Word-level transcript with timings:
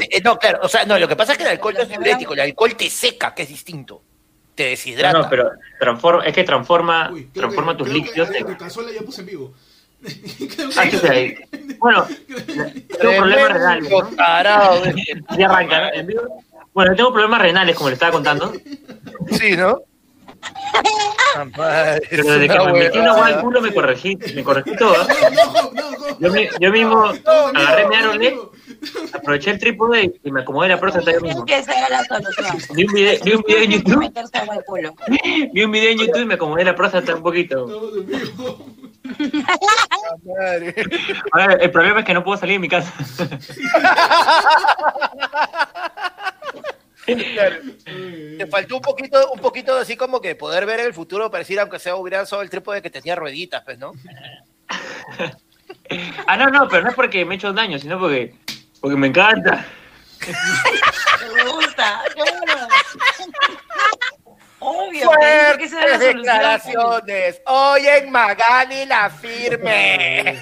eh, 0.00 0.20
no, 0.24 0.38
claro, 0.38 0.60
o 0.62 0.68
sea, 0.68 0.84
no, 0.84 0.98
lo 0.98 1.06
que 1.08 1.16
pasa 1.16 1.32
es 1.32 1.38
que 1.38 1.44
el 1.44 1.50
alcohol 1.50 1.74
no 1.74 1.82
es 1.82 1.88
diurético, 1.88 2.34
el 2.34 2.40
alcohol 2.40 2.74
te 2.76 2.88
seca, 2.90 3.34
que 3.34 3.42
es 3.42 3.48
distinto. 3.48 4.02
Te 4.54 4.64
deshidrata. 4.66 5.18
No, 5.18 5.24
no, 5.24 5.30
pero 5.30 5.50
transforma, 5.80 6.24
es 6.24 6.32
que 6.34 6.44
transforma, 6.44 7.10
Uy, 7.12 7.22
creo 7.32 7.32
transforma 7.42 7.72
que, 7.72 7.78
tus 7.78 7.88
creo 7.88 7.98
líquidos. 8.02 8.30
Que, 8.30 8.56
Cazuela 8.56 8.90
ya 8.92 9.02
puse 9.02 9.20
en 9.22 9.26
vivo. 9.26 9.52
Creo 10.04 10.68
que- 10.68 10.78
Ah, 10.78 10.84
¿qué 10.90 10.98
tal 10.98 11.10
ahí? 11.10 11.34
Bueno, 11.78 12.06
tengo 12.46 13.16
problemas 13.16 13.48
renales. 13.52 13.90
¿no? 13.90 14.06
Tarado, 14.16 14.82
Ya 15.38 15.46
arranca, 15.46 15.80
¿no? 15.80 15.94
En 15.94 16.06
vivo. 16.06 16.44
Bueno, 16.72 16.94
tengo 16.94 17.12
problemas 17.12 17.40
renales, 17.42 17.74
como 17.76 17.88
le 17.88 17.94
estaba 17.94 18.12
contando. 18.12 18.52
Sí, 19.32 19.56
¿no? 19.56 19.80
Pero 21.56 22.22
es 22.22 22.26
desde 22.26 22.48
que 22.48 22.58
me 22.58 22.72
metí 22.74 22.98
una 22.98 23.10
agua 23.12 23.26
al 23.26 23.40
culo 23.40 23.60
me 23.60 23.72
corregí, 23.72 24.16
me 24.34 24.44
corregí 24.44 24.76
todo. 24.76 24.94
¿eh? 24.94 25.06
Yo, 26.20 26.30
mi- 26.30 26.48
yo 26.60 26.70
mismo 26.70 27.04
agarré 27.54 27.88
mi 27.88 27.94
Aeronet. 27.96 28.34
Aproveché 29.12 29.50
el 29.50 29.58
trípode 29.58 30.12
y 30.22 30.30
me 30.30 30.40
acomodé 30.42 30.68
la 30.68 30.80
próstata 30.80 31.12
que 31.46 31.58
esa 31.58 31.72
era 31.78 31.88
la 31.88 32.04
solución. 32.04 32.76
Vi 32.76 32.84
un 32.84 32.92
video, 32.92 33.20
vi 33.24 33.32
un 33.32 33.42
video 33.42 33.62
en 33.62 33.70
YouTube, 33.70 34.12
vi 35.52 35.62
un 35.62 35.70
video 35.70 35.90
en 35.90 35.98
YouTube 35.98 36.22
y 36.22 36.24
me 36.24 36.34
acomodé 36.34 36.64
la 36.64 36.74
próstata 36.74 37.14
un 37.14 37.22
poquito. 37.22 37.66
Ahora, 41.32 41.54
el 41.54 41.70
problema 41.70 42.00
es 42.00 42.06
que 42.06 42.14
no 42.14 42.24
puedo 42.24 42.38
salir 42.38 42.54
de 42.54 42.58
mi 42.60 42.68
casa. 42.68 42.92
Claro. 47.04 47.56
Te 48.38 48.46
faltó 48.46 48.76
un 48.76 48.82
poquito, 48.82 49.30
un 49.30 49.40
poquito 49.40 49.76
así 49.76 49.94
como 49.94 50.22
que 50.22 50.34
poder 50.34 50.64
ver 50.64 50.80
el 50.80 50.94
futuro, 50.94 51.30
pareciera 51.30 51.62
aunque 51.62 51.78
sea 51.78 51.96
hubiera 51.96 52.24
solo 52.24 52.40
el 52.42 52.48
trípode 52.48 52.80
que 52.80 52.88
tenía 52.88 53.14
rueditas, 53.14 53.62
pues, 53.62 53.78
¿no? 53.78 53.92
Ah, 56.26 56.36
no, 56.38 56.48
no, 56.48 56.66
pero 56.68 56.82
no 56.82 56.88
es 56.90 56.94
porque 56.94 57.26
me 57.26 57.34
he 57.34 57.36
hecho 57.36 57.52
daño, 57.52 57.78
sino 57.78 57.98
porque, 58.00 58.34
porque 58.84 58.98
me 58.98 59.06
encanta. 59.06 59.64
Me 61.34 61.50
gusta. 61.50 62.02
Claro. 62.12 62.68
Obvio. 64.58 65.00
que 65.00 65.06
Fuertes 65.06 65.70
solución. 65.70 66.16
declaraciones. 66.18 67.40
Hoy 67.46 67.86
en 67.86 68.12
Magali 68.12 68.84
la 68.84 69.08
firme. 69.08 70.38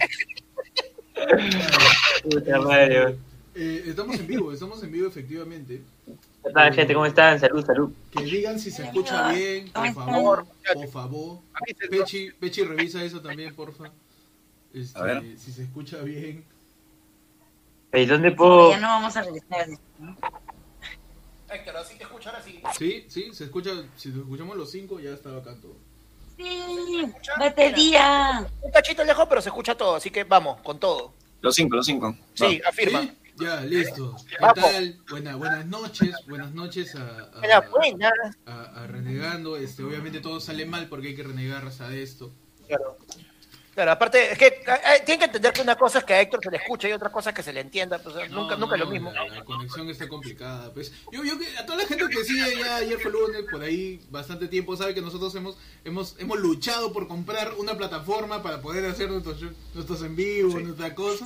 Puta 2.25 2.59
madre. 2.59 3.17
Eh, 3.55 3.85
estamos 3.87 4.19
en 4.19 4.27
vivo, 4.27 4.53
estamos 4.53 4.83
en 4.83 4.91
vivo 4.91 5.07
efectivamente. 5.07 5.83
¿Qué 6.05 6.51
tal, 6.53 6.75
gente? 6.75 6.95
¿Cómo 6.95 7.07
están? 7.07 7.39
Salud, 7.39 7.65
salud. 7.65 7.93
Que 8.11 8.25
digan 8.25 8.59
si 8.59 8.73
se 8.73 8.83
escucha 8.83 9.31
bien, 9.31 9.71
por 9.71 9.95
¿Cómo 9.95 10.05
favor, 10.05 10.47
por 10.75 10.89
favor. 10.89 11.39
Pechi, 11.89 12.33
Pechi, 12.33 12.65
revisa 12.65 13.05
eso 13.05 13.23
también, 13.23 13.55
porfa. 13.55 13.93
Este, 14.75 14.99
A 14.99 15.03
ver. 15.05 15.23
Si 15.39 15.53
se 15.53 15.63
escucha 15.63 15.99
bien. 15.99 16.45
¿Y 17.93 18.07
dónde 18.07 18.33
puedo...? 18.33 18.71
Ya 18.71 18.79
no 18.81 18.89
vamos 18.89 19.17
a 19.17 19.23
regresar. 19.23 19.67
Héctor, 21.51 21.77
así 21.77 21.97
te 21.99 22.05
escucho 22.05 22.31
ahora 22.31 22.43
sí. 22.43 22.63
Sí, 22.79 23.05
sí, 23.09 23.31
se 23.35 23.45
escucha. 23.45 23.71
Si 23.97 24.09
escuchamos 24.09 24.57
los 24.57 24.71
cinco, 24.71 24.99
ya 25.01 25.11
estaba 25.11 25.39
acá 25.41 25.55
todo. 25.61 25.77
Sí, 26.37 27.05
batería. 27.39 28.47
Un 28.63 28.71
cachito 28.71 29.05
lejos, 29.05 29.27
pero 29.29 29.43
se 29.43 29.51
escucha 29.51 29.75
todo, 29.77 29.97
así 29.97 30.11
que 30.11 30.25
vamos, 30.25 30.61
con 30.63 30.79
todo. 30.81 31.13
Los 31.43 31.55
cinco, 31.55 31.77
los 31.77 31.85
cinco. 31.87 32.17
Sí, 32.35 32.61
afirma. 32.67 33.03
¿Sí? 33.03 33.19
Ya, 33.41 33.61
listo. 33.63 34.15
¿Qué 34.29 34.37
Vamos. 34.41 34.55
tal? 34.65 34.99
Buena, 35.11 35.37
buenas 35.37 35.67
noches, 35.67 36.15
buenas 36.29 36.53
noches 36.53 36.95
a, 36.95 37.31
a- 37.35 37.57
a- 38.47 38.85
a 38.85 38.87
Renegando. 38.87 39.57
Este, 39.57 39.83
obviamente 39.83 40.21
todo 40.21 40.41
sale 40.41 40.65
mal 40.67 40.89
porque 40.89 41.09
hay 41.09 41.17
que 41.17 41.23
renegar 41.23 41.65
hasta 41.67 41.89
de 41.89 42.03
esto. 42.03 42.33
Claro. 42.67 42.97
Claro, 43.75 43.93
aparte, 43.93 44.33
es 44.33 44.39
que 44.39 44.47
eh, 44.49 44.63
eh, 44.67 45.03
tienen 45.07 45.21
que 45.21 45.25
entender 45.25 45.51
que 45.51 45.63
una 45.63 45.77
cosa 45.77 46.01
es 46.01 46.05
que 46.05 46.13
a 46.13 46.21
Héctor 46.21 46.41
se 46.43 46.51
le 46.51 46.59
escuche 46.59 46.91
y 46.91 46.93
otra 46.93 47.11
cosa 47.11 47.31
es 47.31 47.37
que 47.37 47.43
se 47.43 47.55
le 47.55 47.61
entienda. 47.61 47.99
Pues, 47.99 48.15
No, 48.31 48.43
nunca, 48.43 48.55
nunca 48.57 48.75
es 48.75 48.81
lo 48.81 48.85
no, 48.85 48.91
mismo. 48.91 49.11
La, 49.13 49.27
la 49.27 49.45
conexión 49.45 49.89
está 49.89 50.07
complicada. 50.09 50.71
Pues 50.75 50.93
yo, 51.11 51.25
yo 51.25 51.39
que 51.39 51.47
a 51.57 51.65
toda 51.65 51.79
la 51.79 51.87
gente 51.87 52.07
que 52.09 52.23
sigue 52.23 52.59
ya 52.59 52.77
ayer 52.77 52.99
fue 53.01 53.11
lunes, 53.11 53.45
por 53.51 53.63
ahí 53.63 53.99
bastante 54.11 54.47
tiempo, 54.47 54.77
sabe 54.77 54.95
que 54.95 55.01
nosotros 55.01 55.35
hemos 55.37 55.57
hemos 55.85 56.17
hemos 56.19 56.39
luchado 56.39 56.93
por 56.93 57.09
comprar 57.09 57.55
una 57.57 57.75
plataforma 57.75 58.43
para 58.43 58.61
poder 58.61 58.85
hacer 58.85 59.09
nuestros 59.11 59.41
nuestros 59.73 60.03
en 60.03 60.17
vivo. 60.17 60.51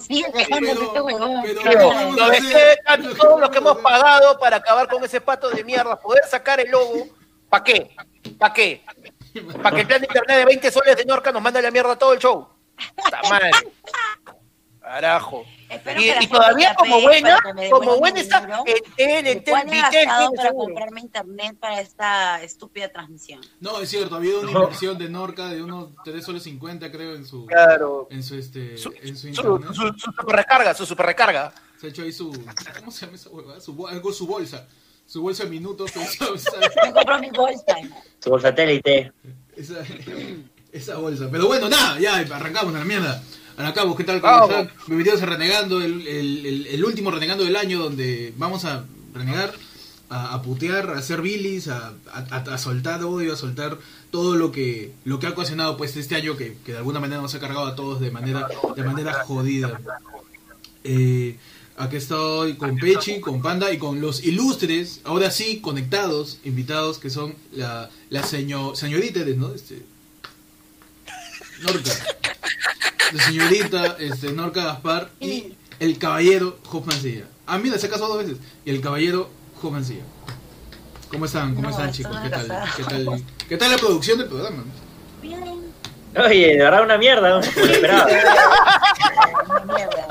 Sí, 0.07 0.25
dejando 0.33 0.71
este 0.71 1.01
huevón. 1.01 1.41
pero 1.43 1.61
Pero, 1.65 1.81
¿qué 1.81 1.95
vamos 1.95 2.15
a 2.15 2.19
¿sabes 2.27 2.41
hacer? 2.45 2.77
qué? 2.77 2.83
Tanto 2.85 3.15
todo 3.17 3.41
lo 3.41 3.51
que 3.51 3.59
hemos 3.59 3.79
pagado 3.79 4.39
para 4.39 4.59
acabar 4.59 4.89
con 4.89 5.03
ese 5.05 5.21
pato 5.21 5.51
de 5.51 5.65
mierda, 5.65 5.99
poder 5.99 6.23
sacar 6.31 6.61
el 6.61 6.71
logo, 6.71 7.09
¿para 7.49 7.65
qué? 7.65 7.91
¿Para 8.39 8.55
qué? 8.55 8.85
¿Para 9.63 9.75
que 9.77 9.81
el 9.83 9.87
plan 9.87 10.01
de 10.01 10.07
internet 10.07 10.39
de 10.39 10.45
20 10.45 10.71
soles 10.71 10.97
de 10.97 11.05
Norca 11.05 11.33
nos 11.33 11.43
mande 11.43 11.59
a 11.59 11.63
la 11.63 11.71
mierda 11.71 11.97
todo 11.97 12.13
el 12.13 12.19
show? 12.19 12.49
¡Puta 12.95 13.21
madre! 13.31 13.51
Carajo. 14.81 15.45
Y, 15.99 16.25
y 16.25 16.27
todavía 16.29 16.73
como 16.77 17.01
buena, 17.01 17.41
como 17.73 17.97
buena 17.97 18.21
está 18.21 18.39
en 18.67 18.77
Tel, 18.97 19.27
en 19.27 19.43
Tel, 19.43 19.51
¿Cuánto 19.53 19.73
he 19.73 19.77
Vitel, 19.83 20.07
para 20.07 20.43
seguro. 20.49 20.65
comprarme 20.67 21.01
internet 21.01 21.57
para 21.59 21.81
esta 21.81 22.41
estúpida 22.45 22.89
transmisión? 22.93 23.41
No, 23.59 23.81
es 23.81 23.89
cierto, 23.89 24.15
había 24.15 24.39
una 24.39 24.53
inversión 24.53 24.97
de 24.97 25.09
Norca 25.09 25.49
de 25.49 25.61
unos 25.61 25.89
3 26.05 26.25
soles 26.25 26.45
50 26.45 26.93
creo 26.93 27.17
en 27.17 27.27
su 27.27 27.47
Claro. 27.47 28.07
en 28.13 28.23
su 28.23 28.37
este 28.37 28.79
Su, 28.79 28.95
en 29.03 29.17
su 29.17 29.23
su, 29.23 29.29
internet. 29.29 29.69
su- 29.75 29.93
su 29.99 30.13
super 30.13 30.37
recarga, 30.37 30.73
su 30.73 30.87
super 30.87 31.07
recarga. 31.07 31.53
Se 31.81 31.87
ha 31.87 31.91
hecho 31.91 32.03
ahí 32.03 32.13
su 32.13 32.31
¿cómo 32.79 32.93
se 32.93 33.07
llama 33.07 33.17
esa 33.17 33.31
huevada? 33.31 33.61
Su 33.61 34.13
su 34.13 34.27
bolsa. 34.29 34.69
Su 35.07 35.23
bolsa 35.23 35.45
de 35.45 35.51
minutos, 35.51 35.93
Me 35.97 36.93
compro 36.93 37.19
mi 37.21 37.31
bolsa. 37.31 37.77
Su 38.23 38.39
satélite. 38.41 39.13
esa, 39.57 39.77
esa 40.73 40.97
bolsa. 40.97 41.29
Pero 41.31 41.47
bueno, 41.47 41.69
nada, 41.69 41.99
ya 42.01 42.17
arrancamos 42.17 42.75
a 42.75 42.81
la 42.81 42.85
mierda. 42.85 43.23
Arrancamos, 43.57 43.97
¿qué 43.97 44.05
tal? 44.05 44.21
¿Cómo 44.21 44.45
están? 44.45 44.71
Bienvenidos 44.87 45.23
a 45.23 45.27
Renegando, 45.27 45.81
el, 45.81 46.07
el, 46.07 46.47
el, 46.47 46.67
el 46.67 46.85
último 46.85 47.11
Renegando 47.11 47.45
del 47.45 47.57
año 47.57 47.79
donde 47.79 48.35
vamos 48.37 48.65
a 48.65 48.85
renegar, 49.15 49.55
a, 50.11 50.35
a 50.35 50.43
putear, 50.43 50.91
a 50.91 50.99
hacer 50.99 51.23
bilis, 51.23 51.69
a, 51.69 51.93
a, 52.13 52.37
a 52.37 52.59
soltar 52.59 53.03
odio, 53.05 53.33
a 53.33 53.37
soltar 53.37 53.79
todo 54.11 54.37
lo 54.37 54.51
que 54.53 54.93
lo 55.05 55.19
que 55.21 55.27
ha 55.27 55.31
ocasionado 55.31 55.77
pues 55.77 55.97
este 55.97 56.17
año 56.17 56.37
que, 56.37 56.57
que 56.67 56.73
de 56.73 56.79
alguna 56.79 57.01
manera 57.01 57.23
nos 57.23 57.35
ha 57.35 57.41
cargado 57.41 57.67
a 57.67 57.77
todos 57.77 58.01
de 58.01 58.11
manera 58.11 58.49
de 58.75 58.83
manera 58.83 59.25
jodida. 59.25 59.81
Eh, 60.85 61.37
aquí 61.79 61.97
estoy 61.97 62.57
con 62.57 62.77
Pechi, 62.77 63.21
con 63.21 63.43
Panda 63.43 63.73
y 63.73 63.79
con 63.79 64.01
los 64.01 64.25
ilustres, 64.25 65.01
ahora 65.05 65.31
sí, 65.31 65.61
conectados, 65.61 66.39
invitados, 66.45 66.99
que 66.99 67.11
son 67.11 67.35
la, 67.53 67.91
la 68.11 68.23
señor, 68.23 68.77
señorita, 68.77 69.21
¿no? 69.37 69.55
Este, 69.55 69.83
Norca. 71.63 71.91
La 73.13 73.23
señorita 73.23 73.97
este, 73.99 74.33
Norca 74.33 74.65
Gaspar 74.65 75.11
y 75.21 75.55
el 75.79 75.99
caballero 75.99 76.59
Job 76.67 76.87
Mancilla. 76.87 77.25
Ah, 77.47 77.59
mira, 77.59 77.79
se 77.79 77.87
ha 77.87 77.91
casado 77.91 78.15
dos 78.15 78.25
veces. 78.25 78.39
Y 78.65 78.71
el 78.71 78.81
caballero 78.81 79.31
Job 79.61 79.73
Mancilla. 79.73 80.03
¿Cómo 81.11 81.27
están? 81.27 81.55
¿Cómo 81.55 81.69
No, 81.69 81.71
están, 81.71 81.93
chicos? 81.93 82.17
¿Qué 82.23 82.31
tal? 82.31 82.49
¿Qué 82.77 82.85
tal? 82.85 83.23
¿Qué 83.49 83.57
tal 83.57 83.71
la 83.71 83.79
producción 83.79 84.19
del 84.19 84.29
programa? 84.29 84.65
Bien. 85.23 85.45
Oye, 86.17 86.47
de 86.49 86.57
verdad 86.57 86.83
una 86.83 86.99
mierda, 86.99 87.29
¿no? 87.29 87.41
Como 87.53 87.67
esperaba. 87.67 88.07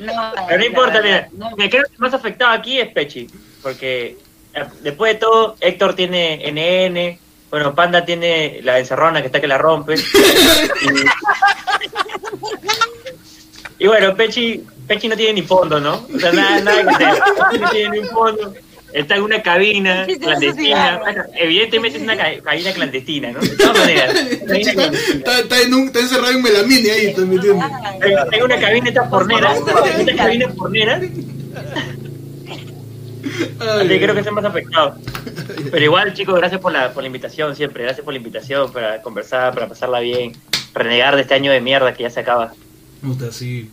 No, 0.00 0.32
Pero 0.48 0.58
no 0.58 0.64
importa, 0.64 1.02
mira. 1.02 1.28
no. 1.32 1.50
Me 1.56 1.68
creo 1.70 1.84
que 1.84 1.92
el 1.92 1.98
más 1.98 2.14
afectado 2.14 2.52
aquí 2.52 2.80
es 2.80 2.88
Pechi. 2.92 3.28
Porque 3.62 4.16
eh, 4.54 4.64
después 4.80 5.12
de 5.14 5.18
todo, 5.20 5.56
Héctor 5.60 5.94
tiene 5.94 6.40
NN. 6.50 7.18
Bueno, 7.50 7.74
Panda 7.74 8.04
tiene 8.04 8.60
la 8.62 8.78
encerrona 8.78 9.20
que 9.20 9.26
está 9.26 9.40
que 9.40 9.46
la 9.48 9.58
rompe. 9.58 9.94
Y, 9.96 10.00
y 13.84 13.86
bueno, 13.86 14.14
Pechi, 14.14 14.64
Pechi 14.86 15.08
no 15.08 15.16
tiene 15.16 15.34
ni 15.34 15.42
fondo, 15.42 15.80
¿no? 15.80 16.06
O 16.14 16.18
sea, 16.18 16.32
nada, 16.32 16.60
nada 16.60 16.96
que. 16.98 17.04
Pechi 17.04 17.58
no 17.58 17.70
tiene 17.70 17.90
ni 17.90 17.98
un 17.98 18.08
fondo. 18.08 18.54
Está 18.92 19.16
en 19.16 19.22
una 19.22 19.42
cabina 19.42 20.06
clandestina. 20.20 21.00
sí. 21.04 21.20
Evidentemente 21.38 21.98
es 21.98 22.04
una 22.04 22.16
ca- 22.16 22.40
cabina 22.42 22.72
clandestina, 22.72 23.32
¿no? 23.32 23.40
De 23.40 23.48
todas 23.50 23.78
maneras. 23.78 24.14
Está, 24.16 24.56
está, 24.56 25.38
está 25.40 25.60
en 25.62 25.74
un, 25.74 25.86
está 25.86 26.00
encerrado 26.00 26.32
en 26.32 26.42
melamine 26.42 26.90
ahí, 26.90 27.06
está 27.06 27.22
metiendo. 27.22 27.64
Tengo 28.00 28.24
tengo 28.30 28.44
una 28.46 28.58
cabina 28.60 28.88
esta 28.88 29.08
pornera, 29.08 29.54
una 30.00 30.16
cabina 30.16 30.48
pornera, 30.48 30.96
así 30.96 31.08
que 33.88 34.00
creo 34.00 34.14
que 34.14 34.20
es 34.20 34.32
más 34.32 34.44
afectado. 34.44 34.96
Pero 35.70 35.84
igual, 35.84 36.14
chicos, 36.14 36.34
gracias 36.36 36.60
por 36.60 36.72
la, 36.72 36.92
por 36.92 37.02
la 37.02 37.06
invitación 37.08 37.54
siempre, 37.56 37.84
gracias 37.84 38.04
por 38.04 38.14
la 38.14 38.18
invitación 38.18 38.72
para 38.72 39.02
conversar, 39.02 39.52
para 39.54 39.68
pasarla 39.68 40.00
bien, 40.00 40.32
renegar 40.74 41.16
de 41.16 41.22
este 41.22 41.34
año 41.34 41.52
de 41.52 41.60
mierda 41.60 41.92
que 41.94 42.04
ya 42.04 42.10
se 42.10 42.20
acaba. 42.20 42.52
Puta, 43.02 43.30
sí. 43.32 43.70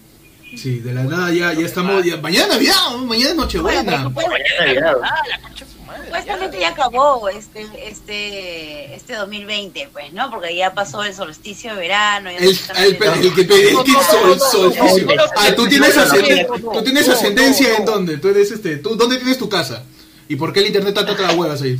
Sí, 0.55 0.79
de 0.79 0.93
la 0.93 1.03
nada 1.03 1.31
ya, 1.33 1.53
ya 1.53 1.65
estamos. 1.65 2.03
Ya, 2.05 2.17
mañana 2.17 2.53
Navidad, 2.53 2.75
¿no? 2.91 3.05
mañana 3.05 3.31
es 3.31 3.35
Nochebuena. 3.35 4.11
Ah, 4.15 5.23
la. 5.27 5.57
Supuestamente 6.07 6.59
ya 6.59 6.69
acabó 6.69 7.27
este, 7.27 7.67
este, 7.83 8.95
este 8.95 9.15
2020, 9.15 9.89
pues, 9.91 10.13
¿no? 10.13 10.29
Porque 10.29 10.55
ya 10.55 10.73
pasó 10.73 11.03
el 11.03 11.13
solsticio 11.13 11.73
de 11.73 11.79
verano. 11.79 12.31
Ya 12.31 12.37
El, 12.37 12.45
el, 12.45 13.33
que 13.33 13.43
te 13.43 13.71
el 13.71 13.83
que 13.83 13.91
sol, 13.91 14.39
sol, 14.39 14.73
no, 14.77 14.85
no, 14.85 14.97
no, 14.97 15.15
no, 15.15 15.23
Ah, 15.35 15.53
tú 15.55 15.67
tienes, 15.67 15.95
tú 16.73 16.83
tienes 16.83 17.09
ascendencia 17.09 17.75
en 17.75 17.85
dónde? 17.85 18.17
Tú 18.17 18.29
eres 18.29 18.51
este, 18.51 18.77
tú, 18.77 18.95
¿dónde 18.95 19.17
tienes 19.17 19.37
tu 19.37 19.49
casa? 19.49 19.83
¿Y 20.29 20.37
por 20.37 20.53
qué 20.53 20.61
el 20.61 20.67
internet 20.67 20.97
está 20.97 21.11
atrás 21.11 21.35
huevas 21.35 21.61
ahí? 21.61 21.77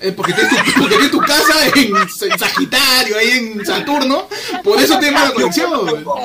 Eh, 0.00 0.12
porque, 0.12 0.32
tienes 0.32 0.52
tu, 0.52 0.80
porque 0.80 0.94
tienes 0.94 1.10
tu 1.10 1.18
casa 1.20 1.66
en, 1.74 1.96
en 1.96 2.38
Sagitario, 2.38 3.18
ahí 3.18 3.30
en 3.30 3.66
Saturno, 3.66 4.28
por 4.62 4.80
eso 4.80 4.96
tienes 4.98 5.20
mala 5.20 5.32
conexión. 5.32 5.72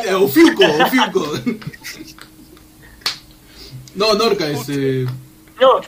Eh, 0.05 0.13
Ofiuco, 0.13 0.63
Ofiuco. 0.63 1.33
No, 3.95 4.13
Norca, 4.13 4.47
este. 4.47 5.05
No, 5.59 5.81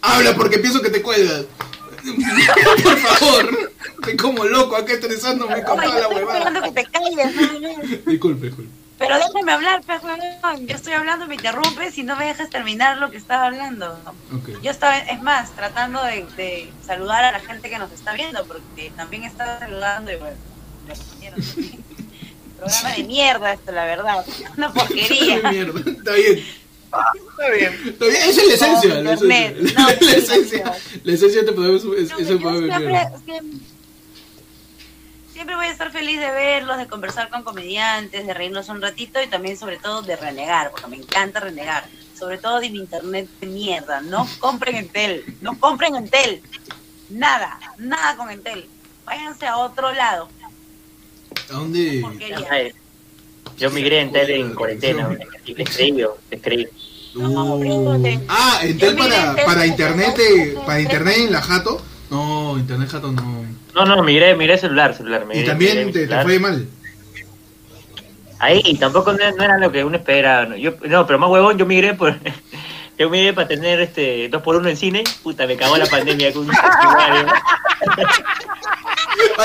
Habla 0.00 0.34
porque 0.36 0.58
pienso 0.58 0.80
que 0.80 0.90
te 0.90 1.02
cuelgas. 1.02 1.44
Por 2.82 2.98
favor. 2.98 3.72
Estoy 3.96 4.16
como 4.16 4.44
loco 4.44 4.76
acá 4.76 4.92
estresándome 4.92 5.62
con 5.64 5.78
la 5.78 6.08
huevada. 6.08 6.70
Disculpe, 8.06 8.46
disculpe. 8.46 8.85
Pero 8.98 9.16
déjame 9.18 9.52
hablar, 9.52 9.82
pues, 9.84 10.02
huevón. 10.02 10.66
Yo 10.66 10.74
estoy 10.74 10.94
hablando, 10.94 11.26
me 11.26 11.34
interrumpes 11.34 11.98
y 11.98 12.02
no 12.02 12.16
me 12.16 12.24
dejas 12.26 12.48
terminar 12.48 12.96
lo 12.96 13.10
que 13.10 13.18
estaba 13.18 13.46
hablando. 13.46 13.98
Ok. 14.32 14.62
Yo 14.62 14.70
estaba, 14.70 14.96
es 14.98 15.22
más, 15.22 15.50
tratando 15.54 16.02
de, 16.02 16.24
de 16.36 16.72
saludar 16.86 17.24
a 17.24 17.32
la 17.32 17.40
gente 17.40 17.68
que 17.68 17.78
nos 17.78 17.92
está 17.92 18.14
viendo, 18.14 18.44
porque 18.46 18.90
también 18.96 19.24
estaba 19.24 19.58
saludando 19.58 20.10
y 20.12 20.16
bueno, 20.16 20.36
me 20.84 20.90
respondieron 20.94 21.40
también. 21.42 21.84
Programa 22.58 22.90
de 22.96 23.04
mierda 23.04 23.52
esto, 23.52 23.72
la 23.72 23.84
verdad. 23.84 24.24
Una 24.56 24.72
porquería. 24.72 25.50
Mierda, 25.50 25.78
está 25.90 26.12
bien. 26.12 26.38
Está 26.86 27.50
bien. 27.54 27.72
Está 27.86 28.04
bien, 28.06 28.16
esa 28.16 28.40
es 28.40 28.46
la 28.48 28.54
esencia. 28.54 28.94
La 29.02 29.12
esencia, 29.12 29.50
la, 29.52 29.72
No, 29.82 29.88
la 30.00 30.12
esencia, 30.16 30.64
no. 30.64 30.72
la 31.04 31.12
esencia 31.12 31.44
te 31.44 31.52
podemos. 31.52 31.82
Es, 31.84 31.88
No, 32.10 32.18
eso 32.18 32.24
siempre, 32.24 32.50
venir. 32.52 32.72
siempre- 32.72 33.42
siempre 35.36 35.54
voy 35.54 35.66
a 35.66 35.70
estar 35.70 35.92
feliz 35.92 36.18
de 36.18 36.30
verlos, 36.30 36.78
de 36.78 36.86
conversar 36.86 37.28
con 37.28 37.42
comediantes, 37.42 38.26
de 38.26 38.32
reírnos 38.32 38.70
un 38.70 38.80
ratito 38.80 39.22
y 39.22 39.26
también 39.26 39.58
sobre 39.58 39.76
todo 39.76 40.00
de 40.00 40.16
renegar, 40.16 40.70
porque 40.70 40.86
me 40.86 40.96
encanta 40.96 41.40
renegar. 41.40 41.84
Sobre 42.18 42.38
todo 42.38 42.58
de 42.58 42.70
mi 42.70 42.78
internet 42.78 43.28
de 43.38 43.46
mierda. 43.46 44.00
No 44.00 44.26
compren 44.38 44.76
Entel, 44.76 45.36
no 45.42 45.60
compren 45.60 45.94
Entel. 45.94 46.40
Nada, 47.10 47.58
nada 47.76 48.16
con 48.16 48.30
Entel. 48.30 48.66
Váyanse 49.04 49.46
a 49.46 49.58
otro 49.58 49.92
lado. 49.92 50.30
¿A 51.50 51.52
dónde? 51.52 52.00
Porquería. 52.00 52.72
Yo 53.58 53.70
migré 53.70 54.00
en 54.00 54.12
tele 54.12 54.40
en 54.40 54.54
cuarentena. 54.54 55.10
Le 55.44 55.62
escribí, 55.62 56.00
yo, 56.00 56.16
le 56.30 56.36
escribí. 56.38 56.66
No, 57.14 57.56
Uh. 57.56 58.20
Ah, 58.28 58.60
Entel 58.62 58.96
para, 58.96 59.30
Entel 59.30 59.44
para 59.44 59.66
internet, 59.66 60.18
eh, 60.18 60.58
para 60.64 60.80
internet 60.80 61.16
en 61.18 61.32
la 61.32 61.42
jato. 61.42 61.82
No, 62.10 62.58
internet 62.58 62.88
jato 62.90 63.12
no. 63.12 63.45
No, 63.76 63.84
no, 63.84 64.02
migré, 64.02 64.34
migré 64.34 64.58
celular, 64.58 64.94
celular. 64.94 65.26
Migré, 65.26 65.42
Y 65.42 65.46
también 65.46 65.76
migré 65.86 65.92
te, 65.92 65.92
te 65.92 65.98
celular. 66.06 66.24
fue 66.24 66.38
mal. 66.40 66.66
Ahí 68.38 68.62
tampoco 68.78 69.12
no, 69.12 69.18
no 69.36 69.42
era 69.44 69.58
lo 69.58 69.70
que 69.70 69.84
uno 69.84 69.96
espera. 69.96 70.46
no, 70.46 70.56
Yo, 70.56 70.72
no, 70.88 71.06
pero 71.06 71.18
más 71.18 71.30
huevón, 71.30 71.56
yo 71.58 71.66
migré 71.66 71.94
por. 71.94 72.16
Yo 72.98 73.10
migré 73.10 73.34
para 73.34 73.46
tener 73.46 73.78
este 73.82 74.30
dos 74.30 74.40
por 74.40 74.56
uno 74.56 74.70
en 74.70 74.76
cine. 74.78 75.04
Puta, 75.22 75.46
me 75.46 75.54
cagó 75.58 75.76
la 75.76 75.84
pandemia 75.84 76.32
con 76.32 76.48
un. 76.48 76.54
Ah, 76.56 77.26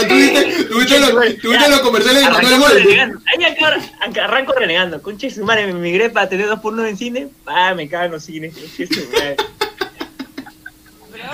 tuviste, 0.07 0.63
tuviste, 0.69 0.99
los, 1.01 1.11
tuviste 1.41 1.69
los 1.69 1.79
comerciales 1.81 2.23
de 2.23 2.29
Manuel 2.29 2.61
renegando. 2.83 3.19
Ahí 3.27 3.43
acá- 3.43 4.23
arranco 4.23 4.53
renegando. 4.53 5.01
Conche 5.01 5.29
su 5.29 5.43
madre, 5.43 5.67
me 5.67 5.73
migré 5.73 6.09
para 6.09 6.29
tener 6.29 6.47
dos 6.47 6.61
por 6.61 6.71
uno 6.71 6.85
en 6.85 6.95
cine. 6.95 7.27
Ah, 7.45 7.73
me 7.75 7.89
cagan 7.89 8.11
los 8.11 8.23
cines. 8.23 8.53
Conche 8.53 8.87
su 8.87 9.09
madre. 9.11 9.35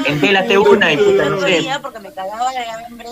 Entélaste 0.07 0.57
una 0.57 0.94
y 0.94 0.98
puta, 0.98 1.24
el 1.24 1.30
no 1.30 1.36
otro 1.36 1.48
sé. 1.48 1.59
día 1.59 1.80
porque 1.81 2.00
me 2.00 2.12
cagaba 2.13 2.51
de 2.51 2.65
hambre. 2.65 3.09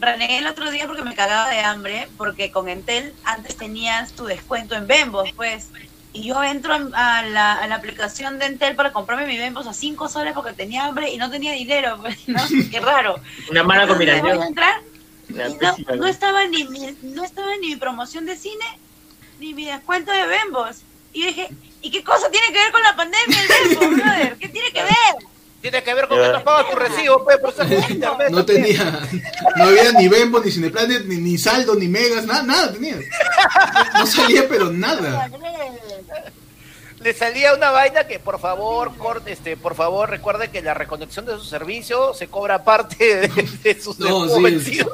Renegué 0.00 0.38
el 0.38 0.46
otro 0.46 0.70
día 0.70 0.86
porque 0.86 1.02
me 1.02 1.14
cagaba 1.14 1.48
de 1.50 1.60
hambre, 1.60 2.08
porque 2.16 2.50
con 2.50 2.68
Entel 2.68 3.14
antes 3.24 3.56
tenías 3.56 4.12
tu 4.12 4.24
descuento 4.24 4.74
en 4.74 4.86
Bembos, 4.86 5.30
pues. 5.36 5.68
Y 6.14 6.24
yo 6.24 6.42
entro 6.44 6.74
a 6.74 7.22
la, 7.22 7.54
a 7.54 7.66
la 7.66 7.74
aplicación 7.76 8.38
de 8.38 8.46
Entel 8.46 8.74
para 8.76 8.92
comprarme 8.92 9.26
mi 9.26 9.38
Bembos 9.38 9.66
a 9.66 9.72
5 9.72 10.08
soles 10.08 10.34
porque 10.34 10.52
tenía 10.52 10.84
hambre 10.84 11.10
y 11.10 11.16
no 11.16 11.30
tenía 11.30 11.52
dinero, 11.52 11.98
pues, 12.00 12.18
¿no? 12.28 12.40
Qué 12.70 12.80
raro. 12.80 13.16
Una 13.50 13.62
mala 13.62 13.82
Entonces, 13.84 14.20
voy 14.20 14.30
a 14.30 14.36
combinación. 14.36 14.48
entrar 14.48 14.80
y 15.30 15.34
no, 15.92 15.96
no 15.96 16.06
estaba 16.06 16.44
ni 16.46 16.64
mi, 16.64 16.94
no 17.02 17.24
estaba 17.24 17.56
ni 17.60 17.68
mi 17.68 17.76
promoción 17.76 18.26
de 18.26 18.36
cine 18.36 18.64
ni 19.40 19.54
mi 19.54 19.64
descuento 19.64 20.12
de 20.12 20.26
Bembos. 20.26 20.82
Y 21.14 21.26
dije, 21.26 21.48
¿y 21.80 21.90
qué 21.90 22.02
cosa 22.04 22.30
tiene 22.30 22.46
que 22.48 22.58
ver 22.58 22.72
con 22.72 22.82
la 22.82 22.94
pandemia 22.96 23.38
el 23.40 23.48
Bembos, 23.78 23.98
brother? 24.04 24.36
¿Qué 24.38 24.48
tiene 24.48 24.70
que 24.72 24.82
ver? 24.82 24.92
Tiene 25.62 25.82
que 25.82 25.94
ver 25.94 26.08
con 26.08 26.18
que 26.20 26.28
no 26.28 26.42
pagas 26.42 26.70
tu 26.70 26.76
recibo, 26.76 27.22
pues, 27.24 27.38
por 27.38 27.50
eso 27.50 27.62
es 27.62 27.88
internet. 27.90 28.30
No 28.30 28.44
tenía, 28.44 29.00
no 29.56 29.64
había 29.64 29.92
ni 29.92 30.08
Bembo, 30.08 30.40
ni 30.40 30.50
Cineplanet, 30.50 31.04
ni, 31.06 31.16
ni 31.18 31.38
saldo, 31.38 31.76
ni 31.76 31.86
megas, 31.88 32.26
nada, 32.26 32.42
nada 32.42 32.72
tenía. 32.72 32.96
No 33.94 34.04
salía, 34.04 34.48
pero 34.48 34.70
nada. 34.72 35.30
Le 36.98 37.14
salía 37.14 37.54
una 37.54 37.70
vaina 37.70 38.06
que 38.08 38.18
por 38.18 38.38
favor, 38.40 38.96
corte, 38.96 39.32
este, 39.32 39.56
por 39.56 39.74
favor, 39.76 40.10
recuerde 40.10 40.50
que 40.50 40.62
la 40.62 40.74
reconexión 40.74 41.26
de 41.26 41.32
su 41.36 41.44
servicio 41.44 42.12
se 42.14 42.26
cobra 42.28 42.62
parte 42.64 43.28
de, 43.28 43.48
de 43.62 43.80
sus 43.80 43.98
No, 44.00 44.28
sí, 44.28 44.44
es-. 44.80 44.86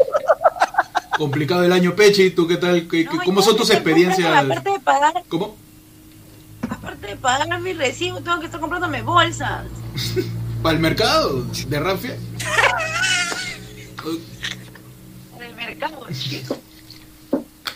Complicado 1.18 1.64
el 1.64 1.72
año, 1.72 1.94
Pechi. 1.96 2.30
¿Tú 2.30 2.46
qué 2.46 2.56
tal? 2.58 2.86
¿Qué- 2.88 3.04
qué- 3.06 3.16
No, 3.16 3.22
¿Cómo 3.24 3.42
son 3.42 3.56
tus 3.56 3.70
experiencias? 3.70 4.30
Aparte 4.44 4.70
de 4.70 4.80
pagar, 4.80 5.22
¿Cómo? 5.28 5.56
aparte 6.68 7.06
de 7.08 7.16
pagar 7.16 7.60
mi 7.60 7.72
recibo, 7.72 8.20
tengo 8.20 8.38
que 8.40 8.46
estar 8.46 8.60
comprándome 8.60 9.00
bolsas. 9.02 9.64
¿Para 10.62 10.74
el 10.74 10.80
mercado? 10.80 11.44
¿De 11.68 11.80
Rafia? 11.80 12.16
En 15.36 15.42
el 15.42 15.54
mercado, 15.54 16.06
chico. 16.12 16.56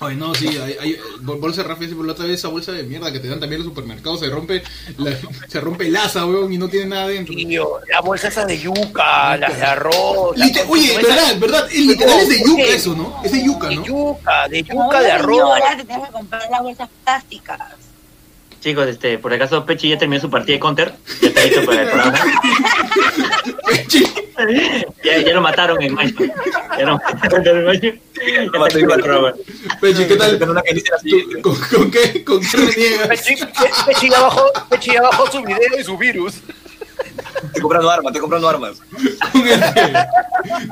Ay, 0.00 0.16
no, 0.16 0.34
sí, 0.34 0.48
hay, 0.48 0.76
hay 0.80 0.96
bol- 1.20 1.38
bolsa 1.38 1.62
de 1.62 1.68
Rafia, 1.68 1.88
sí, 1.88 1.94
por 1.94 2.04
la 2.04 2.12
otra 2.12 2.24
vez 2.26 2.40
esa 2.40 2.48
bolsa 2.48 2.72
de 2.72 2.82
mierda 2.82 3.12
que 3.12 3.20
te 3.20 3.28
dan 3.28 3.38
también 3.38 3.60
en 3.60 3.66
los 3.68 3.72
supermercados, 3.72 4.18
se 4.18 4.28
rompe, 4.30 4.60
la- 4.98 5.16
se 5.46 5.60
rompe 5.60 5.86
el 5.86 5.94
asa, 5.96 6.26
weón, 6.26 6.52
y 6.52 6.58
no 6.58 6.68
tiene 6.68 6.86
nada 6.86 7.06
dentro. 7.06 7.32
Tío, 7.36 7.78
la 7.88 8.00
bolsa 8.00 8.26
esa 8.26 8.44
de 8.44 8.58
yuca, 8.58 9.36
las 9.36 9.56
de 9.56 9.62
arroz. 9.64 10.36
la- 10.36 10.44
Lite- 10.46 10.64
oye, 10.68 10.92
esa- 10.96 11.02
verdad, 11.06 11.38
verdad, 11.38 11.68
el 11.72 11.86
literal 11.86 12.18
es 12.18 12.28
de 12.30 12.38
¿por 12.38 12.48
yuca 12.48 12.62
eso, 12.64 12.94
¿no? 12.96 13.20
Es 13.22 13.30
de 13.30 13.44
yuca, 13.44 13.68
De 13.68 13.76
¿no? 13.76 13.84
yuca, 13.84 14.48
de 14.48 14.62
yuca 14.64 15.00
de 15.02 15.12
arroz. 15.12 15.36
señora, 15.36 15.76
te 15.76 15.84
tienes 15.84 16.06
que 16.08 16.12
comprar 16.12 16.50
las 16.50 16.62
bolsas 16.62 16.88
plásticas. 17.04 17.60
Chicos, 18.62 18.86
este, 18.86 19.18
por 19.18 19.32
acaso 19.34 19.66
Pechi 19.66 19.88
ya 19.88 19.98
terminó 19.98 20.20
su 20.20 20.30
partida 20.30 20.54
de 20.54 20.60
counter. 20.60 20.94
Ya 21.20 21.28
está 21.28 21.44
listo 21.44 21.64
para 21.66 21.82
el 21.82 21.88
programa. 21.90 22.18
Pechi, 23.66 24.04
Ya, 25.04 25.18
ya 25.18 25.34
lo 25.34 25.40
mataron 25.40 25.82
en 25.82 25.94
mayo. 25.94 26.14
Ya 26.78 26.84
lo 26.86 26.96
mataron 26.98 27.46
en 27.46 27.64
mayo. 27.64 27.92
Ya 28.14 28.40
listo 28.42 28.58
para 28.58 28.74
el 28.78 28.86
programa. 28.86 29.32
Pechi, 29.80 30.04
¿qué 30.06 30.16
tal? 30.16 30.38
¿Con, 31.42 31.54
con 31.60 31.90
qué, 31.90 32.24
con 32.24 32.40
qué 32.40 32.56
reniegas? 32.56 33.08
Pechi, 33.08 33.34
Pe- 33.36 33.70
Pechi 33.86 34.10
ya 34.10 34.20
bajó, 34.20 34.44
Pechi 34.70 34.92
ya 34.92 35.02
bajó 35.02 35.30
su 35.30 35.42
video 35.42 35.78
y 35.78 35.82
su 35.84 35.98
virus. 35.98 36.34
Estoy 37.44 37.60
comprando 37.62 37.90
armas, 37.90 38.06
estoy 38.10 38.20
comprando 38.20 38.48
armas. 38.48 38.78
¿Con, 39.32 39.46
este- 39.48 39.92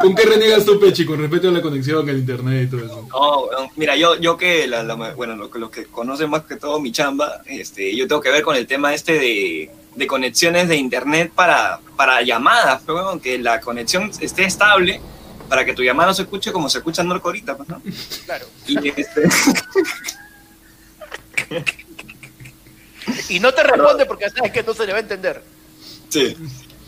¿Con 0.01 0.15
qué 0.15 0.23
reniegas 0.25 0.65
tú, 0.65 0.79
Pechi, 0.81 1.05
con 1.05 1.19
respecto 1.21 1.49
a 1.49 1.53
la 1.53 1.61
conexión, 1.63 2.09
al 2.09 2.19
internet 2.19 2.69
y 2.69 2.71
todo 2.71 2.85
eso? 2.85 3.09
No, 3.11 3.51
no, 3.65 3.71
mira, 3.77 3.97
yo, 3.97 4.17
yo 4.17 4.37
que, 4.37 4.67
la, 4.67 4.83
la- 4.83 4.95
bueno, 5.15 5.37
los, 5.37 5.53
los 5.55 5.71
que 5.71 5.85
conocen 5.87 6.31
más 6.31 6.43
que 6.45 6.57
todo 6.57 6.81
mi 6.81 6.93
chamba, 6.93 7.43
este, 7.47 7.95
yo 7.97 8.07
tengo 8.09 8.21
que 8.21 8.31
ver 8.31 8.43
con 8.43 8.57
el 8.57 8.67
tema 8.67 8.95
este 8.95 9.13
de, 9.15 9.71
de 9.97 10.07
conexiones 10.07 10.69
de 10.69 10.77
internet 10.77 11.33
para, 11.35 11.81
para 11.97 12.23
llamadas, 12.23 12.83
pero 12.87 13.03
bueno, 13.05 13.21
que 13.21 13.39
la 13.39 13.61
conexión 13.61 14.11
esté 14.21 14.45
estable 14.45 15.01
para 15.49 15.65
que 15.65 15.75
tu 15.75 15.83
llamada 15.83 16.09
no 16.11 16.15
se 16.15 16.23
escuche 16.23 16.53
como 16.53 16.69
se 16.71 16.79
escucha 16.79 17.03
en 17.03 17.09
Norco 17.09 17.29
ahorita, 17.29 17.57
pues, 17.57 17.69
¿no? 17.69 17.83
Claro. 18.25 18.47
Y 18.69 18.89
este, 18.89 19.23
Y 23.29 23.41
no 23.41 23.53
te 23.53 23.63
responde 23.63 24.07
porque 24.07 24.29
sabes 24.31 24.53
que 24.53 24.63
no 24.63 24.75
se 24.75 24.87
le 24.87 24.93
va 24.93 24.99
a 24.99 25.03
entender. 25.03 25.43
Sí. 26.11 26.37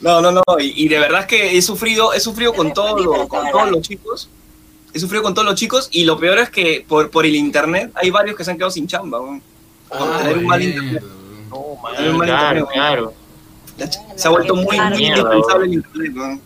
No, 0.03 0.21
no, 0.21 0.33
no, 0.33 0.43
y, 0.59 0.85
y 0.85 0.89
de 0.89 0.99
verdad 0.99 1.21
es 1.21 1.27
que 1.27 1.57
he 1.57 1.63
sufrido, 1.63 2.13
he 2.13 2.19
sufrido 2.21 2.53
con, 2.53 2.73
todo 2.75 2.99
lo- 2.99 3.29
con 3.29 3.49
todos 3.51 3.71
los 3.71 3.81
chicos, 3.83 4.29
he 4.93 4.99
sufrido 4.99 5.23
con 5.23 5.33
todos 5.33 5.47
los 5.47 5.55
chicos, 5.55 5.89
y 5.93 6.05
lo 6.05 6.19
peor 6.19 6.39
es 6.41 6.51
que 6.51 6.85
por, 6.89 7.09
por 7.11 7.25
el 7.25 7.37
internet 7.37 7.93
hay 7.95 8.11
varios 8.11 8.37
que 8.37 8.45
se 8.45 8.51
han 8.51 8.57
quedado 8.57 8.73
sin 8.73 8.87
chamba, 8.89 9.21
weón. 9.21 9.41
por 9.89 10.19
tener 10.19 10.39
un 10.39 10.47
mal 10.47 10.61
internet. 10.63 11.03
No, 11.51 11.77
man. 11.83 12.09
Un 12.11 12.17
mal 12.19 12.27
Claro, 12.27 12.59
internet, 12.61 12.75
claro. 12.75 13.15
Se 14.17 14.27
ha 14.29 14.31
vuelto 14.33 14.55
muy, 14.57 14.65
muy 14.81 14.97
Mierda, 14.97 15.19
indispensable 15.21 15.67
el 15.67 15.73
internet, 15.75 16.13
weón. 16.17 16.41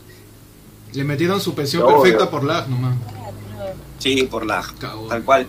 Le 0.93 1.05
metieron 1.05 1.41
su 1.41 1.55
pensión 1.55 1.87
perfecta 1.87 2.31
por 2.31 2.45
lag 2.45 2.69
nomás. 2.69 2.95
Sí, 3.99 4.23
por 4.25 4.45
la, 4.45 4.63
Cagón. 4.79 5.09
tal 5.09 5.25
cual. 5.25 5.47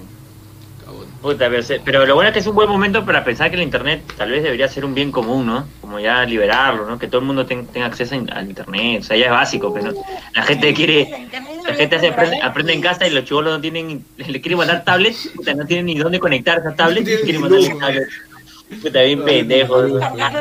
Puta, 1.28 1.50
pero, 1.50 1.62
se- 1.62 1.82
pero 1.82 2.06
lo 2.06 2.16
bueno 2.16 2.30
es 2.30 2.34
que 2.34 2.40
es 2.40 2.48
un 2.48 2.56
buen 2.56 2.70
momento 2.70 3.04
para 3.06 3.22
pensar 3.26 3.50
que 3.50 3.58
el 3.58 3.64
internet 3.64 4.02
tal 4.16 4.32
vez 4.32 4.44
debería 4.44 4.66
ser 4.70 4.86
un 4.86 4.96
bien 4.96 5.12
común, 5.12 5.46
¿no? 5.46 5.68
Como 5.82 6.00
ya 6.00 6.24
liberarlo, 6.24 6.86
¿no? 6.90 6.98
Que 6.98 7.08
todo 7.08 7.20
el 7.20 7.28
mundo 7.28 7.46
ten- 7.46 7.68
tenga 7.68 7.88
acceso 7.88 8.16
al 8.32 8.48
internet, 8.48 9.02
o 9.02 9.04
sea, 9.04 9.18
ya 9.18 9.26
es 9.26 9.32
básico, 9.32 9.74
pero 9.74 9.92
la 10.34 10.44
gente 10.44 10.74
quiere, 10.74 11.28
la 11.68 11.74
gente 11.74 11.96
hace, 11.98 12.08
aprende, 12.08 12.40
aprende 12.42 12.72
en 12.74 12.80
casa 12.82 13.06
y 13.06 13.10
los 13.10 13.26
chivolos 13.26 13.52
no 13.56 13.60
tienen, 13.60 14.06
le 14.18 14.40
quieren 14.40 14.58
mandar 14.58 14.86
tablets, 14.86 15.30
puta, 15.36 15.54
no 15.54 15.66
tienen 15.66 15.88
ni 15.88 15.96
dónde 15.96 16.18
conectar 16.18 16.60
esa 16.60 16.74
tablet, 16.74 17.04
No 17.06 17.20
quieren 17.24 17.42
tablets. 17.80 18.10
Puta, 18.82 19.02
bien. 19.02 19.20
Cargando 20.00 20.40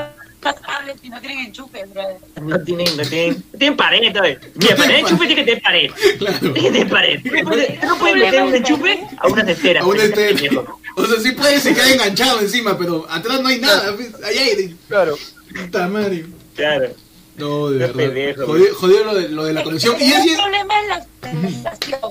y 1.03 1.09
no 1.09 1.21
tienen 1.21 1.39
enchufes, 1.47 1.93
brother. 1.93 2.17
No 2.41 2.61
tienen, 2.63 2.97
no 2.97 3.03
tienen, 3.05 3.45
no 3.53 3.59
tienen 3.59 3.77
pared 3.77 4.13
todavía. 4.13 4.41
Mira, 4.55 4.77
para 4.77 4.95
el 4.95 5.01
enchufe 5.01 5.27
tiene 5.27 5.35
que 5.35 5.45
tener 5.45 5.63
pared. 5.63 5.91
Claro. 6.19 6.39
Tiene 6.39 6.61
que 6.61 6.71
tener 6.71 6.89
pared. 6.89 7.21
No 7.25 7.89
no 7.89 7.99
puedes 7.99 8.17
meter 8.17 8.43
un 8.43 8.55
enchufe 8.55 9.01
a 9.19 9.29
unas 9.29 9.49
esferas. 9.49 9.83
A 9.83 9.87
una 9.87 10.03
pendejo. 10.03 10.45
estera. 10.45 10.63
O 10.97 11.07
sea, 11.07 11.21
sí 11.21 11.33
puede, 11.33 11.61
se 11.61 11.75
queda 11.75 11.93
enganchado 11.93 12.41
encima, 12.41 12.79
pero 12.79 13.07
atrás 13.09 13.41
no 13.41 13.49
hay 13.49 13.59
nada, 13.59 13.95
pues, 13.95 14.13
hay 14.25 14.39
aire. 14.39 14.75
Claro. 14.89 15.17
Puta 15.55 15.89
madre. 15.89 16.25
Claro. 16.55 16.89
No, 17.37 17.71
de 17.71 17.87
verdad. 17.87 18.45
jodido 18.75 19.05
lo, 19.05 19.15
de, 19.15 19.29
lo 19.29 19.45
de 19.45 19.53
la 19.53 19.63
conexión. 19.63 19.97
Y 20.01 20.13
el 20.13 20.29
es 20.29 20.37
problema 20.37 20.75
es 20.81 20.89
la. 20.89 22.11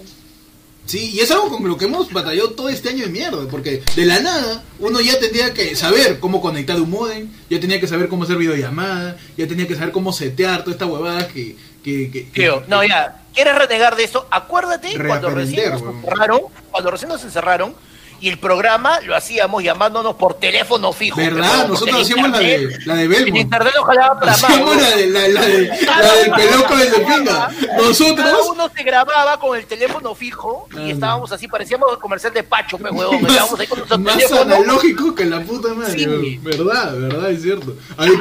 Sí, 0.85 1.11
y 1.13 1.19
es 1.19 1.31
algo 1.31 1.49
con 1.49 1.67
lo 1.67 1.77
que 1.77 1.85
hemos 1.85 2.11
batallado 2.13 2.51
todo 2.51 2.69
este 2.69 2.89
año 2.89 3.05
de 3.05 3.09
mierda, 3.11 3.47
porque 3.49 3.81
de 3.95 4.05
la 4.05 4.19
nada 4.19 4.63
uno 4.79 5.01
ya 5.01 5.17
tenía 5.19 5.53
que 5.53 5.75
saber 5.75 6.19
cómo 6.19 6.41
conectar 6.41 6.79
un 6.79 6.89
modem, 6.91 7.27
ya 7.49 7.59
tenía 7.59 7.79
que 7.79 7.87
saber 7.87 8.07
cómo 8.07 8.23
hacer 8.23 8.37
videollamada, 8.37 9.17
ya 9.35 9.47
tenía 9.47 9.67
que 9.67 9.75
saber 9.75 9.91
cómo 9.91 10.13
setear 10.13 10.59
toda 10.59 10.73
esta 10.73 10.85
huevada 10.85 11.27
que... 11.27 11.55
que, 11.83 12.11
que- 12.11 12.29
no, 12.67 12.83
ya. 12.83 13.21
¿Quieres 13.33 13.55
renegar 13.57 13.95
de 13.95 14.03
eso? 14.05 14.27
Acuérdate 14.31 14.95
cuando 15.07 15.29
recién 15.31 15.71
nos 15.71 15.81
encerraron, 15.95 16.41
cuando 16.71 16.91
recién 16.91 17.09
nos 17.09 17.23
encerraron, 17.23 17.75
y 18.21 18.29
el 18.29 18.39
programa 18.39 18.99
lo 19.01 19.15
hacíamos 19.15 19.63
llamándonos 19.63 20.15
por 20.15 20.35
teléfono 20.35 20.91
fijo. 20.93 21.17
¿Verdad? 21.19 21.67
Nosotros 21.67 21.95
en 21.97 22.01
hacíamos 22.03 22.29
la 22.31 22.39
de, 22.39 22.53
internet- 22.55 22.81
la 22.85 22.95
de 22.95 23.03
En 23.03 23.09
Belmont. 23.09 23.37
internet 23.37 23.73
lo 23.75 23.83
jalaba 23.83 24.19
para 24.19 24.31
más. 24.31 24.43
Hacíamos 24.43 24.75
la, 24.81 24.89
de, 24.95 25.07
la, 25.07 25.27
la, 25.27 25.41
de, 25.41 25.67
la 25.85 26.15
del 26.15 26.31
peloco 26.31 26.75
de. 26.77 26.85
Cada 27.05 27.51
Nosotros... 27.77 28.47
uno 28.51 28.69
se 28.75 28.83
grababa 28.83 29.39
con 29.39 29.57
el 29.57 29.65
teléfono 29.65 30.15
fijo 30.15 30.67
y 30.77 30.91
estábamos 30.91 31.31
así, 31.31 31.47
parecíamos 31.47 31.91
el 31.91 31.99
comercial 31.99 32.33
de 32.33 32.43
Pacho, 32.43 32.77
pues, 32.77 32.91
huevón. 32.91 33.25
Estábamos 33.25 33.59
ahí 33.59 33.67
con 33.67 33.77
nuestro 33.79 33.97
Más 33.99 34.15
teléfono. 34.15 34.41
analógico 34.55 35.15
que 35.15 35.25
la 35.25 35.41
puta 35.41 35.73
madre, 35.73 35.93
Sí. 35.99 36.39
verdad, 36.41 36.93
verdad, 36.97 37.31
es 37.31 37.41
cierto. 37.41 37.75
Ahí. 37.97 38.11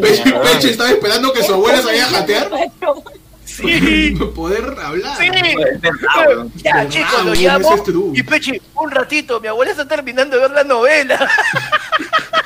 Peche 0.00 0.70
estaba 0.70 0.90
esperando 0.90 1.32
que 1.32 1.42
su 1.42 1.52
abuela 1.54 1.82
sabía 1.82 2.06
jatear 2.06 2.50
Sí. 3.60 4.14
poder 4.34 4.74
hablar. 4.82 5.18
Sí. 5.18 5.30
Ya, 6.62 6.88
chicos, 6.88 7.24
lo 7.24 7.34
llamo. 7.34 7.74
es. 7.74 8.18
Y 8.18 8.22
Pechi, 8.22 8.60
un 8.74 8.90
ratito, 8.90 9.40
mi 9.40 9.48
abuela 9.48 9.70
está 9.72 9.86
terminando 9.86 10.36
de 10.36 10.42
ver 10.42 10.50
la 10.52 10.64
novela. 10.64 11.28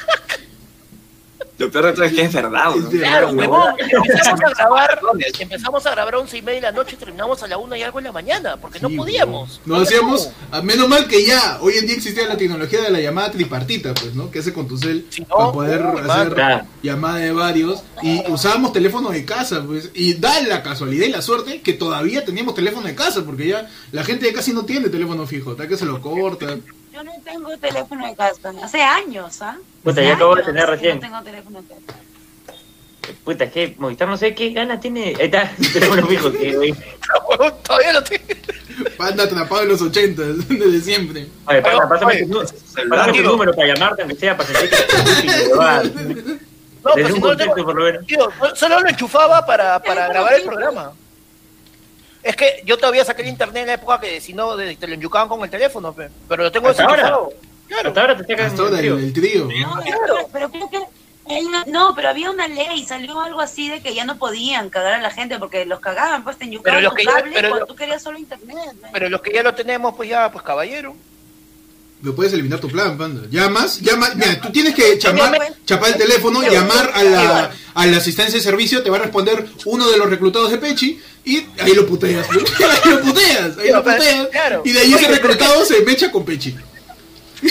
Lo 1.56 1.70
peor 1.70 1.86
de 1.86 1.92
todo 1.92 2.04
es 2.04 2.12
que 2.12 2.22
es 2.22 2.32
verdad, 2.32 2.72
Claro, 2.90 3.26
weón. 3.28 3.38
huevón. 3.38 3.74
Empezamos 3.78 4.40
a 4.42 4.50
grabar, 4.54 5.00
empezamos 5.38 5.86
a 5.86 5.90
grabar 5.92 6.14
a 6.14 6.18
once 6.18 6.36
y 6.36 6.42
media 6.42 6.56
de 6.56 6.66
la 6.66 6.72
noche 6.72 6.96
y 6.96 6.98
terminamos 6.98 7.42
a 7.44 7.46
la 7.46 7.58
una 7.58 7.78
y 7.78 7.82
algo 7.82 7.98
en 8.00 8.06
la 8.06 8.12
mañana, 8.12 8.56
porque 8.56 8.80
no 8.80 8.90
podíamos. 8.90 9.60
No 9.64 9.76
hacíamos, 9.76 10.30
a 10.50 10.62
menos 10.62 10.88
mal 10.88 11.06
que 11.06 11.24
ya, 11.24 11.58
hoy 11.60 11.74
en 11.78 11.86
día 11.86 11.94
existía 11.94 12.26
la 12.26 12.36
tecnología 12.36 12.82
de 12.82 12.90
la 12.90 13.00
llamada 13.00 13.30
tripartita, 13.30 13.94
pues, 13.94 14.14
¿no? 14.14 14.30
Que 14.32 14.40
hace 14.40 14.52
con 14.52 14.66
tu 14.66 14.76
cel 14.76 15.06
no, 15.20 15.26
para 15.36 15.52
poder 15.52 15.86
uy, 15.86 16.00
hacer 16.10 16.36
man. 16.36 16.68
Llamada 16.82 17.16
de 17.18 17.32
varios. 17.32 17.84
Y 18.02 18.20
usábamos 18.28 18.72
teléfono 18.72 19.10
de 19.10 19.24
casa, 19.24 19.62
pues. 19.64 19.90
Y 19.94 20.14
da 20.14 20.42
la 20.42 20.62
casualidad 20.62 21.06
y 21.06 21.10
la 21.10 21.22
suerte 21.22 21.60
que 21.60 21.72
todavía 21.74 22.24
teníamos 22.24 22.56
teléfono 22.56 22.86
de 22.88 22.96
casa, 22.96 23.24
porque 23.24 23.46
ya 23.48 23.70
la 23.92 24.02
gente 24.02 24.26
ya 24.26 24.32
casi 24.32 24.52
no 24.52 24.64
tiene 24.64 24.88
teléfono 24.88 25.24
fijo, 25.26 25.52
hasta 25.52 25.68
que 25.68 25.76
se 25.76 25.84
lo 25.86 26.00
corta. 26.00 26.56
Yo 26.94 27.02
no 27.02 27.10
tengo 27.24 27.58
teléfono 27.58 28.06
de 28.06 28.14
casa. 28.14 28.52
Hace 28.62 28.80
años, 28.80 29.42
¿ah? 29.42 29.56
Puta, 29.82 30.00
Hace 30.00 30.08
ya 30.10 30.14
acabo 30.14 30.36
de 30.36 30.44
tener 30.44 30.64
recién. 30.64 30.94
No 30.94 31.00
tengo 31.00 31.22
teléfono 31.22 31.60
de 31.60 31.68
casa. 31.68 31.98
Puta, 33.24 33.44
es 33.44 33.52
que 33.52 33.74
Movistar 33.78 34.06
no 34.06 34.16
sé 34.16 34.32
qué 34.32 34.50
gana 34.50 34.78
tiene. 34.78 35.16
Ahí 35.18 35.24
está, 35.24 35.50
teléfono 35.72 36.06
fijo. 36.06 36.30
Que, 36.30 36.72
Todavía 37.64 37.94
lo 37.94 38.04
tengo. 38.04 38.24
Panda 38.96 39.24
atrapado 39.24 39.62
en 39.62 39.68
los 39.70 39.82
80, 39.82 40.22
desde 40.22 40.80
siempre. 40.80 41.26
pasa, 41.44 41.88
pásame 41.88 42.12
Oye, 42.12 42.46
celular, 42.46 42.98
pásame 43.00 43.22
tu 43.22 43.28
número 43.28 43.52
para 43.54 43.74
llamarte, 43.74 44.02
aunque 44.02 44.16
sea 44.16 44.36
para 44.36 44.48
sentir 44.50 44.70
que. 44.70 46.38
No, 46.84 46.92
pues 46.92 47.06
un 47.06 47.14
si 47.14 47.20
no 47.20 47.26
lo 47.26 47.36
tengo. 47.36 47.54
contexto, 47.54 47.64
por 47.64 47.74
lo 47.74 47.84
menos. 47.86 48.06
Tío, 48.06 48.28
solo 48.54 48.78
lo 48.78 48.88
enchufaba 48.88 49.44
para, 49.44 49.82
para 49.82 50.06
grabar 50.06 50.34
el 50.34 50.42
programa. 50.44 50.92
Es 52.24 52.36
que 52.36 52.62
yo 52.64 52.78
todavía 52.78 53.04
saqué 53.04 53.22
el 53.22 53.28
internet 53.28 53.60
en 53.62 53.66
la 53.68 53.74
época 53.74 54.00
que 54.00 54.20
si 54.20 54.32
no 54.32 54.56
de- 54.56 54.74
te 54.76 54.86
lo 54.88 54.94
enchucaban 54.94 55.28
con 55.28 55.42
el 55.44 55.50
teléfono, 55.50 55.92
pe. 55.92 56.08
pero 56.28 56.42
lo 56.44 56.50
tengo 56.50 56.68
¿Hasta 56.68 56.84
ahora? 56.84 57.02
Claro. 57.68 57.88
Hasta 57.88 58.00
ahora 58.00 58.16
te 58.16 58.24
sacan 58.24 58.46
Hasta 58.46 58.62
ahora 58.62 58.76
el, 58.78 58.82
tío. 58.82 58.98
el 58.98 59.12
trío. 59.12 59.44
No, 59.44 59.82
Claro. 59.82 60.28
pero 60.32 60.50
creo 60.50 60.70
que 60.70 60.80
no, 61.66 61.94
pero 61.94 62.08
había 62.10 62.30
una 62.30 62.48
ley, 62.48 62.84
salió 62.84 63.20
algo 63.20 63.40
así 63.40 63.68
de 63.70 63.80
que 63.82 63.94
ya 63.94 64.04
no 64.04 64.16
podían 64.18 64.68
cagar 64.70 64.94
a 64.94 65.00
la 65.00 65.10
gente 65.10 65.38
porque 65.38 65.64
los 65.64 65.80
cagaban, 65.80 66.22
pues 66.24 66.36
te 66.36 66.44
Pero 66.46 66.50
enyucaban 66.78 66.82
los 66.84 66.94
que 66.94 67.04
ya- 67.04 67.12
cable 67.12 67.32
pero 67.34 67.48
cuando 67.48 67.60
lo- 67.60 67.66
tú 67.66 67.76
querías 67.76 68.02
solo 68.02 68.18
internet. 68.18 68.56
¿no? 68.82 68.88
Pero 68.92 69.08
los 69.08 69.20
que 69.22 69.32
ya 69.32 69.42
lo 69.42 69.54
tenemos, 69.54 69.94
pues 69.94 70.08
ya, 70.08 70.30
pues 70.30 70.44
caballero. 70.44 70.94
Lo 72.04 72.14
puedes 72.14 72.32
eliminar 72.34 72.60
tu 72.60 72.68
plan, 72.68 72.98
panda. 72.98 73.22
Llamas, 73.30 73.80
llamas, 73.80 74.14
mira, 74.14 74.38
tú 74.40 74.52
tienes 74.52 74.74
que 74.74 74.98
chapar, 74.98 75.32
Llámame. 75.32 75.52
chapar 75.64 75.90
el 75.92 75.96
teléfono, 75.96 76.42
llamar 76.42 76.90
a 76.94 77.02
la, 77.02 77.50
a 77.72 77.86
la 77.86 77.96
asistencia 77.96 78.34
de 78.38 78.44
servicio, 78.44 78.82
te 78.82 78.90
va 78.90 78.98
a 78.98 79.00
responder 79.00 79.46
uno 79.64 79.90
de 79.90 79.96
los 79.96 80.10
reclutados 80.10 80.50
de 80.50 80.58
Pechi 80.58 81.00
y 81.24 81.38
ahí 81.58 81.72
lo 81.74 81.86
puteas. 81.86 82.26
¿no? 82.30 82.38
ahí 82.84 82.90
lo 82.90 83.00
puteas, 83.00 83.56
ahí 83.58 83.70
lo 83.72 83.82
puteas. 83.82 84.28
Y 84.64 84.72
de 84.72 84.80
ahí 84.80 84.92
ese 84.94 85.08
reclutado 85.08 85.64
se 85.64 85.80
mecha 85.80 86.10
con 86.10 86.24
Pechi. 86.26 86.54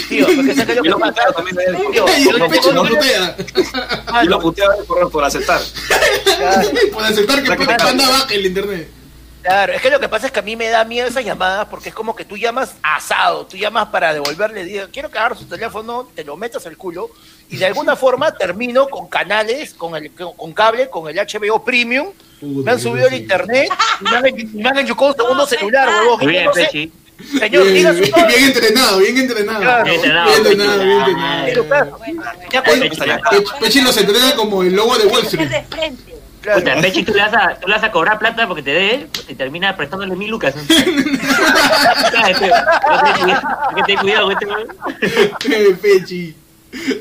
Tío, 0.09 0.25
porque 0.25 0.51
Y 0.83 0.87
lo 0.87 0.99
pasa. 0.99 1.11
puteaba 1.11 1.31
también 1.33 1.59
a 1.59 1.63
él. 1.63 1.77
Tío, 1.91 2.05
Y 2.17 2.23
yo 2.23 2.31
el 2.37 2.49
Pechi 2.49 2.67
tengo- 2.69 2.83
lo 2.83 2.89
putea. 2.89 3.35
Y 4.23 4.25
lo 4.27 4.39
puteaba 4.39 4.75
por, 4.87 5.11
por 5.11 5.23
aceptar. 5.23 5.61
Claro. 6.37 6.69
Por 6.93 7.03
aceptar 7.03 7.43
que. 7.43 7.55
Panda 7.55 8.09
baje 8.09 8.35
el 8.35 8.45
internet. 8.45 8.89
Claro, 9.43 9.73
es 9.73 9.81
que 9.81 9.89
lo 9.89 9.99
que 9.99 10.07
pasa 10.07 10.27
es 10.27 10.31
que 10.31 10.39
a 10.39 10.43
mí 10.43 10.55
me 10.55 10.69
da 10.69 10.85
miedo 10.85 11.05
esas 11.07 11.25
llamadas 11.25 11.67
porque 11.69 11.89
es 11.89 11.95
como 11.95 12.15
que 12.15 12.23
tú 12.23 12.37
llamas 12.37 12.75
asado, 12.81 13.45
tú 13.45 13.57
llamas 13.57 13.89
para 13.89 14.13
devolverle, 14.13 14.63
digo, 14.63 14.85
quiero 14.91 15.11
cagar 15.11 15.37
su 15.37 15.45
teléfono, 15.45 16.07
te 16.15 16.23
lo 16.23 16.37
metas 16.37 16.65
al 16.65 16.77
culo 16.77 17.09
y 17.49 17.57
de 17.57 17.65
alguna 17.65 17.97
forma 17.97 18.33
termino 18.33 18.87
con 18.87 19.07
canales, 19.09 19.73
con 19.73 19.95
el 19.97 20.11
con, 20.11 20.53
cable, 20.53 20.89
con 20.89 21.09
el 21.09 21.17
HBO 21.17 21.61
Premium, 21.63 22.07
me 22.41 22.71
han 22.71 22.79
subido 22.79 23.07
el 23.07 23.15
internet 23.15 23.69
y 23.99 24.03
me 24.05 24.15
han, 24.15 24.23
me 24.53 24.69
han 24.69 24.77
enchucado 24.79 25.11
un 25.11 25.15
segundo 25.17 25.35
No, 25.43 25.45
celular, 25.45 25.89
huevón. 25.89 26.19
bien, 26.25 26.45
no 26.45 26.53
sé, 26.53 26.63
Pechi. 26.65 26.91
señor, 27.37 27.63
Bien, 27.63 27.73
diga 27.75 27.91
su 27.93 27.99
bien, 27.99 28.27
bien 28.27 28.43
entrenado, 28.45 28.97
bien 28.99 29.17
entrenado. 29.17 29.59
Claro. 29.61 29.83
Bien 29.83 29.95
entrenado, 30.37 30.83
Bien 30.83 30.99
entrenado, 32.83 33.21
Pechi, 33.59 33.81
los 33.81 33.97
entrena 33.97 34.35
como 34.35 34.63
el 34.63 34.73
logo 34.73 34.97
de 34.97 35.05
Wall 35.05 35.21
que 35.21 35.27
Street. 35.27 35.49
ser 35.49 35.61
de 35.63 35.67
frente. 35.75 36.12
Claro. 36.43 36.59
Puta, 36.59 36.75
Pechi, 36.81 37.03
tú 37.03 37.13
le, 37.13 37.21
vas 37.21 37.33
a, 37.33 37.55
tú 37.55 37.67
le 37.67 37.73
vas 37.73 37.83
a 37.83 37.91
cobrar 37.91 38.19
plata 38.19 38.47
porque 38.47 38.61
te 38.61 38.71
dé 38.71 39.07
y 39.27 39.33
termina 39.35 39.75
prestándole 39.75 40.15
mil 40.15 40.29
lucas. 40.29 40.53
Hay 42.23 42.33
que 42.35 43.83
tener 43.85 43.99
cuidado 44.01 44.31
este 44.31 44.45
weón. 44.45 44.67
Eh, 45.01 45.77
Pechi. 45.81 46.35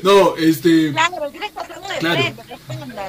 No, 0.03 0.35
este. 0.37 0.91
Claro, 0.91 1.29
tienes 1.31 1.51
que 1.51 1.59
hacerlo 1.59 1.87
de 1.87 1.97
Claro. 1.97 2.21
frente. 2.21 2.43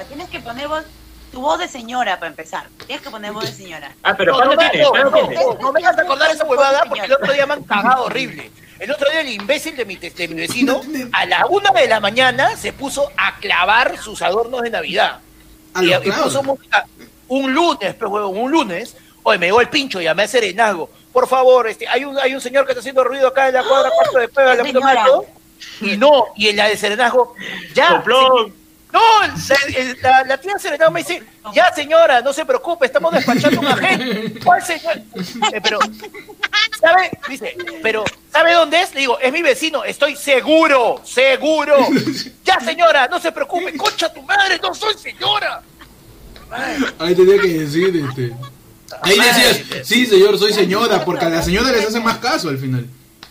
Tienes 0.07 0.29
que 0.29 0.39
poner 0.39 0.67
voz, 0.67 0.83
tu 1.31 1.41
voz 1.41 1.59
de 1.59 1.67
señora 1.67 2.15
para 2.19 2.29
empezar. 2.29 2.65
Tienes 2.87 3.03
que 3.03 3.09
poner 3.11 3.31
voz 3.33 3.45
de 3.45 3.51
señora. 3.51 3.91
Ah, 4.03 4.15
pero 4.17 4.31
No, 4.31 4.37
¿cuándo 4.37 4.55
no, 4.55 4.61
me- 4.61 4.69
tienes? 4.69 4.87
no, 4.87 4.91
¿Cuándo 4.91 5.11
no, 5.11 5.53
no, 5.53 5.59
no 5.61 5.71
me 5.71 5.79
hagas 5.85 5.99
acordar 5.99 6.31
esa 6.31 6.43
huevada 6.45 6.83
porque 6.87 7.05
el 7.05 7.13
otro 7.13 7.31
día 7.33 7.45
me 7.45 7.53
han 7.53 7.63
cagado 7.63 8.05
horrible. 8.05 8.51
El 8.79 8.91
otro 8.91 9.09
día 9.09 9.21
el 9.21 9.29
imbécil 9.29 9.75
de 9.77 9.85
mi, 9.85 9.95
de 9.95 10.27
mi 10.27 10.33
vecino 10.35 10.81
a 11.13 11.25
la 11.25 11.45
una 11.45 11.69
de 11.71 11.87
la 11.87 11.99
mañana 12.01 12.57
se 12.57 12.73
puso 12.73 13.09
a 13.15 13.37
clavar 13.37 13.97
sus 13.97 14.21
adornos 14.21 14.63
de 14.63 14.69
Navidad. 14.71 15.19
Y, 15.81 15.93
y 15.93 16.11
puso 16.11 16.43
música 16.43 16.85
un 17.27 17.53
lunes, 17.53 17.95
pues 17.95 18.11
huevón, 18.11 18.37
un 18.37 18.51
lunes. 18.51 18.95
Oye, 19.23 19.39
me 19.39 19.47
llegó 19.47 19.61
el 19.61 19.69
pincho, 19.69 19.99
llamé 19.99 20.23
a 20.23 20.27
Serenazgo. 20.27 20.89
Por 21.11 21.27
favor, 21.27 21.67
este, 21.67 21.87
hay 21.87 22.05
un, 22.05 22.17
hay 22.19 22.33
un 22.35 22.41
señor 22.41 22.65
que 22.65 22.71
está 22.73 22.81
haciendo 22.81 23.03
ruido 23.03 23.27
acá 23.27 23.47
en 23.47 23.55
la 23.55 23.63
cuadra 23.63 23.89
cuarto 23.89 24.19
de 24.19 24.27
Señora. 24.63 25.05
todo. 25.05 25.25
Y 25.81 25.97
no, 25.97 26.25
y 26.35 26.49
en 26.49 26.57
la 26.57 26.67
de 26.67 26.77
Serenazgo, 26.77 27.33
ya. 27.73 28.03
No, 28.93 29.01
la, 29.21 29.57
el- 29.75 29.97
la, 30.01 30.23
la 30.23 30.37
tía 30.37 30.57
Serenazgo 30.59 30.91
me 30.91 30.99
dice, 31.01 31.21
ya 31.53 31.73
señora, 31.73 32.21
no 32.21 32.31
se 32.31 32.45
preocupe, 32.45 32.85
estamos 32.85 33.11
despachando 33.13 33.59
un 33.61 33.67
agente. 33.67 34.39
¿Cuál 34.43 34.61
señor? 34.63 34.97
Eh, 35.51 35.59
pero, 35.61 35.79
¿sabe? 36.85 37.09
Dice, 37.29 37.55
pero, 37.81 38.03
¿sabe 38.31 38.53
dónde 38.53 38.81
es? 38.81 38.93
Le 38.93 39.01
digo, 39.01 39.19
es 39.19 39.31
mi 39.33 39.41
vecino, 39.41 39.83
estoy 39.83 40.15
seguro, 40.15 41.01
seguro. 41.03 41.75
Ya 42.45 42.59
señora, 42.59 43.07
no 43.07 43.19
se 43.19 43.31
preocupe, 43.31 43.75
concha 43.75 44.13
tu 44.13 44.21
madre, 44.21 44.59
no 44.61 44.73
soy 44.75 44.93
señora. 45.01 45.61
Ahí 46.99 47.15
tenía 47.15 47.41
que 47.41 47.47
decir, 47.47 48.05
este. 48.07 48.31
Ahí 49.01 49.17
decías, 49.19 49.61
sí, 49.87 50.05
señor, 50.05 50.37
soy 50.37 50.53
señora, 50.53 51.03
porque 51.03 51.25
a 51.25 51.29
la 51.29 51.41
señora 51.41 51.71
les 51.71 51.87
hace 51.87 51.99
más 51.99 52.19
caso 52.19 52.49
al 52.49 52.57
final. 52.59 52.85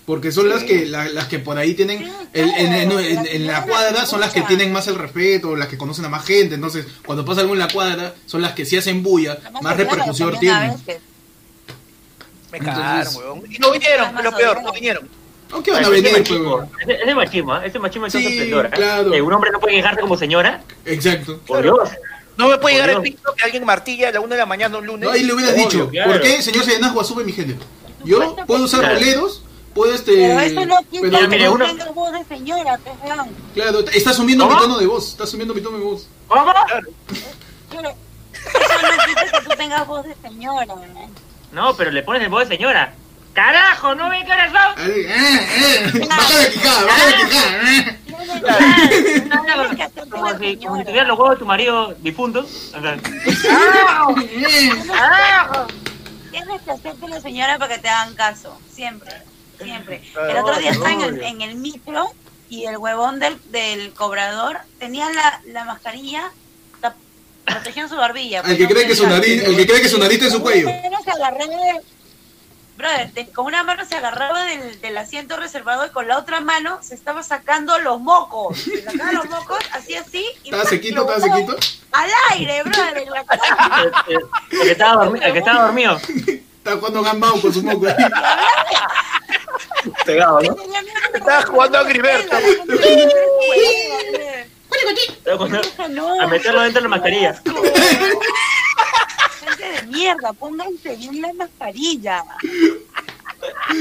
Porque 0.05 0.33
son 0.33 0.49
las 0.51 0.65
que 0.65 0.85
la- 0.85 1.09
las 1.09 1.29
que 1.29 1.39
por 1.39 1.57
ahí 1.57 1.73
tienen, 1.75 2.13
el- 2.35 2.51
en, 2.51 2.73
en- 2.75 2.93
en- 2.93 3.27
en 3.27 3.47
la 3.47 3.63
cuadra 3.63 4.05
son 4.05 4.21
las 4.21 4.33
que 4.33 4.43
tienen 4.43 4.71
más 4.73 4.87
el 4.89 4.97
respeto, 4.97 5.57
las 5.57 5.69
que 5.69 5.79
conocen 5.79 6.05
a 6.05 6.09
más 6.11 6.27
gente. 6.27 6.57
Entonces, 6.57 6.85
cuando 7.07 7.25
pasa 7.25 7.41
algo 7.41 7.55
en 7.55 7.61
la 7.61 7.69
cuadra, 7.69 8.15
son 8.27 8.43
las 8.43 8.53
que 8.53 8.67
si 8.67 8.77
hacen 8.77 9.03
bulla, 9.03 9.39
más 9.63 9.77
repercusión 9.77 10.39
tienen. 10.41 10.75
Me 12.59 12.65
cagaron, 12.65 13.17
weón. 13.17 13.43
Y 13.53 13.59
no 13.59 13.71
vinieron, 13.73 14.15
lo 14.23 14.37
peor, 14.37 14.63
no 14.63 14.73
vinieron. 14.73 15.09
Aunque 15.53 15.71
van 15.71 15.85
a 15.85 15.89
venir, 15.89 16.13
machismo, 16.13 16.69
pues, 16.85 16.89
ese- 17.01 17.15
machismo, 17.15 17.57
¿eh? 17.57 17.61
ese 17.67 17.79
machismo 17.79 18.11
Sí, 18.11 18.27
esplendor, 18.27 18.67
¿eh? 18.67 18.71
claro. 18.73 19.11
Que 19.11 19.23
un 19.23 19.33
hombre 19.33 19.51
no 19.53 19.61
puede 19.61 19.77
quejarse 19.77 20.01
como 20.01 20.17
señora, 20.17 20.63
Exacto. 20.85 21.39
por. 21.47 21.63
Dios. 21.63 21.91
No 22.37 22.49
me 22.49 22.59
puede 22.59 22.75
llegar 22.75 22.91
el 22.91 23.01
pinto 23.03 23.33
que 23.37 23.45
alguien 23.45 23.65
martilla 23.65 24.09
a 24.09 24.13
la 24.13 24.21
una 24.21 24.35
de 24.35 24.39
la 24.41 24.47
mañana 24.47 24.79
un 24.79 24.87
lunes. 24.87 25.09
Ahí 25.09 25.23
le 25.23 25.33
hubieras 25.35 25.55
dicho. 25.55 25.89
¿por 26.05 26.21
qué, 26.21 26.43
señor 26.43 26.65
Serenazgo, 26.65 27.01
asume 27.01 27.23
mi 27.25 27.33
género? 27.33 27.61
Yo 28.05 28.35
puedo 28.47 28.65
usar 28.65 28.93
boleros, 28.93 29.43
puedo 29.73 29.95
este... 29.95 30.13
Pero 30.17 30.41
eso 30.41 30.65
no 30.67 30.77
pero 30.91 31.53
uno- 31.53 31.67
tenga 31.67 31.91
voz 31.93 32.13
de 32.13 32.25
señora, 32.25 32.79
pues, 32.83 32.97
weón. 33.05 33.29
Claro, 33.55 33.81
está 33.93 34.11
asumiendo 34.11 34.49
mi 34.49 34.57
tono 34.59 34.79
de 34.79 34.87
voz, 34.87 35.11
está 35.11 35.25
asumiendo 35.25 35.55
mi 35.55 35.61
tono 35.61 35.79
de 35.79 35.85
voz. 35.85 36.09
¿Cómo? 36.27 36.45
Pero 37.71 37.89
eso 37.91 38.83
no 38.83 39.05
quita 39.07 39.25
que 39.41 39.49
tú 39.49 39.57
tengas 39.57 39.87
voz 39.87 40.05
de 40.05 40.15
señora, 40.23 40.75
weón. 40.75 41.11
No, 41.55 41.75
pero 41.77 41.91
le 41.93 42.03
pones 42.03 42.23
el 42.23 42.29
voz 42.29 42.49
de 42.49 42.57
señora. 42.57 42.93
¡Carajo! 43.33 43.95
¿No 43.95 44.05
son? 44.05 44.15
Ahí, 44.15 44.91
eh, 44.91 45.87
eh, 45.95 46.07
Baja 46.09 46.35
la 46.39 46.51
quijada, 46.51 46.85
baja 46.85 47.09
Como 50.11 50.33
de 50.35 50.39
si, 50.39 50.57
como 50.57 50.77
si 50.77 50.83
señora. 50.83 50.85
tuvieras 50.85 51.09
los 51.09 51.19
huevos 51.19 51.31
de 51.31 51.37
tu 51.39 51.47
marido 51.47 51.95
difunto. 52.01 52.41
O 52.41 52.81
sea, 52.81 52.97
Tienes 56.31 56.63
que 56.63 56.71
hacerte 56.73 57.09
la 57.09 57.21
señora 57.21 57.59
para 57.59 57.75
que 57.77 57.81
te 57.83 57.89
hagan 57.89 58.15
caso. 58.15 58.59
Siempre, 58.73 59.13
siempre. 59.63 60.03
El 60.29 60.37
otro 60.39 60.59
día 60.59 60.71
estaba 60.71 60.93
en 60.93 61.01
el, 61.03 61.23
en 61.23 61.41
el 61.43 61.55
micro 61.57 62.09
y 62.49 62.67
el 62.67 62.77
huevón 62.79 63.21
del, 63.21 63.39
del 63.51 63.93
cobrador 63.95 64.59
tenía 64.79 65.09
la, 65.11 65.41
la 65.47 65.65
mascarilla 65.65 66.31
protegiendo 67.45 67.93
su 67.95 68.01
barbilla. 68.01 68.41
El 68.41 68.57
que 68.57 68.67
cree 68.69 68.87
que 68.87 68.95
su 68.97 69.07
nariz, 69.07 69.43
el 69.45 69.57
que 69.57 69.67
cree 69.67 69.81
que 69.83 69.89
su 69.89 69.99
nariz 69.99 70.15
está 70.15 70.27
en 70.27 70.33
su 70.33 70.41
cuello. 70.43 70.69
Con 70.69 70.75
una 70.79 70.91
mano 70.91 71.03
se 71.05 71.11
agarraba 71.11 71.47
de- 71.47 71.81
brother, 72.77 73.13
de- 73.13 73.29
con 73.33 73.47
una 73.47 73.63
mano 73.63 73.85
se 73.85 73.95
agarraba 73.95 74.45
del, 74.47 74.81
del 74.81 74.99
asiento 74.99 75.37
reservado 75.37 75.87
y 75.87 75.91
con 75.91 76.09
la 76.09 76.19
otra 76.19 76.41
mano 76.41 76.81
se 76.83 76.95
estaba 76.95 77.23
sacando 77.23 77.79
los 77.79 78.01
mocos. 78.01 78.59
Se 78.59 78.83
sacaba 78.83 79.13
los 79.13 79.27
mocos, 79.31 79.59
así 79.73 79.95
así. 79.95 80.25
Y 80.43 80.49
¿Estaba 80.49 80.65
sequito? 80.65 81.03
¿Estaba 81.03 81.21
sequito? 81.37 81.57
Al 81.93 82.11
aire, 82.33 82.63
brother, 82.65 82.99
en 82.99 83.11
la 83.11 83.25
cara. 83.25 83.43
El, 84.09 84.15
el- 84.15 84.21
el 84.51 84.61
que 84.67 84.71
estaba 84.73 85.05
dormi- 85.05 85.23
el 85.23 85.33
que 85.33 85.39
estaba 85.39 85.63
dormido. 85.67 86.01
Está 86.65 86.77
jugando 86.79 87.03
gambao 87.03 87.41
con 87.43 87.53
su 87.53 87.63
moco 87.63 87.87
ahí. 87.87 87.95
Pegado, 90.07 90.41
¿no? 90.41 90.57
Estaba 91.15 91.43
jugando 91.43 91.79
a 91.79 91.81
Angry 91.83 92.01
Birds. 92.01 92.21
Estaba 92.25 92.41
jugando- 92.41 92.75
No, 92.75 92.81
A 96.21 96.27
meterlo 96.27 96.61
dentro 96.63 96.81
de 96.81 96.83
la 96.83 96.89
mascarilla. 96.89 97.43
Gente 99.41 99.65
de 99.73 99.83
mierda, 99.89 100.33
pónganse 100.33 100.97
bien 100.97 101.21
la 101.23 101.33
mascarilla. 101.33 102.25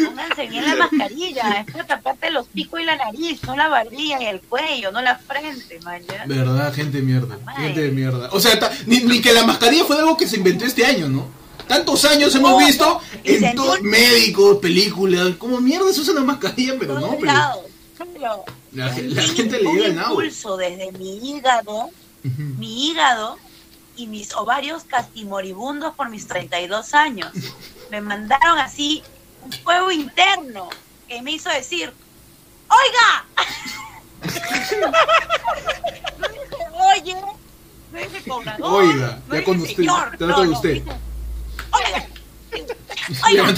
Pónganse 0.06 0.48
bien 0.48 0.66
la 0.66 0.76
mascarilla. 0.76 1.66
Es 1.66 1.72
para 1.74 1.86
taparte 1.86 2.32
los 2.32 2.48
picos 2.48 2.80
y 2.82 2.84
la 2.86 2.96
nariz, 2.96 3.44
no 3.44 3.56
la 3.56 3.68
barbilla 3.68 4.22
y 4.22 4.26
el 4.26 4.42
cuello, 4.42 4.92
no 4.92 5.02
la 5.02 5.18
frente, 5.18 5.80
man. 5.84 6.02
Verdad, 6.26 6.74
gente 6.74 6.98
de 6.98 7.04
mierda. 7.04 7.38
Gente 7.58 7.82
de 7.82 7.92
mierda. 7.92 8.30
O 8.32 8.40
sea, 8.40 8.58
ni, 8.86 9.00
ni 9.00 9.22
que 9.22 9.34
la 9.34 9.46
mascarilla 9.46 9.86
fue 9.86 9.98
algo 9.98 10.18
que 10.18 10.28
se 10.28 10.38
inventó 10.38 10.66
este 10.66 10.86
año, 10.86 11.08
¿no? 11.08 11.28
Tantos 11.68 12.04
años 12.06 12.36
hemos 12.36 12.52
No, 12.52 12.58
visto 12.58 13.02
en 13.24 13.56
todos 13.56 13.82
médicos, 13.82 14.58
películas, 14.58 15.36
como 15.38 15.62
mierda 15.62 15.92
se 15.94 16.02
usa 16.02 16.14
la 16.14 16.22
mascarilla, 16.22 16.76
pero 16.78 16.96
no, 16.96 17.02
Todos 17.02 17.16
pero 17.20 17.32
lados. 17.32 17.66
Pero 18.14 18.44
la, 18.72 18.86
la 18.88 18.94
sentí 18.94 19.22
gente 19.36 19.60
le 19.62 19.68
un 19.68 19.98
impulso 19.98 20.58
desde 20.58 20.92
mi 20.94 21.18
hígado, 21.18 21.90
mi 22.58 22.88
hígado 22.88 23.38
y 23.96 24.08
mis 24.08 24.34
ovarios 24.36 24.84
casi 24.86 25.26
moribundos 25.26 25.94
por 25.96 26.10
mis 26.10 26.28
32 26.28 26.94
años. 26.94 27.32
Me 27.92 28.02
mandaron 28.02 28.58
así 28.58 29.04
un 29.44 29.52
fuego 29.52 29.92
interno 29.92 30.70
que 31.08 31.22
me 31.22 31.32
hizo 31.34 31.50
decir, 31.50 31.94
¡Oiga! 32.70 33.26
No 36.18 36.28
dije, 36.30 36.46
Oye, 36.96 37.16
no 37.92 38.00
dije 38.00 38.24
cobrador, 38.30 38.84
Oiga, 38.84 39.22
no 39.28 39.34
ya 39.34 39.40
dije 39.40 39.44
con 39.44 39.60
usted, 39.60 39.76
señor, 39.76 40.20
no, 40.22 40.28
no, 40.46 40.52
usted. 40.52 40.74
dije, 40.74 40.92
Oiga, 41.72 42.08
oiga, 43.26 43.56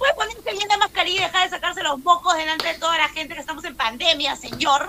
¿Puede 0.00 0.14
ponerse 0.14 0.50
bien 0.52 0.66
la 0.68 0.78
mascarilla 0.78 1.20
y 1.20 1.24
dejar 1.24 1.44
de 1.44 1.50
sacarse 1.56 1.82
los 1.82 1.98
mocos 1.98 2.34
delante 2.34 2.68
de 2.68 2.74
toda 2.78 2.96
la 2.96 3.08
gente 3.10 3.34
que 3.34 3.40
estamos 3.40 3.62
en 3.66 3.76
pandemia, 3.76 4.34
señor? 4.34 4.88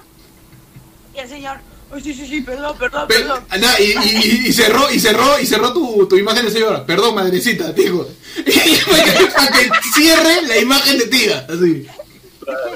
Y 1.14 1.20
el 1.20 1.28
señor, 1.28 1.58
"Ay, 1.94 2.02
sí, 2.02 2.14
sí, 2.14 2.26
sí, 2.26 2.40
perdón, 2.40 2.78
perdón, 2.78 3.10
Pe- 3.10 3.16
perdón. 3.16 3.44
ah, 3.50 3.58
nah, 3.58 3.78
y, 3.78 3.92
y- 3.92 4.48
y 4.48 4.54
cerró, 4.54 4.90
y 4.90 5.02
cerró, 5.02 5.38
y 5.38 5.46
cerró 5.46 5.74
tu, 5.74 6.08
tu 6.08 6.16
imagen 6.16 6.46
de 6.46 6.52
señora. 6.52 6.86
Perdón, 6.86 7.14
madrecita, 7.16 7.74
dijo. 7.74 8.08
para 9.36 9.52
que 9.52 9.70
cierre 9.94 10.44
la 10.44 10.58
imagen 10.58 10.98
de 10.98 11.08
tía. 11.08 11.46
Así. 11.50 11.86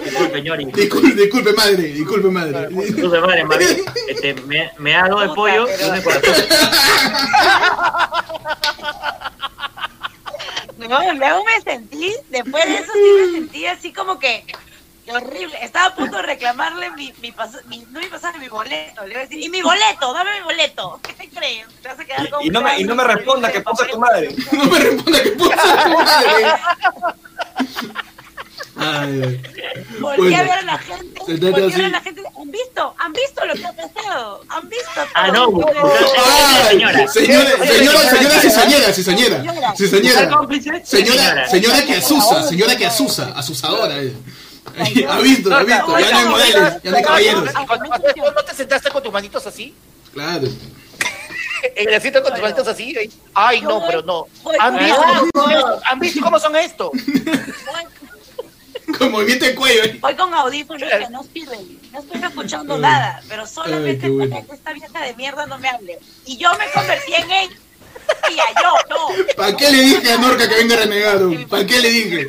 Disculpe, 0.04 0.34
señor. 0.38 0.58
Disculpe, 0.74 1.12
disculpe 1.16 1.54
madre, 1.54 1.84
disculpe 1.84 2.28
madre. 2.28 2.68
Disculpe, 2.70 3.22
madre, 3.22 3.46
madre. 3.46 3.84
Este, 4.10 4.34
me, 4.34 4.72
me 4.78 4.92
da 4.92 5.04
algo 5.06 5.22
de 5.22 5.30
pollo 5.30 5.68
y 5.70 5.84
un 5.90 5.96
de 5.96 6.04
corazón. 6.04 6.34
No, 10.88 11.14
luego 11.14 11.44
me 11.46 11.62
sentí, 11.62 12.14
después 12.30 12.66
de 12.66 12.76
eso 12.78 12.92
sí 12.94 13.00
me 13.26 13.32
sentí 13.40 13.66
así 13.66 13.94
como 13.94 14.18
que 14.20 14.46
horrible. 15.08 15.56
Estaba 15.62 15.86
a 15.88 15.96
punto 15.96 16.18
de 16.18 16.24
reclamarle 16.24 16.90
mi, 16.92 17.14
mi, 17.22 17.32
pas- 17.32 17.64
mi- 17.66 17.86
no 17.92 18.00
mi 18.00 18.08
pasaje, 18.08 18.40
mi 18.40 18.48
boleto. 18.48 19.06
Le 19.06 19.12
iba 19.12 19.20
a 19.22 19.24
decir, 19.26 19.40
y 19.44 19.50
mi 19.50 19.62
boleto, 19.62 20.14
dame 20.14 20.32
mi 20.40 20.44
boleto. 20.44 21.00
¿Qué 21.04 21.14
te 21.14 21.30
crees? 21.30 21.68
Te 21.82 21.88
vas 21.90 22.00
a 22.00 22.06
quedar 22.06 22.30
con 22.30 22.42
Y, 22.44 22.48
y 22.48 22.50
no 22.50 22.62
me, 22.62 22.80
y 22.80 22.84
no 22.86 22.96
me 22.96 23.04
responda 23.04 23.52
que 23.52 23.62
puso 23.62 23.86
tu 23.86 24.00
madre. 24.00 24.36
No 24.52 24.64
me 24.66 24.80
responda 24.80 25.22
que 25.24 25.30
puso 25.32 25.52
tu 25.52 25.90
madre. 25.90 26.54
Ay. 28.78 29.42
Volví 30.00 30.18
Bueno. 30.18 30.38
a 30.38 30.42
ver 30.44 30.52
a 30.52 30.62
la 30.64 30.78
gente, 30.78 31.20
volví 31.22 31.48
a 31.74 31.78
ver 31.78 31.86
a 31.86 31.90
la 31.90 32.02
gente. 32.02 32.22
¿Han 32.38 32.52
visto? 32.52 32.96
¿Han 32.98 33.14
visto 33.14 33.46
lo 33.46 33.54
que 33.54 33.66
ha 33.66 33.72
pasado? 33.74 34.42
¿Han 34.50 34.70
visto? 34.70 35.02
Ah, 35.14 35.28
no, 35.30 35.48
Ay, 36.26 36.68
Señora. 36.72 37.08
señora, 37.08 37.52
señora, 37.66 38.00
señora, 38.10 38.35
cizañera, 38.96 39.74
cizañera? 39.78 40.30
Señora, 40.84 41.48
señora 41.50 41.86
que 41.86 41.94
asusa, 41.96 42.44
señora 42.44 42.76
que 42.78 42.86
asusa, 42.86 43.34
asusadora. 43.36 44.02
eh. 44.02 44.14
Ha 44.76 45.20
visto, 45.20 45.56
ha 45.56 45.64
visto, 45.64 46.00
ya 46.00 46.12
no 46.12 46.18
hay 46.18 46.26
modelos, 46.26 46.74
ya 46.84 46.92
no 46.92 46.98
hay 46.98 47.04
caballeros. 47.04 47.50
Y 47.62 47.66
cuando 47.68 47.90
pasó 47.90 48.08
esto, 48.08 48.32
¿no 48.32 48.44
te 48.44 48.54
sentaste 48.56 48.90
con 48.90 49.04
tus 49.04 49.14
manitos 49.14 49.46
así? 49.46 49.76
Claro. 50.12 50.48
En 51.76 51.88
el 51.90 51.94
asiento 51.94 52.24
con 52.24 52.34
tus 52.34 52.42
manitos 52.42 52.68
así. 52.68 52.96
Ay, 53.36 53.62
no, 53.62 53.84
pero 53.86 54.02
no. 54.02 54.26
¿Han 54.60 54.78
visto, 54.80 55.02
cómo 55.02 55.30
son 55.40 55.52
esto? 55.52 55.82
¿Han 55.86 56.00
visto 56.00 56.22
cómo 56.24 56.40
son 56.40 56.56
esto? 56.56 56.92
Con 58.98 59.12
movimiento 59.12 59.46
de 59.46 59.56
cuello. 59.56 59.84
eh. 59.84 59.98
Voy 60.02 60.16
con 60.16 60.34
audífonos 60.34 60.90
que 60.90 61.10
no 61.10 61.24
sirven. 61.32 61.80
No 61.92 62.00
estoy 62.00 62.22
escuchando 62.24 62.78
nada, 62.78 63.22
pero 63.30 63.48
solamente 63.48 64.10
bueno. 64.10 64.44
esta 64.52 64.74
vieja 64.74 65.02
de 65.02 65.14
mierda 65.16 65.46
no 65.46 65.58
me 65.60 65.70
hable. 65.70 66.00
Y 66.26 66.38
yo 66.38 66.50
me 66.58 66.70
convertí 66.72 67.14
en 67.14 67.32
él. 67.32 67.50
Tía, 68.28 68.44
yo, 68.62 68.74
no. 68.90 69.36
¿Para 69.36 69.56
qué 69.56 69.72
le 69.72 69.82
dije 69.82 70.12
a 70.12 70.18
Norca 70.18 70.48
que 70.50 70.56
venga 70.56 70.76
renegado? 70.78 71.32
¿Para 71.50 71.66
qué 71.66 71.80
le 71.80 71.90
dije? 71.90 72.28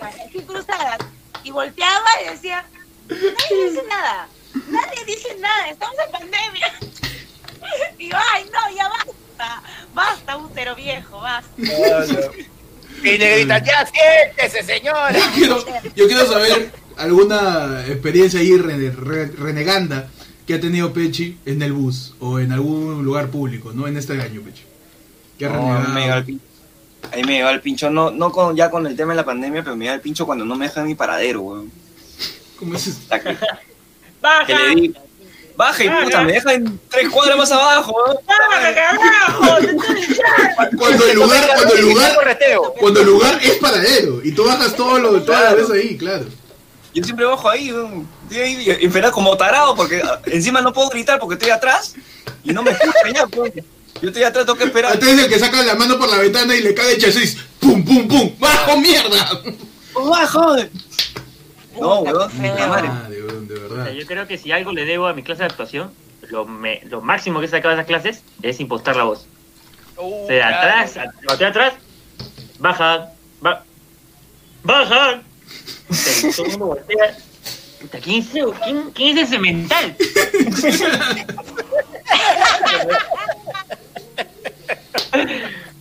Así 0.00 0.40
cruzadas. 0.46 0.98
Y 1.44 1.50
volteaba 1.50 2.06
y 2.24 2.30
decía, 2.30 2.64
nadie 3.08 3.64
dice 3.70 3.82
nada. 3.88 4.28
Nadie 4.68 5.04
dice 5.06 5.36
nada. 5.40 5.68
Estamos 5.70 5.96
en 6.04 6.12
pandemia. 6.12 6.72
Y 7.98 8.08
yo, 8.10 8.16
ay, 8.32 8.44
no, 8.52 8.76
ya 8.76 8.88
basta. 8.88 9.62
Basta, 9.94 10.36
útero 10.36 10.74
viejo, 10.74 11.20
basta. 11.20 11.50
Y 13.02 13.18
le 13.18 13.38
gritan, 13.38 13.64
ya 13.64 13.86
siéntese, 13.86 14.62
señora. 14.62 15.12
Yo 15.12 15.32
quiero, 15.34 15.64
yo 15.96 16.06
quiero 16.06 16.26
saber 16.26 16.72
alguna 16.96 17.84
experiencia 17.88 18.38
ahí 18.40 18.52
rene- 18.52 18.94
re- 18.94 19.26
reneganda 19.36 20.08
que 20.46 20.54
ha 20.54 20.60
tenido 20.60 20.92
Pechi 20.92 21.38
en 21.46 21.62
el 21.62 21.72
bus 21.72 22.14
o 22.20 22.38
en 22.38 22.52
algún 22.52 23.04
lugar 23.04 23.28
público, 23.28 23.72
¿no? 23.72 23.86
En 23.86 23.96
este 23.96 24.20
año, 24.20 24.42
Pechi. 24.42 24.64
Que 25.38 25.48
No, 25.48 25.74
a 25.74 25.80
mí 25.80 25.92
me 25.92 26.00
llegó 26.02 26.14
el. 26.14 26.40
Ahí 27.12 27.24
me 27.24 27.32
llegó 27.32 27.50
el 27.50 27.60
pincho, 27.60 27.90
no, 27.90 28.10
no 28.10 28.30
con, 28.30 28.54
ya 28.56 28.70
con 28.70 28.86
el 28.86 28.96
tema 28.96 29.12
de 29.12 29.16
la 29.16 29.24
pandemia, 29.24 29.62
pero 29.62 29.76
me 29.76 29.84
llega 29.84 29.94
el 29.94 30.00
pincho 30.00 30.24
cuando 30.24 30.44
no 30.44 30.54
me 30.56 30.66
dejan 30.66 30.86
mi 30.86 30.94
paradero, 30.94 31.40
weón. 31.40 31.70
¿Cómo 32.58 32.74
es 32.76 32.86
eso? 32.86 32.98
Hasta 33.02 33.20
que, 33.20 33.36
¡Baja! 34.20 34.46
que 34.46 34.54
le 34.54 34.74
di, 34.76 34.94
baja 35.56 35.84
y 35.84 35.88
puta, 36.04 36.22
me 36.22 36.32
dejan 36.32 36.80
tres 36.88 37.08
cuadras 37.10 37.36
más 37.36 37.52
abajo. 37.52 37.94
Cuando 40.78 41.06
el 41.06 41.16
lugar, 41.16 41.50
cuando 41.54 41.74
el 41.74 41.82
lugar, 41.82 42.16
cuando 42.78 43.00
el 43.00 43.06
lugar 43.06 43.38
es 43.42 43.54
paradero 43.56 44.20
y 44.24 44.32
tú 44.32 44.44
bajas 44.44 44.74
todo 44.74 44.98
lo, 44.98 45.22
toda 45.22 45.40
la 45.42 45.54
vez 45.54 45.70
ahí, 45.70 45.96
claro. 45.96 46.24
Yo 46.94 47.02
siempre 47.02 47.24
bajo 47.24 47.48
ahí, 47.48 47.72
weón. 47.72 48.06
Estoy 48.32 48.40
ahí 48.64 48.70
esperando 48.80 49.12
como 49.14 49.36
tarado, 49.36 49.74
porque 49.76 50.00
ah, 50.02 50.20
encima 50.26 50.60
no 50.62 50.72
puedo 50.72 50.88
gritar 50.88 51.18
porque 51.20 51.34
estoy 51.34 51.50
atrás 51.50 51.94
y 52.44 52.52
no 52.52 52.62
me 52.62 52.70
escuchan 52.70 53.12
ya, 53.14 53.26
pues. 53.26 53.52
Yo 54.00 54.08
estoy 54.08 54.22
atrás, 54.22 54.46
tengo 54.46 54.58
que 54.58 54.64
esperar. 54.64 54.92
Antes 54.92 55.08
el 55.18 55.28
que 55.28 55.38
saca 55.38 55.62
la 55.62 55.74
mano 55.74 55.98
por 55.98 56.08
la 56.08 56.16
ventana 56.16 56.54
y 56.56 56.62
le 56.62 56.74
cae 56.74 56.94
el 56.94 57.00
chasis, 57.00 57.36
pum, 57.60 57.84
pum, 57.84 58.08
pum, 58.08 58.32
bajo 58.38 58.76
mierda. 58.78 59.40
¡Bajo! 59.94 60.56
No, 61.78 62.00
weón. 62.00 62.30
Ah, 62.40 63.06
de, 63.08 63.22
O 63.22 63.26
verdad. 63.68 63.84
sea, 63.84 63.92
Yo 63.92 64.06
creo 64.06 64.26
que 64.26 64.38
si 64.38 64.50
algo 64.50 64.72
le 64.72 64.84
debo 64.86 65.06
a 65.06 65.12
mi 65.14 65.22
clase 65.22 65.40
de 65.42 65.46
actuación, 65.46 65.92
lo, 66.30 66.46
me- 66.46 66.80
lo 66.88 67.00
máximo 67.02 67.38
que 67.40 67.46
he 67.46 67.48
sacado 67.48 67.74
de 67.76 67.80
esas 67.82 67.86
clases 67.86 68.22
es 68.42 68.58
impostar 68.60 68.96
la 68.96 69.04
voz. 69.04 69.26
Uh, 69.98 70.24
O 70.24 70.26
sea, 70.26 70.48
atrás, 70.48 70.96
estoy 71.30 71.46
atrás, 71.46 71.74
baja, 72.58 73.10
ba- 73.40 73.64
baja. 74.64 75.20
O 75.90 75.94
sea, 75.94 76.28
y 76.30 76.32
todo 76.32 76.44
el 76.46 76.50
mundo 76.52 76.66
voltea. 76.66 77.16
¿Quién 78.02 78.22
es, 78.22 78.28
ese- 78.30 78.44
quién, 78.64 78.90
quién 78.94 79.18
es 79.18 79.28
ese 79.28 79.38
mental? 79.38 79.96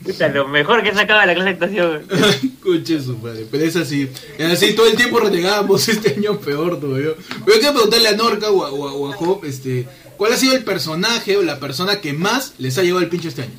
Puta, 0.04 0.28
lo 0.30 0.48
mejor 0.48 0.82
que 0.84 0.92
de 1.22 1.28
la 1.28 1.34
clase 1.36 1.44
de 1.44 1.50
actuación. 1.52 2.06
Escuche 2.44 3.02
su 3.02 3.18
madre, 3.20 3.46
pero 3.50 3.64
es 3.66 3.76
así. 3.76 4.10
Y 4.40 4.44
así 4.44 4.74
todo 4.74 4.88
el 4.88 4.96
tiempo 4.96 5.20
renegábamos 5.20 5.88
este 5.90 6.16
año 6.16 6.40
peor 6.40 6.80
todavía. 6.80 7.10
Pero 7.46 7.56
yo 7.56 7.60
quiero 7.60 7.74
preguntarle 7.74 8.08
a 8.10 8.16
Norca 8.16 8.50
o 8.50 8.66
a, 8.66 8.72
o 8.72 9.12
a- 9.12 9.16
Job, 9.16 9.46
este, 9.46 9.88
¿cuál 10.18 10.34
ha 10.34 10.38
sido 10.38 10.56
el 10.56 10.64
personaje 10.64 11.38
o 11.38 11.44
la 11.44 11.60
persona 11.60 12.02
que 12.02 12.14
más 12.14 12.54
les 12.58 12.78
ha 12.80 12.82
llevado 12.84 13.04
el 13.04 13.10
pincho 13.10 13.28
este 13.28 13.44
año? 13.44 13.54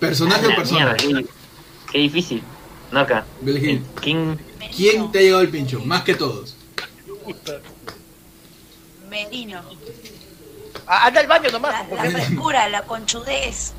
¿Personaje 0.00 0.46
o 0.46 0.50
La 0.50 0.56
persona? 0.56 0.94
mierda, 0.96 1.22
qué, 1.22 1.26
qué 1.92 1.98
difícil. 1.98 2.42
No 2.90 3.00
acá. 3.00 3.26
Belgín. 3.42 3.84
¿Quién? 4.00 4.38
¿Quién 4.74 5.12
te 5.12 5.18
ha 5.18 5.22
llevado 5.22 5.42
el 5.42 5.50
pincho? 5.50 5.80
Más 5.84 6.02
que 6.04 6.14
todos. 6.14 6.53
Merino. 9.08 9.62
Ah, 10.86 11.06
Anda 11.06 11.20
al 11.20 11.26
baño 11.26 11.50
nomás. 11.50 11.88
La, 11.88 12.04
la 12.04 12.10
frescura, 12.10 12.68
la 12.68 12.82
conchudez. 12.82 13.72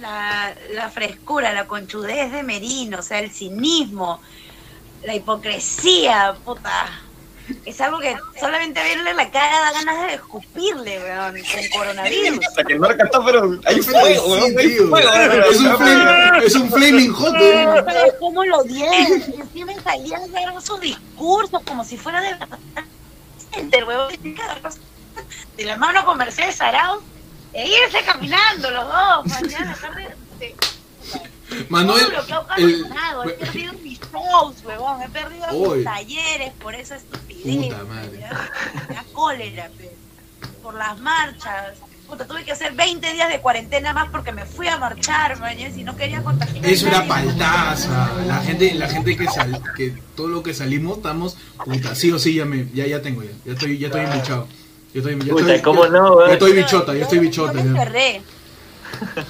la, 0.00 0.54
la 0.70 0.90
frescura, 0.90 1.52
la 1.52 1.66
conchudez 1.66 2.32
de 2.32 2.42
Merino, 2.42 2.98
o 2.98 3.02
sea, 3.02 3.20
el 3.20 3.30
cinismo, 3.30 4.20
la 5.04 5.14
hipocresía, 5.14 6.34
puta. 6.44 6.86
Es 7.64 7.80
algo 7.80 7.98
que 7.98 8.16
solamente 8.38 8.80
verle 8.82 9.14
la 9.14 9.30
cara 9.30 9.60
da 9.60 9.72
ganas 9.72 10.06
de 10.06 10.14
escupirle, 10.14 10.98
weón, 11.02 11.32
con 11.34 11.78
coronavirus. 11.80 12.46
Hasta 12.48 12.64
que 12.64 12.72
el 12.74 12.78
marca 12.80 13.04
está, 13.04 13.24
pero 13.24 13.58
hay 13.64 13.80
Pero 13.80 13.98
fuego, 13.98 14.24
sí, 14.24 14.30
weón, 14.30 14.58
hay 14.58 14.68
tío. 14.68 14.88
fuego. 14.88 15.10
Es 15.50 15.60
un 15.60 15.76
flame- 15.78 16.44
es 16.44 16.54
un 16.54 16.70
flaming 16.70 17.12
hot. 17.12 17.34
¿eh? 17.38 17.82
Pero 17.86 18.18
cómo 18.20 18.44
lo 18.44 18.58
odié. 18.58 18.88
Encima 19.38 19.72
salía 19.82 20.18
a 20.18 20.26
dar 20.28 20.62
sus 20.62 20.80
discursos 20.80 21.62
como 21.66 21.84
si 21.84 21.96
fuera 21.96 22.20
de 22.20 22.34
verdad. 22.34 22.58
El 23.72 23.84
huevón 23.84 24.12
de 25.56 25.64
la 25.64 25.76
mano 25.76 26.04
con 26.06 26.16
Mercedes 26.18 26.60
Arau 26.60 27.00
e 27.52 27.68
irse 27.68 28.02
caminando 28.06 28.70
los 28.70 28.84
dos, 28.86 29.26
mañana, 29.26 29.76
tarde. 29.78 30.14
Manuel, 31.68 32.04
todo 32.04 32.12
lo 32.12 32.26
que 32.26 32.32
ha 32.32 32.54
el-. 32.58 32.86
He 33.30 33.34
perdido 33.46 33.72
mis 33.82 34.00
shows, 34.00 34.64
huevón. 34.64 35.02
He 35.02 35.08
perdido 35.08 35.46
mis 35.74 35.84
talleres 35.84 36.52
por 36.60 36.74
esa 36.74 36.96
estupidez. 36.96 37.66
Puta 37.72 37.84
madre. 37.84 38.20
La 38.90 39.04
cólera, 39.12 39.68
pe. 39.76 39.90
por 40.62 40.74
las 40.74 40.98
marchas. 41.00 41.74
Puta, 42.08 42.26
tuve 42.26 42.44
que 42.44 42.52
hacer 42.52 42.72
20 42.74 43.10
días 43.14 43.30
de 43.30 43.40
cuarentena 43.40 43.94
más 43.94 44.10
porque 44.10 44.32
me 44.32 44.44
fui 44.44 44.66
a 44.68 44.76
marchar, 44.76 45.38
mañana, 45.40 45.74
si 45.74 45.82
no 45.82 45.96
quería 45.96 46.22
contagiar. 46.22 46.62
a 46.62 46.68
Es 46.68 46.82
una 46.82 47.06
paltaza. 47.06 48.10
La 48.26 48.40
gente, 48.42 48.74
la 48.74 48.88
gente 48.88 49.16
que 49.16 49.26
sal, 49.26 49.62
que 49.76 49.94
todo 50.14 50.28
lo 50.28 50.42
que 50.42 50.52
salimos 50.52 50.98
estamos, 50.98 51.38
puta, 51.64 51.94
sí 51.94 52.12
o 52.12 52.18
sí 52.18 52.34
ya 52.34 52.44
me, 52.44 52.68
ya, 52.74 52.86
ya 52.86 53.00
tengo 53.00 53.22
ya, 53.22 53.30
ya 53.46 53.52
estoy, 53.54 53.78
ya 53.78 53.86
estoy 53.86 54.02
embichado. 54.02 54.46
Ya 54.92 54.98
estoy, 54.98 55.18
ya 55.20 55.32
Puta, 55.32 55.40
estoy, 55.54 55.60
¿cómo 55.62 55.84
ya- 55.84 55.90
no? 55.90 56.26
Ya 56.26 56.32
estoy 56.34 56.52
bichota, 56.52 56.92
ya 56.94 57.02
estoy 57.04 57.16
Yo- 57.18 57.22
bichota. 57.22 57.52
Yo 57.54 57.64
me 57.64 57.78
ya. 57.78 59.24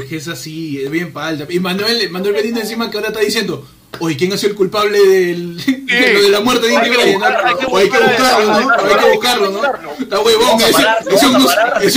Es 0.00 0.04
que 0.08 0.16
es 0.16 0.28
así, 0.28 0.82
es 0.82 0.90
bien 0.90 1.12
palta. 1.12 1.46
Y 1.48 1.60
Manuel, 1.60 2.08
Manuel 2.10 2.34
Benito 2.34 2.60
encima 2.60 2.90
que 2.90 2.96
ahora 2.96 3.08
está 3.10 3.20
diciendo, 3.20 3.66
oye, 3.98 4.16
¿quién 4.16 4.32
ha 4.32 4.36
sido 4.36 4.50
el 4.50 4.56
culpable 4.56 4.98
del, 4.98 5.56
de 5.86 6.12
lo 6.14 6.22
de 6.22 6.28
la 6.30 6.40
muerte 6.40 6.66
de 6.68 6.76
Hay 6.76 6.86
Inti 6.88 6.90
que 6.90 7.02
Brian? 7.02 7.20
buscar- 7.20 7.46
hay 7.46 7.54
que 7.56 7.66
O 7.66 7.76
hay 7.76 7.90
que 7.90 7.98
buscar- 7.98 8.42
buscarlo, 8.46 8.60
¿no? 8.60 8.66
O 8.66 8.70
hay 8.86 8.98
que 9.04 9.10
buscarlo, 9.12 9.50
¿no? 9.50 9.62
Está 10.02 10.20
huevón, 10.20 10.60
ese, 10.60 11.14
ese 11.14 11.28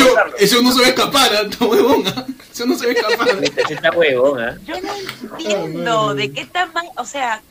no, 0.03 0.09
ese- 0.37 0.61
no 0.63 0.71
se 0.71 0.79
va 0.81 0.85
a 0.85 0.89
escapar, 0.89 1.31
¿ah? 1.35 1.47
está 1.49 1.65
huevón, 1.65 2.03
¿ah? 2.07 2.25
ese 2.51 2.65
no 2.67 2.77
se 2.77 2.85
va 2.85 2.91
a 2.91 2.95
escapar. 2.95 3.43
Está 3.69 3.91
huevón, 3.91 4.43
¿eh? 4.43 4.57
Yo 4.67 4.75
no 4.81 4.89
Ah, 4.91 5.37
entiendo 5.37 6.15
de 6.15 6.31
qué 6.31 6.45
tan 6.45 6.71
mal, 6.73 6.87
o 6.97 7.05
sea, 7.05 7.41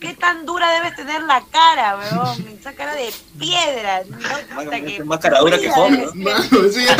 qué 0.00 0.14
tan 0.14 0.44
dura 0.46 0.70
debes 0.72 0.96
tener 0.96 1.22
la 1.22 1.42
cara, 1.50 1.98
weón. 1.98 2.46
Esa 2.60 2.72
cara 2.72 2.94
de 2.94 3.12
piedra. 3.38 4.02
¿no? 4.08 4.16
Mano, 4.18 4.60
Hasta 4.72 4.76
es 4.78 5.04
más 5.04 5.18
cara 5.20 5.38
dura 5.40 5.58
que 5.58 5.70
joven. 5.70 6.04
Mano, 6.14 6.40
sí, 6.72 6.84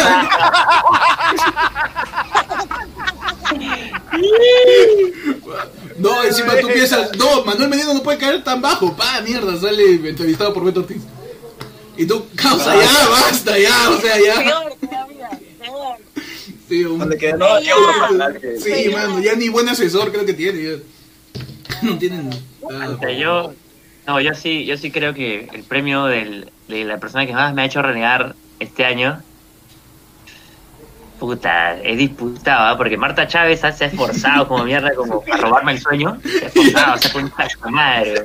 No, 5.99 6.23
encima 6.25 6.55
tú 6.61 6.69
piensas, 6.69 7.11
no, 7.19 7.45
Manuel 7.45 7.69
Medina 7.69 7.93
no 7.93 8.03
puede 8.03 8.19
caer 8.19 8.43
tan 8.43 8.61
bajo, 8.63 8.97
pa, 8.97 9.21
mierda, 9.23 9.59
sale 9.61 9.95
entrevistado 10.09 10.53
por 10.55 10.65
Beto 10.65 10.81
Ortiz. 10.81 11.03
Y 11.97 12.07
tú, 12.07 12.25
causa, 12.35 12.75
ya, 12.75 13.09
basta, 13.11 13.59
ya, 13.59 13.91
o 13.91 14.01
sea, 14.01 14.19
ya. 14.19 14.35
Peor 14.43 14.75
todavía, 14.81 15.31
peor. 15.61 15.97
Sí, 16.69 16.85
un- 16.85 16.99
Donde 17.01 17.19
quede, 17.19 17.35
no, 17.35 17.47
que- 18.41 18.59
sí, 18.59 18.89
mano, 18.91 19.21
ya 19.21 19.35
ni 19.35 19.49
buen 19.51 19.69
asesor 19.69 20.11
creo 20.11 20.25
que 20.25 20.33
tiene. 20.35 20.63
ya. 20.63 20.77
No 21.83 21.99
tienen 21.99 22.31
O 22.63 22.99
sea, 22.99 23.11
yo, 23.13 23.53
no, 24.07 24.21
yo 24.21 24.35
sí, 24.35 24.65
yo 24.65 24.77
sí 24.77 24.91
creo 24.91 25.15
que 25.15 25.49
el 25.53 25.63
premio 25.65 26.05
del, 26.05 26.51
de 26.69 26.85
la 26.85 26.99
persona 26.99 27.27
que 27.27 27.33
más 27.33 27.55
me 27.55 27.63
ha 27.63 27.67
hecho 27.67 27.83
renegar 27.83 28.35
este 28.59 28.85
año, 28.85 29.21
puta, 31.19 31.77
es 31.83 31.99
disputado, 31.99 32.69
¿ah? 32.69 32.77
porque 32.77 32.97
Marta 32.97 33.27
Chávez 33.29 33.61
se 33.61 33.67
ha 33.67 33.87
esforzado 33.89 34.49
como 34.49 34.65
mierda 34.65 34.95
como 34.95 35.21
para 35.23 35.37
robarme 35.43 35.73
el 35.73 35.81
sueño, 35.81 36.19
se 36.23 36.45
ha 36.45 36.49
esforzado, 36.49 36.99
se 36.99 37.09
ha 37.63 37.71
madre, 37.71 38.25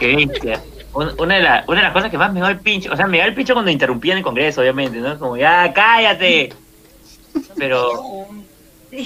qué 0.00 0.16
bestia. 0.16 0.60
Un- 0.94 1.12
Una 1.18 1.36
de, 1.36 1.42
la- 1.42 1.64
una 1.68 1.76
de 1.78 1.82
las 1.84 1.92
cosas 1.92 2.10
que 2.10 2.18
más 2.18 2.32
me 2.32 2.40
da 2.40 2.50
el 2.50 2.58
pincho, 2.60 2.92
o 2.92 2.96
sea, 2.96 3.06
me 3.06 3.18
da 3.18 3.26
el 3.26 3.34
pincho 3.34 3.52
cuando 3.54 3.70
interrumpía 3.70 4.12
en 4.14 4.18
el 4.18 4.24
Congreso, 4.24 4.62
obviamente, 4.62 4.98
¿no? 4.98 5.16
Como, 5.18 5.36
ya, 5.36 5.72
cállate. 5.72 6.52
Pero 7.56 8.26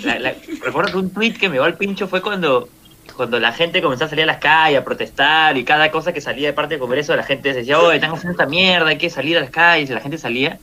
la- 0.04 0.18
la- 0.18 0.34
recuerdo 0.64 0.92
que 0.92 0.98
un 0.98 1.10
tweet 1.12 1.34
que 1.34 1.48
me 1.48 1.54
dio 1.56 1.66
el 1.66 1.74
pincho 1.74 2.06
fue 2.08 2.22
cuando, 2.22 2.68
cuando 3.16 3.38
la 3.38 3.52
gente 3.52 3.82
comenzó 3.82 4.04
a 4.04 4.08
salir 4.08 4.24
a 4.24 4.26
las 4.26 4.38
calles 4.38 4.80
a 4.80 4.84
protestar 4.84 5.56
y 5.56 5.64
cada 5.64 5.90
cosa 5.90 6.12
que 6.12 6.20
salía 6.20 6.48
de 6.48 6.52
parte 6.52 6.74
del 6.74 6.80
Congreso, 6.80 7.14
la 7.14 7.22
gente 7.22 7.52
decía, 7.52 7.78
oye, 7.78 7.96
están 7.96 8.12
haciendo 8.12 8.32
esta 8.32 8.46
mierda, 8.46 8.88
hay 8.88 8.98
que 8.98 9.10
salir 9.10 9.36
a 9.36 9.40
las 9.40 9.50
calles, 9.50 9.90
y 9.90 9.94
la 9.94 10.00
gente 10.00 10.18
salía. 10.18 10.58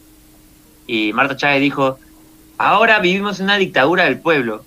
Y 0.88 1.14
Marta 1.14 1.36
Chávez 1.36 1.62
dijo, 1.62 2.00
ahora 2.58 3.00
vivimos 3.00 3.40
en 3.40 3.46
una 3.46 3.58
dictadura 3.58 4.06
del 4.06 4.20
pueblo. 4.20 4.64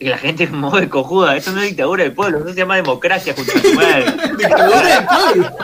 Y 0.00 0.08
la 0.08 0.18
gente 0.18 0.46
de 0.46 0.88
cojuda, 0.88 1.36
esto 1.36 1.52
no 1.52 1.60
es 1.60 1.68
dictadura 1.68 2.02
del 2.02 2.12
pueblo, 2.12 2.38
eso 2.38 2.48
se 2.48 2.56
llama 2.56 2.76
democracia 2.76 3.32
junto. 3.34 3.52
Dictadura 4.36 4.82
del 4.82 5.06
pueblo. 5.06 5.56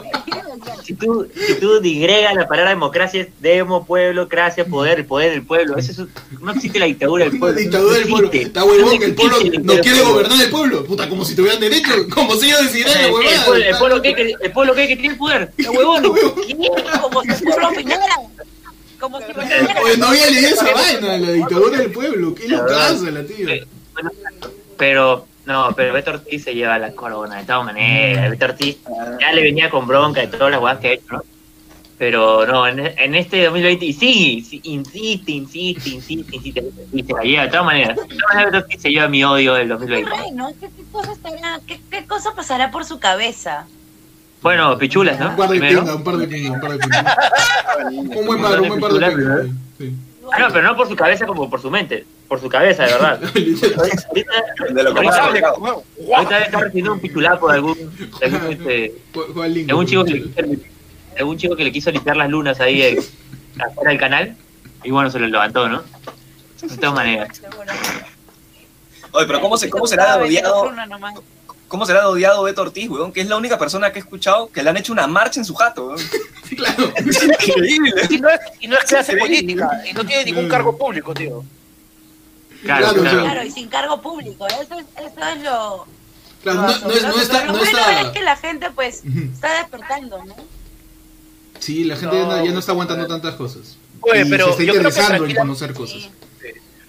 Si 0.91 0.97
tú, 0.97 1.25
si 1.47 1.55
tú 1.61 1.79
digregas 1.81 2.35
la 2.35 2.49
palabra 2.49 2.71
democracia 2.71 3.21
es 3.21 3.29
demo, 3.39 3.87
pueblo, 3.87 4.29
cracia, 4.29 4.65
poder, 4.65 4.99
el 4.99 5.05
poder 5.05 5.31
del 5.31 5.45
pueblo. 5.45 5.77
Eso 5.77 5.93
es 5.93 6.09
no 6.41 6.51
existe 6.51 6.81
la 6.81 6.87
dictadura 6.87 7.27
del 7.27 7.39
pueblo. 7.39 7.61
dictadura 7.61 7.97
del 7.97 8.09
pueblo. 8.09 8.31
Está 8.33 8.65
huevón 8.65 8.93
No 8.95 8.99
que 8.99 9.05
el 9.05 9.15
pueblo 9.15 9.37
no 9.63 9.81
quiere 9.81 10.03
gobernar 10.03 10.43
el 10.43 10.51
pueblo. 10.51 10.85
Puta, 10.85 11.09
como 11.09 11.25
si 11.25 11.37
tuvieran 11.37 11.61
derecho. 11.61 11.93
Como 12.13 12.35
si 12.35 12.47
ellos 12.47 12.65
decidieran 12.65 12.95
la 12.95 13.07
El, 13.07 13.13
huevada. 13.13 13.57
el 13.69 13.79
pueblo, 13.79 14.03
que, 14.03 14.37
el 14.41 14.53
pueblo 14.53 14.75
que, 14.75 14.87
tiene 14.89 15.09
el 15.11 15.17
poder. 15.17 15.53
¡Qué 15.57 15.69
huevón! 15.69 16.03
Como 16.03 17.23
si 17.23 17.45
opinara. 17.73 18.15
Como 18.99 19.19
si. 19.21 19.27
Oye, 19.85 19.97
no 19.97 20.07
había 20.07 20.29
leído 20.29 20.49
esa 20.49 20.73
vaina, 20.75 21.19
la 21.19 21.31
dictadura 21.31 21.79
del 21.79 21.93
pueblo. 21.93 22.35
Qué 22.35 22.49
locaza 22.49 23.13
la 23.13 23.23
tía. 23.23 23.65
Pero, 24.77 25.29
no, 25.51 25.73
pero 25.75 25.93
Beto 25.93 26.13
Ortiz 26.13 26.45
se 26.45 26.55
lleva 26.55 26.79
la 26.79 26.93
corona 26.93 27.39
de 27.39 27.45
todas 27.45 27.65
maneras. 27.65 28.31
Beto 28.31 28.45
Ortiz 28.47 28.79
ya 29.21 29.33
le 29.33 29.43
venía 29.43 29.69
con 29.69 29.87
bronca 29.87 30.21
de 30.21 30.29
todas 30.29 30.51
las 30.51 30.61
huevas 30.61 30.79
que 30.79 30.89
ha 30.89 30.93
hecho, 30.93 31.13
¿no? 31.13 31.23
Pero 31.99 32.47
no, 32.47 32.67
en, 32.67 32.79
en 32.79 33.15
este 33.15 33.45
2020, 33.45 33.85
y 33.85 33.93
sí, 33.93 34.47
sí, 34.49 34.61
insiste, 34.65 35.33
insiste, 35.33 35.91
insiste, 35.91 36.37
insiste, 36.37 36.65
y 36.93 37.03
se 37.03 37.13
la 37.13 37.23
lleva 37.23 37.43
de 37.43 37.49
todas 37.49 37.67
maneras. 37.67 37.97
De 37.97 38.03
todas 38.03 38.35
maneras, 38.35 38.53
Beto 38.53 38.65
Ortiz 38.65 38.81
se 38.81 38.91
lleva 38.91 39.09
mi 39.09 39.23
odio 39.23 39.55
del 39.55 39.69
2020. 39.69 40.11
Ay, 40.15 40.31
¿no? 40.31 40.49
¿Qué, 40.59 40.69
qué 40.75 40.85
cosa 40.91 41.13
estará, 41.13 41.61
qué, 41.67 41.81
qué 41.91 42.07
cosa 42.07 42.31
pasará 42.35 42.71
por 42.71 42.87
su 42.87 42.99
cabeza? 42.99 43.67
Bueno, 44.41 44.79
pichulas, 44.79 45.21
¿no? 45.21 45.31
Un 45.31 45.37
par 45.37 45.51
de 45.51 45.61
pingas, 45.61 45.95
un 45.95 46.05
par 46.05 46.17
de 46.17 46.27
pingas, 46.27 46.53
un 46.55 46.61
par 46.61 46.73
de 46.73 46.79
pingas. 46.79 47.17
Un 47.91 48.27
buen 48.27 48.43
par, 48.43 48.61
un 48.61 48.69
buen 48.69 48.81
par 48.81 48.93
de 48.93 49.11
pingas. 49.11 49.47
Sí. 49.79 49.95
Ah, 50.33 50.39
no, 50.39 50.49
pero 50.53 50.63
no 50.63 50.77
por 50.77 50.89
su 50.89 50.97
cabeza 50.97 51.27
como 51.27 51.51
por 51.51 51.61
su 51.61 51.71
mente, 51.71 52.07
por 52.31 52.41
su 52.41 52.49
cabeza, 52.49 52.85
de 52.85 52.93
verdad. 52.93 53.21
Ahorita, 53.25 54.33
De 54.73 54.83
lo 54.85 54.95
que 54.95 55.01
ahorita- 55.01 55.03
pasa, 55.11 55.25
ahorita 55.25 55.53
huevón. 55.55 55.83
debe 56.29 56.45
estar 56.45 56.63
recibiendo 56.63 56.93
un 56.93 57.01
pichulapo 57.01 57.49
de 57.49 57.55
algún, 57.57 57.75
de 58.21 58.27
algún, 58.27 58.53
este, 58.53 58.71
de 58.71 59.85
chico 59.85 60.05
que 60.05 60.15
le 60.15 60.57
de 61.25 61.37
chico 61.37 61.57
que 61.57 61.65
le 61.65 61.73
quiso 61.73 61.91
limpiar 61.91 62.17
las 62.17 62.31
lunas 62.31 62.61
ahí 62.61 62.83
en, 62.83 62.99
afuera 63.61 63.91
del 63.91 63.99
canal 63.99 64.37
y 64.85 64.93
bueno, 64.93 65.11
se 65.11 65.19
lo 65.19 65.27
levantó, 65.27 65.69
¿no? 65.69 65.83
De 66.63 66.77
todas 66.77 66.95
maneras. 66.95 67.43
Oye, 69.11 69.27
pero 69.27 69.41
¿cómo, 69.41 69.59
se, 69.59 69.69
cómo 69.69 69.89
será 69.89 70.17
de 70.17 70.23
odiado, 70.27 70.71
cómo 71.67 71.85
será 71.85 72.03
de 72.03 72.07
odiado 72.07 72.45
Beto 72.45 72.63
Ortiz, 72.63 72.89
weón? 72.89 73.13
Que 73.13 73.23
es 73.23 73.29
la 73.29 73.39
única 73.39 73.59
persona 73.59 73.91
que 73.91 73.99
he 73.99 74.03
escuchado 74.03 74.53
que 74.53 74.63
le 74.63 74.71
han 74.71 74.77
hecho 74.77 74.93
una 74.93 75.09
marcha 75.09 75.41
en 75.41 75.45
su 75.45 75.55
jato, 75.55 75.89
weón. 75.89 76.01
Claro. 76.57 76.93
Es 76.97 77.23
increíble. 77.25 77.93
Y 78.09 78.19
no 78.19 78.29
es, 78.29 78.41
y 78.61 78.69
no 78.69 78.77
es 78.77 78.85
clase 78.85 79.17
política, 79.17 79.69
y 79.89 79.93
no 79.95 80.05
tiene 80.05 80.25
ningún 80.27 80.49
cargo 80.49 80.77
público, 80.79 81.13
tío. 81.13 81.45
Claro, 82.63 82.87
Claro, 82.87 83.01
claro. 83.03 83.23
Claro, 83.25 83.45
y 83.45 83.51
sin 83.51 83.69
cargo 83.69 84.01
público. 84.03 84.47
Eso 84.47 84.79
es, 84.79 84.87
eso 84.97 85.29
es 85.33 85.43
lo. 85.43 85.87
Claro, 86.43 86.63
lo 86.63 86.63
no, 86.63 86.67
no, 86.67 86.73
es, 86.73 86.81
no 86.83 86.89
asombroso. 86.89 87.21
está. 87.23 87.45
Lo 87.45 87.53
No 87.53 87.59
bueno 87.59 87.79
está... 87.79 88.01
es 88.03 88.09
que 88.09 88.21
la 88.23 88.37
gente, 88.37 88.71
pues, 88.75 89.03
está 89.35 89.59
despertando, 89.59 90.25
¿no? 90.25 90.35
Sí, 91.59 91.85
la 91.85 91.97
gente 91.97 92.17
ya 92.17 92.23
no- 92.25 92.37
No. 92.37 92.45
ya 92.45 92.53
no 92.53 92.59
está 92.59 92.73
aguantando 92.73 93.07
tantas 93.07 93.35
cosas. 93.35 93.77
Oye, 94.01 94.23
y 94.27 94.31
pero 94.31 94.47
se 94.47 94.63
está 94.63 94.65
interesando 94.77 95.27
en 95.27 95.35
conocer 95.37 95.75
cosas. 95.75 96.03
Sí. 96.03 96.11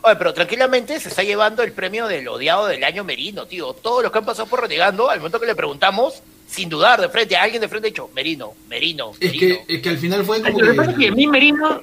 Oye, 0.04 0.16
pero 0.16 0.34
tranquilamente 0.34 1.00
se 1.00 1.10
está 1.10 1.24
llevando 1.24 1.62
el 1.64 1.74
premio 1.74 2.08
del 2.08 2.28
odiado 2.28 2.68
del 2.68 2.84
año 2.84 3.04
Merino, 3.04 3.46
tío. 3.46 3.74
Todos 3.74 4.02
los 4.04 4.12
que 4.12 4.18
han 4.18 4.26
pasado 4.26 4.48
por 4.48 4.62
renegando, 4.62 5.10
al 5.10 5.20
momento 5.20 5.40
que 5.40 5.46
le 5.46 5.56
preguntamos, 5.56 6.22
sin 6.48 6.70
dudar, 6.70 7.00
de 7.02 7.10
frente, 7.10 7.36
a 7.36 7.44
alguien 7.44 7.62
de 7.62 7.68
frente 7.68 7.88
ha 7.88 7.92
dicho, 7.92 8.10
Merino, 8.16 8.54
Merino, 8.70 9.12
Es 9.20 9.32
Merino. 9.34 9.40
que, 9.68 9.76
es 9.76 9.82
que 9.82 9.90
al 9.90 9.98
final 9.98 10.26
fue 10.26 10.42
Ay, 10.44 10.54
Lo 10.54 10.68
que 10.68 10.74
pasa 10.74 10.92
es 10.92 10.98
que 10.98 11.08
a 11.10 11.12
mí 11.12 11.28
Merino, 11.28 11.82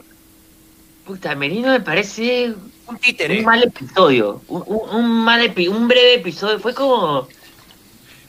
puta, 1.07 1.35
Merino 1.35 1.68
me 1.68 1.81
parece 1.81 2.55
Un 2.88 2.98
títere. 2.98 3.38
un 3.40 3.44
mal 3.44 3.62
episodio, 3.62 4.40
un, 4.48 4.62
un, 4.66 4.96
un 4.96 5.24
mal 5.24 5.40
epi- 5.42 5.68
un 5.68 5.87
breve 5.88 6.14
episodio, 6.14 6.59
fue 6.59 6.74
como, 6.74 7.29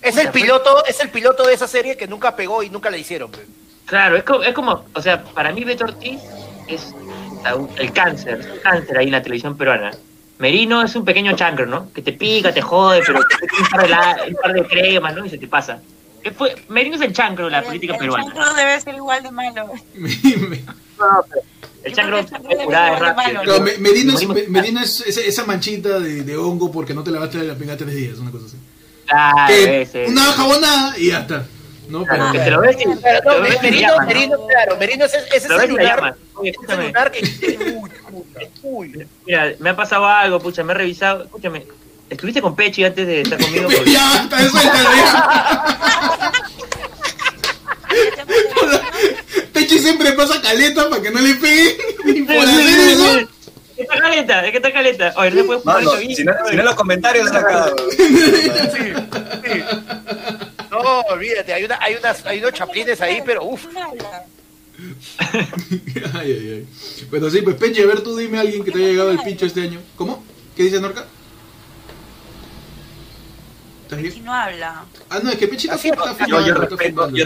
Es 0.02 0.18
el 0.18 0.30
piloto, 0.30 0.86
es 0.86 1.00
el 1.00 1.10
piloto 1.10 1.44
de 1.48 1.54
esa 1.54 1.68
serie 1.68 1.96
que 1.98 2.08
nunca 2.08 2.36
pegó 2.36 2.62
y 2.64 2.70
nunca 2.70 2.90
la 2.90 2.98
hicieron. 2.98 3.32
claro, 3.86 4.18
es 4.18 4.24
como, 4.24 4.44
es 4.44 4.54
como 4.54 4.86
o 4.94 5.02
sea, 5.02 5.24
para 5.24 5.52
mí 5.52 5.64
Beto 5.64 5.86
Ortiz 5.86 6.20
es 6.68 6.94
el 7.78 7.92
cáncer, 7.94 8.42
el 8.54 8.62
cáncer 8.62 8.98
ahí 8.98 9.06
en 9.06 9.12
la 9.14 9.22
televisión 9.24 9.56
peruana. 9.58 9.92
Merino 10.40 10.82
es 10.82 10.96
un 10.96 11.04
pequeño 11.04 11.36
chancro, 11.36 11.66
¿no? 11.66 11.92
Que 11.92 12.02
te 12.02 12.14
pica, 12.14 12.54
te 12.54 12.62
jode, 12.62 13.02
pero 13.06 13.20
te 13.24 13.36
un 13.62 13.68
par 13.70 13.82
de, 13.84 13.90
la- 13.90 14.18
un 14.28 14.36
par 14.36 14.54
de 14.54 14.64
cremas, 14.66 15.16
¿no? 15.16 15.26
Y 15.26 15.30
se 15.30 15.38
te 15.38 15.48
pasa. 15.48 15.80
¿Qué 16.24 16.32
fue? 16.32 16.54
Merino 16.68 16.96
es 16.98 17.02
el 17.02 17.14
chancro 17.14 17.46
de 17.46 17.52
la 17.52 17.60
El- 17.60 17.66
política 17.66 17.94
el 17.94 18.00
peruana. 18.00 18.26
chancro 18.26 18.54
debe 18.54 18.80
ser 18.82 18.96
igual 18.96 19.24
de 19.24 19.32
malo. 19.32 19.72
No, 21.00 21.06
pero, 21.30 21.42
El 21.84 21.94
chancro 21.94 22.18
el 22.20 22.24
es 22.26 22.30
ser 22.30 22.42
rápido. 22.42 22.70
malo, 23.16 23.42
Claro, 23.44 23.62
me- 23.64 23.78
Medina, 23.78 24.14
es, 24.14 24.20
Morimos- 24.28 24.36
me- 24.36 24.48
Medina 24.62 24.84
es 24.84 25.02
esa, 25.02 25.22
esa 25.22 25.46
manchita 25.46 26.00
de, 26.00 26.24
de 26.24 26.38
hongo 26.38 26.72
porque 26.72 26.94
no 26.94 27.04
te 27.04 27.12
lavaste 27.12 27.38
la 27.40 27.56
pinga 27.56 27.78
tres 27.78 27.96
días, 27.96 28.18
una 28.20 28.32
cosa 28.32 28.46
así. 28.48 28.58
Claro, 29.08 29.48
Que 29.48 29.82
ese. 29.84 30.06
una 30.06 30.24
jabonada 30.26 30.98
y 30.98 31.08
ya 31.08 31.20
está. 31.22 31.46
¿no? 31.88 32.06
Claro, 32.06 32.26
Pero- 32.32 32.34
que 32.34 32.40
te 32.40 32.52
lo 32.52 32.62
ves 32.62 32.78
y 32.80 32.86
no, 32.86 32.96
Merino. 33.62 33.94
Merino, 34.06 34.48
claro, 34.48 34.78
Merino 34.78 35.06
es 35.06 35.14
ese 35.34 35.48
celular. 35.48 36.16
Oye, 36.36 36.52
ese 36.52 36.68
celular 36.76 37.12
que 37.12 37.68
uy, 37.74 37.90
uy. 38.62 39.08
Mira, 39.26 39.54
me 39.60 39.70
ha 39.72 39.76
pasado 39.76 40.06
algo, 40.06 40.40
pucha, 40.40 40.64
me 40.64 40.74
he 40.74 40.76
revisado. 40.76 41.24
Escúchame, 41.24 41.66
¿estuviste 42.10 42.42
con 42.44 42.56
Pechi 42.56 42.84
antes 42.84 43.08
de 43.08 43.22
estar 43.22 43.40
conmigo? 43.42 43.70
Ya 43.86 44.04
basta, 44.04 44.50
suéltalo 44.50 44.90
Pechi 49.70 49.80
siempre 49.84 50.14
pasa 50.14 50.42
caleta 50.42 50.90
para 50.90 51.02
que 51.02 51.12
no 51.12 51.20
le 51.22 51.36
peguen. 51.36 51.76
Y 52.06 52.22
por 52.24 52.36
hacer 52.38 52.68
eso. 52.90 53.20
Es 53.20 53.28
que 53.76 53.82
está 53.84 54.00
caleta, 54.02 54.46
es 54.46 54.52
que 54.52 54.58
está 54.58 54.74
caleta. 54.74 55.14
Oye, 55.18 55.30
no 55.32 55.36
se 55.38 55.44
puede 55.44 55.60
jugar 55.62 55.76
Mano, 55.78 55.92
eso 55.94 56.00
bien. 56.02 56.16
si 56.16 56.24
no, 56.24 56.34
si 56.50 56.56
no 56.56 56.60
en 56.62 56.66
los 56.66 56.76
comentarios 56.76 57.32
acá. 57.32 57.72
No, 60.72 61.02
olvídate, 61.10 61.54
hay, 61.54 61.64
una, 61.64 61.78
hay, 61.82 61.96
unas, 61.96 62.26
hay 62.26 62.40
unos 62.40 62.54
chaplines 62.54 63.00
ahí, 63.02 63.22
pero 63.26 63.44
uff. 63.46 63.66
Ay, 65.20 65.34
ay, 66.14 66.52
ay. 66.54 66.68
Pero 67.12 67.30
sí, 67.30 67.42
pues 67.42 67.58
Pechi, 67.58 67.82
a 67.82 67.86
ver, 67.86 68.00
tú 68.02 68.16
dime 68.16 68.38
a 68.38 68.42
alguien 68.42 68.64
que 68.64 68.72
te 68.72 68.78
haya 68.78 68.88
llegado 68.88 69.12
el 69.12 69.20
pincho 69.20 69.46
este 69.46 69.62
año. 69.64 69.82
¿Cómo? 69.98 70.24
¿Qué 70.56 70.64
dice 70.64 70.80
Norca? 70.80 71.06
¿Estás 73.84 73.98
Si 74.00 74.08
bien? 74.08 74.24
no 74.24 74.34
habla. 74.34 74.86
Ah, 75.10 75.20
no, 75.22 75.32
es 75.32 75.38
que 75.38 75.50
Pechi 75.50 75.68
está, 75.68 75.76
Así, 75.76 75.90
está 75.90 76.06
yo- 76.06 76.14
fumando, 76.14 76.40
Yo, 76.40 76.46
yo 76.48 76.54
está 76.64 76.76
respeto, 76.78 77.10
yo, 77.10 77.26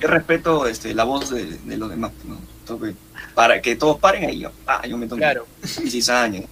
yo 0.00 0.08
respeto 0.08 0.66
este, 0.66 0.94
la 0.94 1.04
voz 1.04 1.30
de, 1.30 1.44
de 1.46 1.76
los 1.76 1.90
demás, 1.90 2.12
¿no? 2.24 2.38
Que- 2.80 2.94
para 3.34 3.62
que 3.62 3.76
todos 3.76 3.98
paren 3.98 4.24
ahí, 4.28 4.40
yo, 4.40 4.50
ah, 4.66 4.86
yo 4.86 4.96
me 4.98 5.06
tomo 5.06 5.20
Claro. 5.20 5.46
16 5.62 6.08
años. 6.10 6.44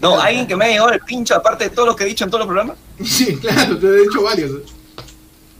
No, 0.00 0.20
alguien 0.20 0.46
que 0.46 0.54
me 0.56 0.64
haya 0.66 0.74
llegado 0.74 0.92
el 0.92 1.00
pincho, 1.00 1.34
aparte 1.34 1.64
de 1.64 1.70
todo 1.70 1.86
lo 1.86 1.96
que 1.96 2.04
he 2.04 2.06
dicho 2.06 2.24
en 2.24 2.30
todos 2.30 2.40
los 2.40 2.46
programas. 2.46 2.76
Sí, 3.04 3.36
claro, 3.36 3.76
te 3.78 3.86
he 3.86 4.00
dicho 4.02 4.22
varios. 4.22 4.50
¿eh? 4.52 4.64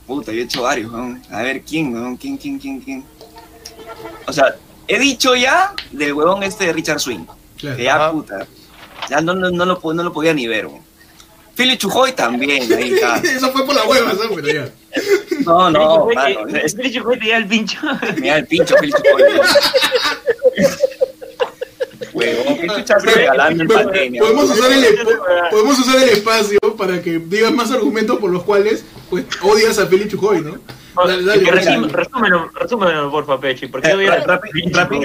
Puta, 0.07 0.31
yo 0.31 0.39
he 0.39 0.43
hecho 0.43 0.61
varios, 0.63 0.91
¿no? 0.91 1.19
A 1.29 1.41
ver, 1.43 1.61
¿quién, 1.61 1.93
weón? 1.93 2.15
¿Quién, 2.17 2.37
quién, 2.37 2.57
quién, 2.57 2.79
quién? 2.79 3.03
O 4.27 4.33
sea, 4.33 4.55
he 4.87 4.97
dicho 4.97 5.35
ya 5.35 5.73
del 5.91 6.13
huevón 6.13 6.41
este 6.43 6.65
de 6.65 6.73
Richard 6.73 6.99
Swing. 6.99 7.25
Claro. 7.57 7.77
Que 7.77 7.83
ya, 7.83 7.95
Ajá. 7.95 8.11
puta, 8.11 8.47
ya 9.09 9.21
no, 9.21 9.33
no, 9.35 9.51
no, 9.51 9.65
lo, 9.65 9.79
no 9.93 10.03
lo 10.03 10.13
podía 10.13 10.33
ni 10.33 10.47
ver, 10.47 10.67
weón. 10.67 10.81
Philly 11.59 11.77
Chujoy 11.77 12.13
también, 12.13 12.71
ahí 12.71 12.93
está. 12.93 13.17
Eso 13.23 13.51
fue 13.51 13.65
por 13.65 13.75
la 13.75 13.83
hueva, 13.83 14.11
¿sabes? 14.15 14.29
Pero 14.33 14.47
ya. 14.47 14.69
No, 15.45 15.69
no, 15.69 16.07
es- 16.55 16.73
Felipe 16.73 16.99
Juguete 17.01 17.25
te 17.25 17.31
da 17.31 17.37
el 17.37 17.47
pincho. 17.47 17.77
me 18.17 18.27
da 18.29 18.37
el 18.37 18.47
pincho 18.47 18.75
Philly 18.79 18.93
Chujoy. 18.93 19.23
Huevón, 22.13 22.57
qué 22.59 22.67
chucha 22.67 22.97
regalando 22.99 23.63
en 23.63 23.69
pandemia. 23.69 24.21
podemos, 24.21 24.49
usar 24.51 24.71
el, 24.71 24.85
po- 25.03 25.11
podemos 25.51 25.79
usar 25.79 25.97
el 26.01 26.09
espacio 26.09 26.59
para 26.77 27.01
que 27.01 27.19
digas 27.19 27.51
más 27.51 27.71
argumentos 27.71 28.17
por 28.19 28.31
los 28.31 28.43
cuales 28.43 28.85
pues, 29.09 29.25
odias 29.41 29.77
a 29.79 29.85
Feli 29.87 30.07
Chujoy, 30.07 30.41
¿no? 30.41 30.57
Dale, 30.95 31.23
dale, 31.23 31.43
Que 31.43 31.51
dale. 31.51 31.61
resum- 31.61 31.91
Resúmelo, 31.91 32.49
resúmelo, 32.53 33.11
porfa, 33.11 33.37
Pechi. 33.39 33.67
Porque 33.67 33.89
Eh, 33.89 34.09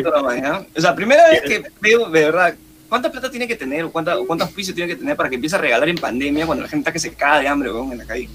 nomás, 0.05 0.37
¿ya? 0.41 0.65
O 0.77 0.81
sea, 0.81 0.95
primera 0.95 1.29
vez 1.31 1.43
que 1.43 1.65
veo, 1.81 2.09
de 2.11 2.21
verdad, 2.27 2.55
¿cuánta 2.95 3.11
plata 3.11 3.29
tiene 3.29 3.49
que 3.49 3.57
tener 3.57 3.83
o 3.83 3.91
cuánta, 3.91 4.17
o 4.17 4.25
cuántos 4.25 4.51
pisos 4.53 4.73
tiene 4.73 4.87
que 4.87 4.95
tener 4.97 5.17
para 5.17 5.29
que 5.29 5.35
empiece 5.35 5.57
a 5.57 5.59
regalar 5.59 5.89
en 5.89 5.97
pandemia 5.97 6.47
cuando 6.47 6.63
la 6.63 6.69
gente 6.69 6.83
está 6.83 6.93
que 6.93 7.01
se 7.01 7.13
cae 7.13 7.43
de 7.43 7.49
hambre, 7.49 7.73
weón, 7.73 7.91
en 7.91 7.99
la 7.99 8.05
calle? 8.05 8.29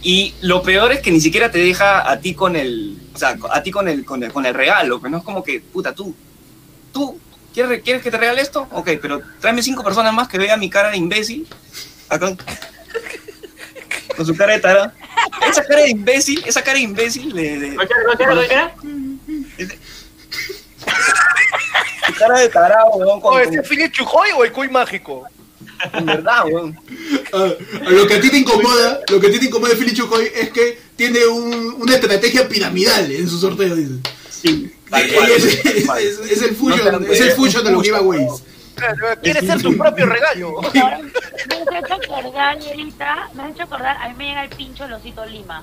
Y 0.00 0.32
lo 0.42 0.62
peor 0.62 0.92
es 0.92 1.00
que 1.00 1.10
ni 1.10 1.20
siquiera 1.20 1.50
te 1.50 1.58
deja 1.58 2.08
a 2.08 2.20
ti 2.20 2.32
con 2.34 2.54
el, 2.54 2.96
o 3.12 3.18
sea, 3.18 3.36
a 3.50 3.62
ti 3.64 3.72
con 3.72 3.88
el, 3.88 4.04
con 4.04 4.22
el, 4.22 4.32
con 4.32 4.46
el 4.46 4.54
regalo, 4.54 5.02
que 5.02 5.08
no 5.10 5.18
es 5.18 5.24
como 5.24 5.42
que, 5.42 5.58
puta, 5.60 5.92
tú, 5.92 6.14
tú, 6.92 7.18
¿quieres, 7.52 7.82
¿quieres 7.82 8.00
que 8.00 8.12
te 8.12 8.16
regale 8.16 8.40
esto? 8.42 8.68
Ok, 8.70 8.90
pero 9.02 9.20
tráeme 9.40 9.60
cinco 9.60 9.82
personas 9.82 10.14
más 10.14 10.28
que 10.28 10.38
vean 10.38 10.60
mi 10.60 10.70
cara 10.70 10.90
de 10.90 10.96
imbécil, 10.96 11.48
acá, 12.08 12.36
con 14.16 14.24
su 14.24 14.36
cara 14.36 14.52
de 14.52 14.60
tara. 14.60 14.94
Esa 15.50 15.64
cara 15.64 15.80
de 15.82 15.90
imbécil, 15.90 16.44
esa 16.46 16.62
cara 16.62 16.76
de 16.78 16.84
imbécil 16.84 17.32
de- 17.32 17.58
de, 17.58 17.74
¿Cuál 17.74 17.88
cara, 17.88 18.02
cuál 18.16 18.48
cara, 22.20 22.38
de 22.40 22.48
tarado, 22.48 22.90
weón, 22.94 23.20
con, 23.20 23.32
¿O 23.34 23.42
con- 23.42 23.42
ese 23.42 23.62
Philip 23.62 23.92
Chujoy 23.92 24.28
o 24.36 24.44
el 24.44 24.52
cuy 24.52 24.68
mágico? 24.68 25.24
En 25.92 26.06
verdad, 26.06 26.44
weón. 26.46 26.78
Ah, 27.32 27.48
lo 27.88 28.06
que 28.06 28.14
a 28.14 28.20
ti 28.20 28.30
te 28.30 28.38
incomoda, 28.38 29.00
lo 29.10 29.20
que 29.20 29.26
a 29.26 29.30
ti 29.30 29.38
te 29.40 29.46
incomoda 29.46 29.70
de 29.70 29.76
Feli 29.76 29.92
Chujoy 29.94 30.30
es 30.34 30.50
que 30.50 30.78
tiene 30.96 31.26
un- 31.26 31.74
una 31.78 31.94
estrategia 31.94 32.46
piramidal 32.48 33.10
en 33.10 33.28
su 33.28 33.38
sorteo, 33.38 33.74
dice. 33.74 33.94
Sí. 34.30 34.72
Eh, 34.92 35.16
Es, 35.36 35.44
es- 35.44 35.64
es- 35.64 36.18
es 36.30 36.42
el 36.42 36.54
fusion, 36.56 37.06
es 37.10 37.20
el 37.20 37.32
fusion 37.32 37.64
de 37.64 37.70
los 37.72 37.82
giveaways. 37.82 38.42
Quiere 39.22 39.40
ser 39.40 39.60
su 39.60 39.76
propio 39.76 40.06
regalo. 40.06 40.60
Me 40.72 41.76
has 41.76 41.84
hecho 41.84 41.94
acordar, 41.94 42.58
me 43.34 43.42
has 43.42 43.50
hecho 43.50 43.62
acordar, 43.62 43.96
a 43.98 44.08
mí 44.08 44.14
me 44.16 44.26
llega 44.28 44.44
el 44.44 44.50
pincho 44.50 44.84
el 44.84 44.92
osito 44.94 45.24
Lima. 45.26 45.62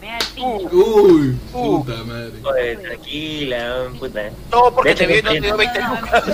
Me 0.00 0.06
llega 0.06 0.18
el 0.18 0.26
pincho. 0.26 0.68
Uy, 0.76 1.40
Uh. 1.52 1.84
puta 1.84 2.04
madre. 2.04 2.32
Joder, 2.42 2.82
tranquila, 2.82 3.90
puta. 3.98 4.30
No, 4.50 4.74
porque 4.74 4.94
te 4.94 5.04
hecho, 5.04 5.12
vio 5.12 5.18
y 5.18 5.22
no 5.22 5.30
te 5.30 5.40
dio 5.40 5.50
no 5.52 5.56
20 5.56 5.80
lucas. 5.82 6.24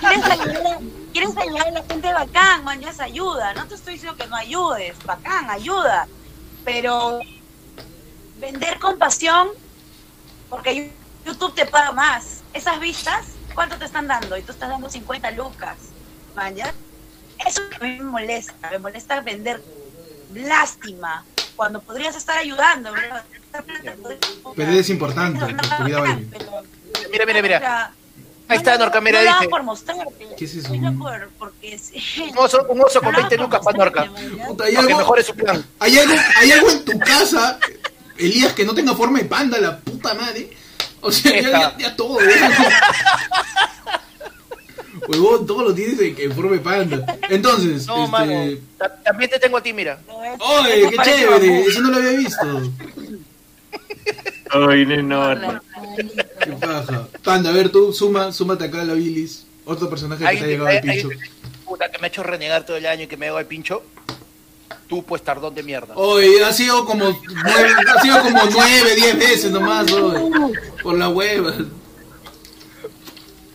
¿Quieres 0.00 0.24
ayudar? 0.24 0.78
¿Quieres 1.12 1.36
ayudar 1.36 1.66
a 1.68 1.70
la 1.72 1.82
gente 1.84 2.12
bacán? 2.12 2.64
Man, 2.64 2.80
ya 2.80 2.92
se 2.92 3.02
ayuda. 3.02 3.54
No 3.54 3.66
te 3.66 3.74
estoy 3.74 3.94
diciendo 3.94 4.16
que 4.16 4.28
no 4.28 4.36
ayudes. 4.36 4.96
Bacán, 5.04 5.50
ayuda. 5.50 6.06
Pero 6.64 7.20
vender 8.38 8.78
con 8.78 8.98
pasión, 8.98 9.48
porque 10.48 10.92
YouTube 11.24 11.54
te 11.54 11.66
paga 11.66 11.92
más. 11.92 12.42
Esas 12.52 12.78
vistas, 12.80 13.26
¿cuánto 13.54 13.76
te 13.76 13.84
están 13.86 14.06
dando? 14.06 14.36
Y 14.36 14.42
tú 14.42 14.52
estás 14.52 14.68
dando 14.68 14.88
50 14.88 15.30
lucas. 15.32 15.76
Man, 16.36 16.54
¿ya? 16.54 16.72
Eso 17.46 17.62
a 17.80 17.84
mí 17.84 17.98
me 17.98 18.04
molesta. 18.04 18.70
Me 18.70 18.78
molesta 18.78 19.20
vender 19.20 19.62
lástima. 20.34 21.24
Cuando 21.58 21.80
podrías 21.80 22.14
estar 22.14 22.38
ayudando, 22.38 22.92
bro. 22.92 23.02
Pero 24.54 24.70
es 24.70 24.88
importante, 24.90 25.40
tu 25.76 25.84
vida 25.84 25.98
vale. 26.00 26.24
Mira, 27.10 27.26
mira, 27.26 27.42
mira. 27.42 27.58
Mira. 27.58 27.92
Ahí 28.46 28.58
está, 28.58 28.78
Norca, 28.78 29.00
mira, 29.00 29.24
no 29.24 29.38
dice. 29.38 29.48
por 29.48 29.64
mostrarte. 29.64 30.28
¿Qué 30.36 30.44
es 30.44 30.54
eso? 30.54 30.70
Sino 30.70 30.96
por, 30.96 31.28
porque 31.30 31.76
sí. 31.76 32.30
Un 32.30 32.38
oso, 32.38 32.64
un 32.68 32.80
oso 32.80 33.00
con 33.00 33.10
No 33.10 33.18
lo 33.18 33.28
20 33.28 33.34
hago 33.34 33.42
lucas 33.44 33.60
para 33.64 33.76
Norca. 33.76 34.04
mostrarte, 34.04 34.36
man, 34.36 34.46
Puta, 34.46 34.64
hay 34.66 34.74
Para 34.76 34.86
que 34.86 34.92
algo, 34.92 34.98
mejore 35.00 35.22
su 35.24 35.34
plan. 35.34 35.66
hay 35.80 35.98
algo, 35.98 36.14
hay 36.36 36.52
algo 36.52 36.70
en 36.70 36.84
tu 36.84 36.98
casa, 37.00 37.58
Elías, 38.16 38.52
que 38.52 38.64
no 38.64 38.72
tenga 38.72 38.94
forma 38.94 39.18
de 39.18 39.24
panda, 39.24 39.58
la 39.58 39.80
puta 39.80 40.14
madre. 40.14 40.56
O 41.00 41.10
sea, 41.10 41.40
ya, 41.42 41.50
ya, 41.50 41.76
ya 41.76 41.96
todo. 41.96 42.18
Huevón, 45.08 45.46
todo 45.46 45.62
lo 45.64 45.74
tienes 45.74 45.98
en, 46.00 46.14
en 46.18 46.32
forma 46.32 46.52
de 46.52 46.58
panda. 46.58 47.18
Entonces, 47.30 47.86
No, 47.86 47.98
este. 48.04 48.10
mano. 48.10 48.50
Ta- 48.76 48.94
También 49.02 49.30
te 49.30 49.38
tengo 49.38 49.56
a 49.56 49.62
ti, 49.62 49.72
mira. 49.72 49.98
¿no? 50.06 50.22
Es- 50.24 50.38
¡Oye, 50.40 50.90
qué 50.90 50.96
chévere! 51.02 51.48
bambú. 51.48 51.68
Eso 51.68 51.80
no 51.80 51.90
lo 51.90 51.96
había 51.96 52.10
visto. 52.10 52.72
Ay, 54.50 54.86
no, 54.86 55.34
no. 55.34 55.60
Qué 56.40 56.52
paja. 56.52 57.08
Panda, 57.22 57.50
a 57.50 57.52
ver 57.52 57.68
tú, 57.70 57.92
suma, 57.92 58.32
súmate 58.32 58.64
acá 58.64 58.82
a 58.82 58.84
la 58.84 58.94
bilis. 58.94 59.44
Otro 59.64 59.90
personaje 59.90 60.24
que 60.24 60.36
te 60.38 60.44
ha 60.44 60.46
llegado 60.46 60.68
al 60.68 60.80
pincho. 60.80 61.08
Puta, 61.66 61.90
que 61.90 61.98
me 61.98 62.06
ha 62.06 62.08
hecho 62.08 62.22
renegar 62.22 62.64
todo 62.64 62.76
el 62.76 62.86
año 62.86 63.02
y 63.04 63.06
que 63.06 63.16
me 63.18 63.28
hago 63.28 63.38
el 63.38 63.46
pincho. 63.46 63.82
Tú, 64.88 65.02
pues, 65.04 65.22
tardón 65.22 65.54
de 65.54 65.62
mierda. 65.62 65.94
Oye, 65.96 66.42
ha 66.42 66.52
sido 66.52 66.86
como 66.86 67.04
nueve, 67.44 67.70
ha 67.94 68.00
sido 68.00 68.22
como 68.22 68.40
nueve, 68.50 68.94
diez 68.96 69.18
veces 69.18 69.50
nomás, 69.50 69.90
oye. 69.92 70.30
Por 70.82 70.96
la 70.96 71.10
hueva. 71.10 71.54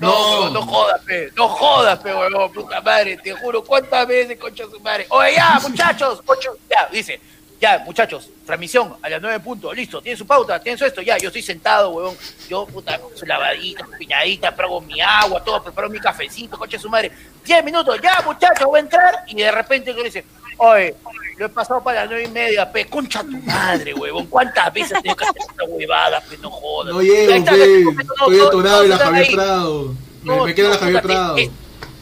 No, 0.04 0.50
No. 0.50 0.62
jodas, 0.62 1.02
pe. 1.02 1.32
No 1.36 1.48
jodas, 1.48 2.00
pe, 2.00 2.13
huevón, 2.13 2.52
puta 2.54 2.82
madre. 2.82 3.18
Te 3.18 3.34
juro, 3.34 3.63
¿cuántas 3.63 4.08
veces, 4.08 4.38
concha 4.39 4.66
su 4.70 4.80
madre? 4.80 5.06
Oye, 5.10 5.36
ya, 5.36 5.60
muchachos, 5.68 6.22
ocho, 6.26 6.58
ya, 6.70 6.88
dice. 6.92 7.20
Ya, 7.62 7.80
muchachos, 7.86 8.30
transmisión 8.46 8.98
a 9.02 9.08
las 9.08 9.22
nueve 9.22 9.39
puntos, 9.39 9.74
listo, 9.74 10.02
tiene 10.02 10.18
su 10.18 10.28
pauta, 10.28 10.60
tiene 10.60 10.78
su 10.78 10.84
esto, 10.84 11.02
ya, 11.02 11.18
yo 11.18 11.28
estoy 11.30 11.42
sentado, 11.42 11.92
huevón, 11.92 12.18
yo, 12.50 12.66
puta, 12.66 13.00
su 13.16 13.26
lavadita, 13.26 13.86
su 13.86 13.92
piñadita, 13.92 14.54
mi 14.86 15.00
agua, 15.00 15.42
todo, 15.42 15.63
preparo 15.63 15.89
mi 15.89 15.98
cafecito, 15.98 16.58
concha 16.58 16.78
su 16.78 16.89
madre, 16.89 17.10
diez 17.46 17.63
minutos, 17.63 17.98
ya, 18.04 18.22
muchachos, 18.26 18.66
voy 18.66 18.80
a 18.80 18.82
entrar, 18.82 19.24
y 19.28 19.36
de 19.36 19.50
repente 19.50 19.96
que 19.96 20.04
dice, 20.04 20.26
oye, 20.58 20.96
lo 21.38 21.46
he 21.46 21.50
pasado 21.50 21.84
para 21.84 22.02
las 22.02 22.10
nueve 22.10 22.26
y 22.26 22.32
media, 22.32 22.72
pe, 22.72 22.86
concha 22.86 23.22
tu 23.24 23.32
madre, 23.39 23.94
huevón, 23.94 24.28
¿cuántas 24.28 24.72
veces 24.74 25.02
tengo 25.02 25.16
que 25.16 25.24
hacer 25.26 25.42
esta 25.50 25.63
huevada, 25.66 26.22
pe, 26.22 26.38
no 26.38 26.50
jodas. 26.52 26.94
No 26.94 27.02
llego, 27.02 27.34
está, 27.34 27.52
pe. 27.52 27.82
Estoy 27.82 28.39
atorado 28.39 28.84
en 28.84 28.89
la 28.89 28.98
Javier. 28.98 29.32
Prado. 29.34 29.94
Me, 30.24 30.36
No, 30.36 30.46
me 30.46 30.56
queda 30.56 30.70
la 30.70 30.78
Javier 30.78 31.02
Prado. 31.02 31.36
te- 31.36 31.52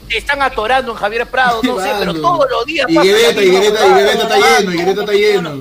están 0.09 0.41
atorando 0.41 0.91
en 0.91 0.97
Javier 0.97 1.25
Prado, 1.27 1.61
no 1.63 1.79
sé, 1.79 1.89
pero 1.97 2.13
todos 2.13 2.49
los 2.51 2.65
días. 2.65 2.85
Y 2.89 2.99
Higuereta, 2.99 3.39
huevada, 3.39 3.87
Higuereta 4.01 4.23
está 4.23 4.35
lleno, 4.59 4.71
Higuereta 4.73 5.01
está 5.01 5.13
lleno. 5.13 5.59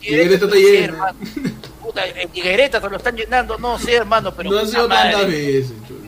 Higuereta 0.00 0.34
está 0.34 0.46
no 0.46 0.52
sé, 0.52 0.60
lleno. 0.60 1.06
Puta, 1.82 2.06
en 2.06 2.30
Higuereta 2.32 2.80
te 2.80 2.88
lo 2.88 2.96
están 2.96 3.16
llenando, 3.16 3.58
no 3.58 3.78
sé, 3.80 3.94
hermano, 3.94 4.32
pero. 4.32 4.50
No 4.50 4.58
ha 4.58 4.60
puta 4.60 4.72
sido 4.72 4.88
tantas 4.88 5.26
veces, 5.26 5.72
chulo. 5.88 6.00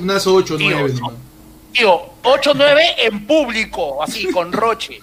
Unas 0.00 0.26
ocho, 0.28 0.56
nueve 0.58 0.92
nomás. 0.92 1.14
Tío, 1.72 2.02
8-9 2.22 2.80
en 2.98 3.26
público, 3.26 4.00
así, 4.00 4.26
con 4.30 4.52
Roche. 4.52 5.00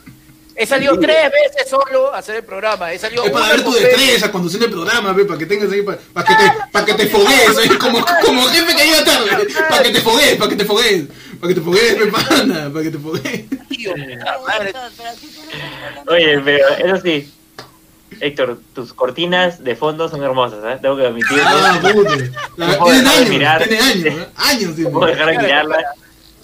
He 0.56 0.66
salido 0.66 1.00
tres 1.00 1.32
veces 1.32 1.70
solo 1.70 2.14
a 2.14 2.20
hacer 2.20 2.38
el 2.38 2.44
programa. 2.44 2.92
He 2.92 3.00
salido 3.00 3.24
Es 3.24 3.32
para 3.32 3.50
ver 3.50 3.64
tu 3.64 3.72
destreza 3.74 4.32
cuando 4.32 4.48
haciendo 4.48 4.68
el 4.68 4.72
programa, 4.74 5.14
ve, 5.14 5.26
para 5.26 5.40
que 5.40 5.46
tengas 5.46 5.72
ahí, 5.72 5.82
para, 5.82 5.98
para 6.14 6.28
que 6.28 6.36
te, 6.36 6.52
para 6.72 6.86
que 6.86 6.94
te 6.94 7.08
fogues, 7.08 7.58
ahí, 7.58 7.70
como, 7.78 8.06
como 8.26 8.42
jefe 8.48 8.76
que 8.76 8.84
llega 8.84 9.04
tarde, 9.04 9.48
para 9.70 9.84
que 9.84 9.90
te 9.92 10.02
fogues, 10.02 10.36
para 10.36 10.50
que 10.50 10.56
te 10.56 10.66
fogues, 10.66 11.04
para 11.40 11.48
que 11.48 11.56
te 11.56 11.62
fogues, 11.62 12.00
ve, 12.00 12.08
pana, 12.08 12.70
para 12.72 12.84
que 12.84 12.92
te 12.92 13.00
fogues. 13.00 13.46
Oye, 16.08 16.40
pero 16.44 16.68
eso 16.78 17.02
sí. 17.02 17.34
Héctor, 18.20 18.60
tus 18.76 18.94
cortinas 18.94 19.64
de 19.64 19.76
fondo 19.76 20.10
son 20.10 20.22
hermosas, 20.22 20.60
¿eh? 20.66 20.80
Tengo 20.82 20.98
que 20.98 21.08
admitirlo. 21.08 21.44
Ah, 21.46 21.80
tienen 22.84 23.08
años, 23.08 23.30
mirar. 23.30 23.64
tiene 23.68 23.82
años, 23.82 24.06
¿eh? 24.06 24.28
años 24.36 24.72
puedo 24.92 25.08
dejar 25.08 25.32
de 25.32 25.38
mirarla. 25.40 25.78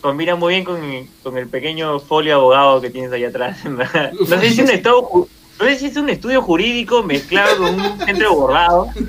Combina 0.07 0.35
muy 0.37 0.53
bien 0.53 0.63
con, 0.63 0.79
con 1.21 1.37
el 1.37 1.49
pequeño 1.49 1.99
folio 1.99 2.35
abogado 2.35 2.79
que 2.79 2.89
tienes 2.89 3.11
ahí 3.11 3.25
atrás. 3.25 3.57
No 3.65 3.85
sé 4.25 4.39
si 4.51 4.61
es 4.61 4.69
un 4.69 4.69
estudio, 4.69 5.01
ju- 5.03 5.27
no 5.59 5.65
sé 5.65 5.75
si 5.79 5.85
es 5.87 5.97
un 5.97 6.09
estudio 6.09 6.41
jurídico 6.41 7.03
mezclado 7.03 7.57
con 7.57 7.75
un 7.81 7.97
centro 8.05 8.29
de 8.29 8.35
bordado. 8.35 8.87
Sí, 8.95 9.03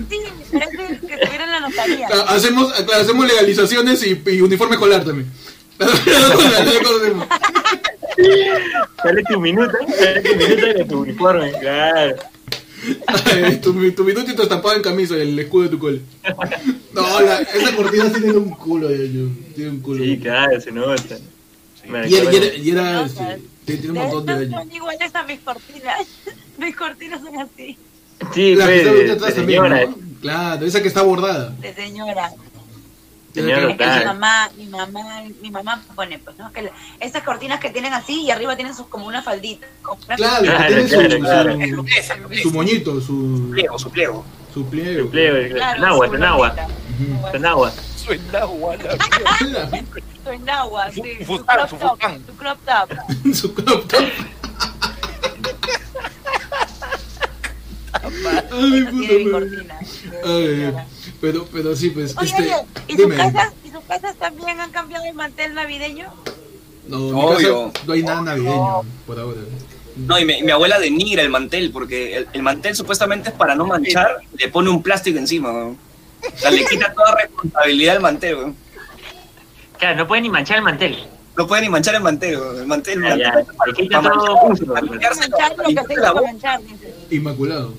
parece 0.53 0.77
que 0.77 1.15
estuviera 1.15 1.45
en 1.45 1.51
la 1.53 1.61
notaría. 1.61 2.09
Hacemos, 2.27 2.73
claro, 2.73 3.03
hacemos 3.03 3.29
legalizaciones 3.29 4.05
y, 4.05 4.21
y 4.27 4.41
uniforme 4.41 4.75
escolar 4.75 5.05
también. 5.05 5.31
Sale 9.01 9.23
tu 9.31 9.39
minuto, 9.41 9.73
sale 9.97 10.21
tu 10.23 10.35
minuto 10.37 10.67
con 10.79 10.89
tu 10.89 11.01
uniforme, 11.03 11.53
claro. 11.61 12.17
Ay, 13.07 13.61
tu, 13.61 13.73
tu 13.93 14.05
tu 14.05 14.43
estampado 14.43 14.77
en 14.77 14.83
camisa, 14.83 15.17
el 15.17 15.39
escudo 15.39 15.65
de 15.65 15.69
tu 15.71 15.79
cole. 15.79 16.01
No, 16.93 17.21
la, 17.21 17.41
esa 17.41 17.77
cortina 17.77 18.05
sí 18.07 18.21
tiene 18.21 18.39
un 18.39 18.51
culo, 18.51 18.91
eh, 18.91 19.11
yo, 19.13 19.27
tiene 19.55 19.71
un 19.71 19.81
culo. 19.81 20.03
Sí, 20.05 20.19
claro, 20.19 20.61
se 20.61 20.73
nota. 20.73 21.19
Y 21.85 22.15
era, 22.17 22.33
y 22.33 22.37
era, 22.37 22.55
y 22.55 22.71
era, 22.71 22.93
No, 22.93 23.05
este, 23.07 23.25
pues, 23.25 23.41
tiene 23.65 23.81
tiene 23.81 23.99
un 24.01 24.07
montón 24.11 24.27
de 24.39 24.51
son 24.51 24.73
iguales 24.73 25.15
a 25.15 25.23
mis 25.25 25.41
cortinas. 25.41 26.07
Mis 26.59 26.75
cortinas 26.75 27.21
son 27.21 27.37
así, 27.39 27.79
Sí, 28.35 28.57
La 28.57 28.67
que 28.67 28.73
pues, 28.73 28.87
está 28.87 28.93
de- 28.93 29.13
atrás 29.13 29.29
de 29.31 29.37
también, 29.37 29.63
señora. 29.63 29.87
¿no? 29.87 29.97
Claro, 30.21 30.67
esa 30.67 30.83
que 30.83 30.89
está 30.89 31.03
bordada. 31.03 31.51
de 31.61 31.75
señora. 31.75 32.33
Claro. 33.43 33.99
mi 34.01 34.05
mamá, 34.07 34.51
mi 34.57 34.67
mamá, 34.67 35.23
mi 35.43 35.51
mamá 35.51 35.83
pone, 35.95 36.19
pues, 36.19 36.37
¿no? 36.39 36.53
Que 36.53 36.63
la- 36.63 36.71
esas 37.01 37.23
cortinas 37.23 37.61
que 37.61 37.71
tienen 37.71 37.93
así 37.93 38.23
y 38.23 38.31
arriba 38.31 38.57
tienen 38.57 38.75
sus, 38.75 38.87
como 38.87 39.07
una 39.07 39.23
faldita. 39.23 39.67
como 39.83 40.01
una 40.07 40.17
Claro, 40.17 40.43
que 40.43 40.49
Claro, 40.49 40.89
su, 40.89 41.19
claro, 41.21 41.53
su, 41.53 41.87
es, 41.87 41.99
es 41.99 42.11
es. 42.31 42.43
su 42.43 42.51
moñito, 42.53 43.01
su, 43.01 43.51
Pliego, 43.53 43.79
su 43.79 43.91
pliego. 43.91 44.25
su 44.53 44.67
pliego. 44.67 45.11
Claro, 45.11 45.97
su 46.07 46.11
Tenagua, 46.13 46.49
lomita. 46.49 46.67
Ujú. 46.67 47.31
Tenagua. 47.33 47.73
Suena 47.97 48.45
guala. 48.45 48.97
Su 50.25 50.31
enagua, 50.31 50.91
sí. 50.93 51.03
Su 51.27 51.37
Su 51.37 51.45
crop 51.47 51.69
su 51.69 51.77
top. 51.77 51.99
Su 52.27 52.37
crop 52.37 52.59
top. 52.65 52.89
su 53.35 53.55
crop 53.55 53.87
top. 53.89 54.05
Ay, 57.93 58.85
Así 58.85 58.85
puta 58.85 59.13
de 59.13 59.19
mi 59.19 59.25
madre. 59.25 59.31
cortina. 59.31 59.79
Ay, 60.25 60.47
señora. 60.47 60.87
Pero, 61.21 61.47
pero 61.53 61.75
sí, 61.77 61.91
pues, 61.91 62.17
Oye, 62.17 62.29
este, 62.31 62.43
oye, 62.43 62.55
¿y 62.87 62.93
sus 62.93 63.01
dime. 63.01 63.17
casas, 63.17 63.53
¿y 63.65 63.71
sus 63.71 63.83
casas 63.85 64.17
también 64.17 64.61
han 64.61 64.71
cambiado 64.71 65.05
el 65.05 65.15
mantel 65.15 65.55
navideño? 65.55 66.13
No, 66.89 66.99
Obvio. 67.09 67.73
casa 67.73 67.85
no 67.87 67.93
hay 67.93 68.03
nada 68.03 68.21
navideño 68.23 68.83
por 69.07 69.19
ahora. 69.19 69.41
No, 69.97 70.19
y 70.19 70.25
mi, 70.25 70.43
mi 70.43 70.51
abuela 70.53 70.79
denigra 70.79 71.23
el 71.23 71.29
mantel, 71.31 71.71
porque 71.73 72.17
el, 72.19 72.29
el 72.33 72.43
mantel 72.43 72.77
supuestamente 72.77 73.31
es 73.31 73.35
para 73.35 73.55
no 73.57 73.67
manchar, 73.67 74.19
le 74.37 74.49
pone 74.49 74.71
un 74.71 74.83
plástico 74.83 75.19
encima, 75.19 75.51
weón. 75.51 75.77
O 76.35 76.39
sea, 76.39 76.51
le 76.51 76.65
quita 76.65 76.93
toda 76.95 77.15
responsabilidad 77.17 77.97
al 77.97 78.03
mantel, 78.03 78.35
weón. 78.37 78.57
Claro, 79.79 79.97
no 79.99 80.07
puede 80.09 80.23
ni 80.23 80.29
manchar 80.31 80.59
el 80.59 80.63
mantel. 80.65 81.05
No 81.37 81.47
puede 81.47 81.63
ni 81.63 81.69
manchar 81.69 81.95
el 81.97 82.01
mantel. 82.03 82.35
El 82.59 82.67
mantel, 82.67 83.05
el 83.05 83.19
Ya, 83.19 83.33
mantel 83.33 83.47
ya, 83.57 83.67
le 83.67 83.73
quita 83.75 84.03
para 84.03 84.15
todo 84.15 84.37
manchar, 84.49 84.67
para 84.67 84.81
Manchar 84.83 85.13
lo 85.57 85.57
para 85.57 85.87
que 85.87 85.95
para 86.01 86.13
boca. 86.13 86.23
manchar. 86.27 86.61
Inmaculado. 87.11 87.75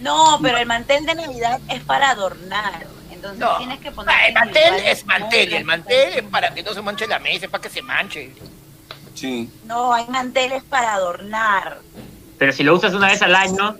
No, 0.00 0.38
pero 0.42 0.58
el 0.58 0.66
mantel 0.66 1.04
de 1.06 1.14
Navidad 1.14 1.60
es 1.68 1.82
para 1.82 2.10
adornar. 2.10 2.86
Entonces 3.10 3.38
No. 3.40 3.56
tienes 3.56 3.80
que 3.80 3.90
poner. 3.90 4.14
Ah, 4.14 4.28
el 4.28 4.34
mantel 4.34 4.74
es 4.86 5.04
mantel 5.06 5.52
el 5.54 5.64
mantel 5.64 6.12
es 6.18 6.22
para 6.24 6.54
que 6.54 6.62
no 6.62 6.72
se 6.72 6.82
manche 6.82 7.06
la 7.08 7.18
mesa, 7.18 7.46
es 7.46 7.50
para 7.50 7.62
que 7.62 7.70
se 7.70 7.82
manche. 7.82 8.32
Sí. 9.14 9.50
No, 9.64 9.92
hay 9.92 10.06
manteles 10.06 10.62
para 10.62 10.94
adornar. 10.94 11.80
Pero 12.38 12.52
si 12.52 12.62
lo 12.62 12.74
usas 12.76 12.94
una 12.94 13.08
vez 13.08 13.20
al 13.22 13.34
año, 13.34 13.76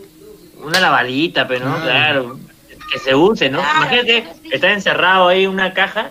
una 0.60 0.80
lavadita, 0.80 1.46
pero 1.46 1.66
no, 1.66 1.76
Ah. 1.76 1.80
claro. 1.82 2.38
Que 2.92 2.98
se 2.98 3.14
use, 3.14 3.48
¿no? 3.50 3.60
Claro, 3.60 3.76
Imagínate, 3.78 4.26
sí. 4.42 4.48
estás 4.52 4.70
encerrado 4.72 5.28
ahí 5.28 5.44
en 5.44 5.50
una 5.50 5.72
caja 5.74 6.10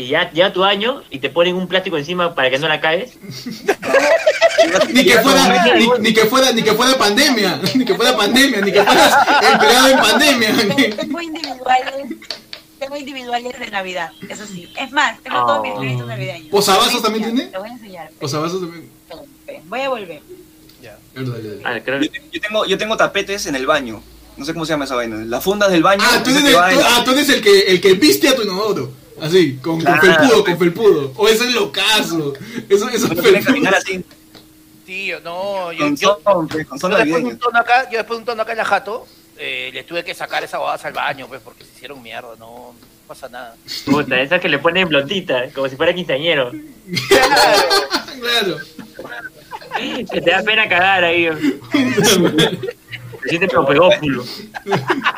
y 0.00 0.08
ya 0.08 0.30
llega 0.32 0.52
tu 0.52 0.64
año 0.64 1.02
y 1.10 1.18
te 1.18 1.28
ponen 1.30 1.56
un 1.56 1.66
plástico 1.68 1.96
encima 1.98 2.34
para 2.34 2.50
que 2.50 2.58
no 2.58 2.68
la 2.68 2.80
caes. 2.80 3.12
Ni 4.92 5.04
que 5.04 5.18
fuera, 5.18 5.74
ni, 5.74 5.88
ni 6.00 6.12
que 6.14 6.24
fuera, 6.26 6.52
ni 6.52 6.62
que 6.62 6.72
fuera 6.74 6.96
pandemia, 6.98 7.60
ni 7.74 7.84
que 7.84 7.94
fuera 7.94 8.16
pandemia, 8.16 8.60
ni 8.60 8.70
que 8.72 8.82
fueras 8.82 9.14
empleado 9.52 9.88
en 9.88 9.98
pandemia. 9.98 10.96
Tengo- 10.96 11.20
individuales. 11.22 12.06
Tengo 12.78 12.96
individuales 12.96 13.58
de 13.58 13.70
Navidad, 13.70 14.10
eso 14.28 14.46
sí. 14.46 14.72
Es 14.78 14.90
más, 14.92 15.18
tengo 15.22 15.44
todos 15.46 15.62
mis 15.62 15.72
Oh. 15.72 15.78
créditos 15.80 16.06
navideños. 16.06 16.48
¿Posavasos 16.50 17.02
también 17.02 17.24
tiene? 17.24 17.50
Te 17.50 17.58
voy 17.58 17.68
a 17.68 17.72
enseñar. 17.72 18.10
O 18.20 18.28
sea, 18.28 18.38
vas 18.40 18.52
a 18.52 18.60
también. 18.60 18.88
Voy 19.64 19.80
a 19.80 19.88
volver. 19.90 20.20
Dale, 21.14 21.30
dale. 21.30 21.60
Ah, 21.64 21.78
Yo, 22.00 22.10
yo 22.32 22.40
tengo, 22.40 22.64
yo 22.66 22.78
tengo 22.78 22.96
tapetes 22.96 23.44
en 23.46 23.54
el 23.56 23.66
baño. 23.66 24.02
No 24.36 24.44
sé 24.46 24.52
cómo 24.54 24.64
se 24.64 24.72
llama 24.72 24.86
esa 24.86 24.94
vaina. 24.94 25.16
Las 25.16 25.44
fundas 25.44 25.70
del 25.70 25.82
baño. 25.82 26.02
Ah, 26.06 26.22
tú 26.22 26.30
eres 26.30 26.44
el, 26.44 26.52
tú- 26.52 26.58
ah, 26.58 27.02
tú 27.04 27.10
eres 27.12 27.28
el 27.28 27.42
que, 27.42 27.60
el 27.62 27.80
que 27.80 27.94
viste 27.94 28.28
a 28.28 28.34
tu 28.36 28.42
inodoro. 28.42 28.92
Así, 29.20 29.56
con, 29.56 29.74
con 29.82 29.84
Claro. 29.84 30.00
felpudo, 30.02 30.44
con 30.44 30.58
felpudo. 30.58 31.12
O 31.16 31.28
ese 31.28 31.44
es 31.48 31.54
lo 31.54 31.70
caso. 31.72 32.32
Eso, 32.68 32.88
eso 32.88 33.08
caminar 33.08 33.44
felpudo. 33.44 33.76
así, 33.76 34.04
Tío, 34.86 35.20
no, 35.20 35.72
yo, 35.72 35.84
con 35.84 35.96
yo, 35.96 36.18
son, 36.24 36.48
con 36.48 36.78
son 36.78 36.90
yo 36.90 36.98
después 36.98 37.22
de 37.22 37.28
un 37.30 37.38
tono 37.38 37.58
acá, 37.60 37.84
yo 37.90 37.98
después 37.98 38.16
de 38.16 38.20
un 38.22 38.24
tono 38.24 38.42
acá 38.42 38.52
en 38.52 38.58
la 38.58 38.64
jato, 38.64 39.06
eh, 39.38 39.70
les 39.72 39.86
tuve 39.86 40.02
que 40.04 40.14
sacar 40.14 40.42
esa 40.42 40.58
bobadas 40.58 40.84
al 40.84 40.92
baño, 40.92 41.26
pues, 41.28 41.40
porque 41.42 41.64
se 41.64 41.70
hicieron 41.76 42.02
mierda, 42.02 42.30
no, 42.38 42.74
no 42.74 42.74
pasa 43.06 43.28
nada. 43.28 43.54
Puta, 43.86 44.20
esas 44.20 44.40
que 44.40 44.48
le 44.48 44.58
ponen 44.58 44.88
blondita, 44.88 45.48
como 45.54 45.68
si 45.68 45.76
fuera 45.76 45.94
quinceañero. 45.94 46.50
claro. 48.20 48.56
Que 50.10 50.20
te 50.20 50.30
da 50.30 50.42
pena 50.42 50.68
cagar 50.68 51.04
ahí. 51.04 51.28
Te 53.22 53.28
sientes 53.28 53.50
propegóculo. 53.50 54.24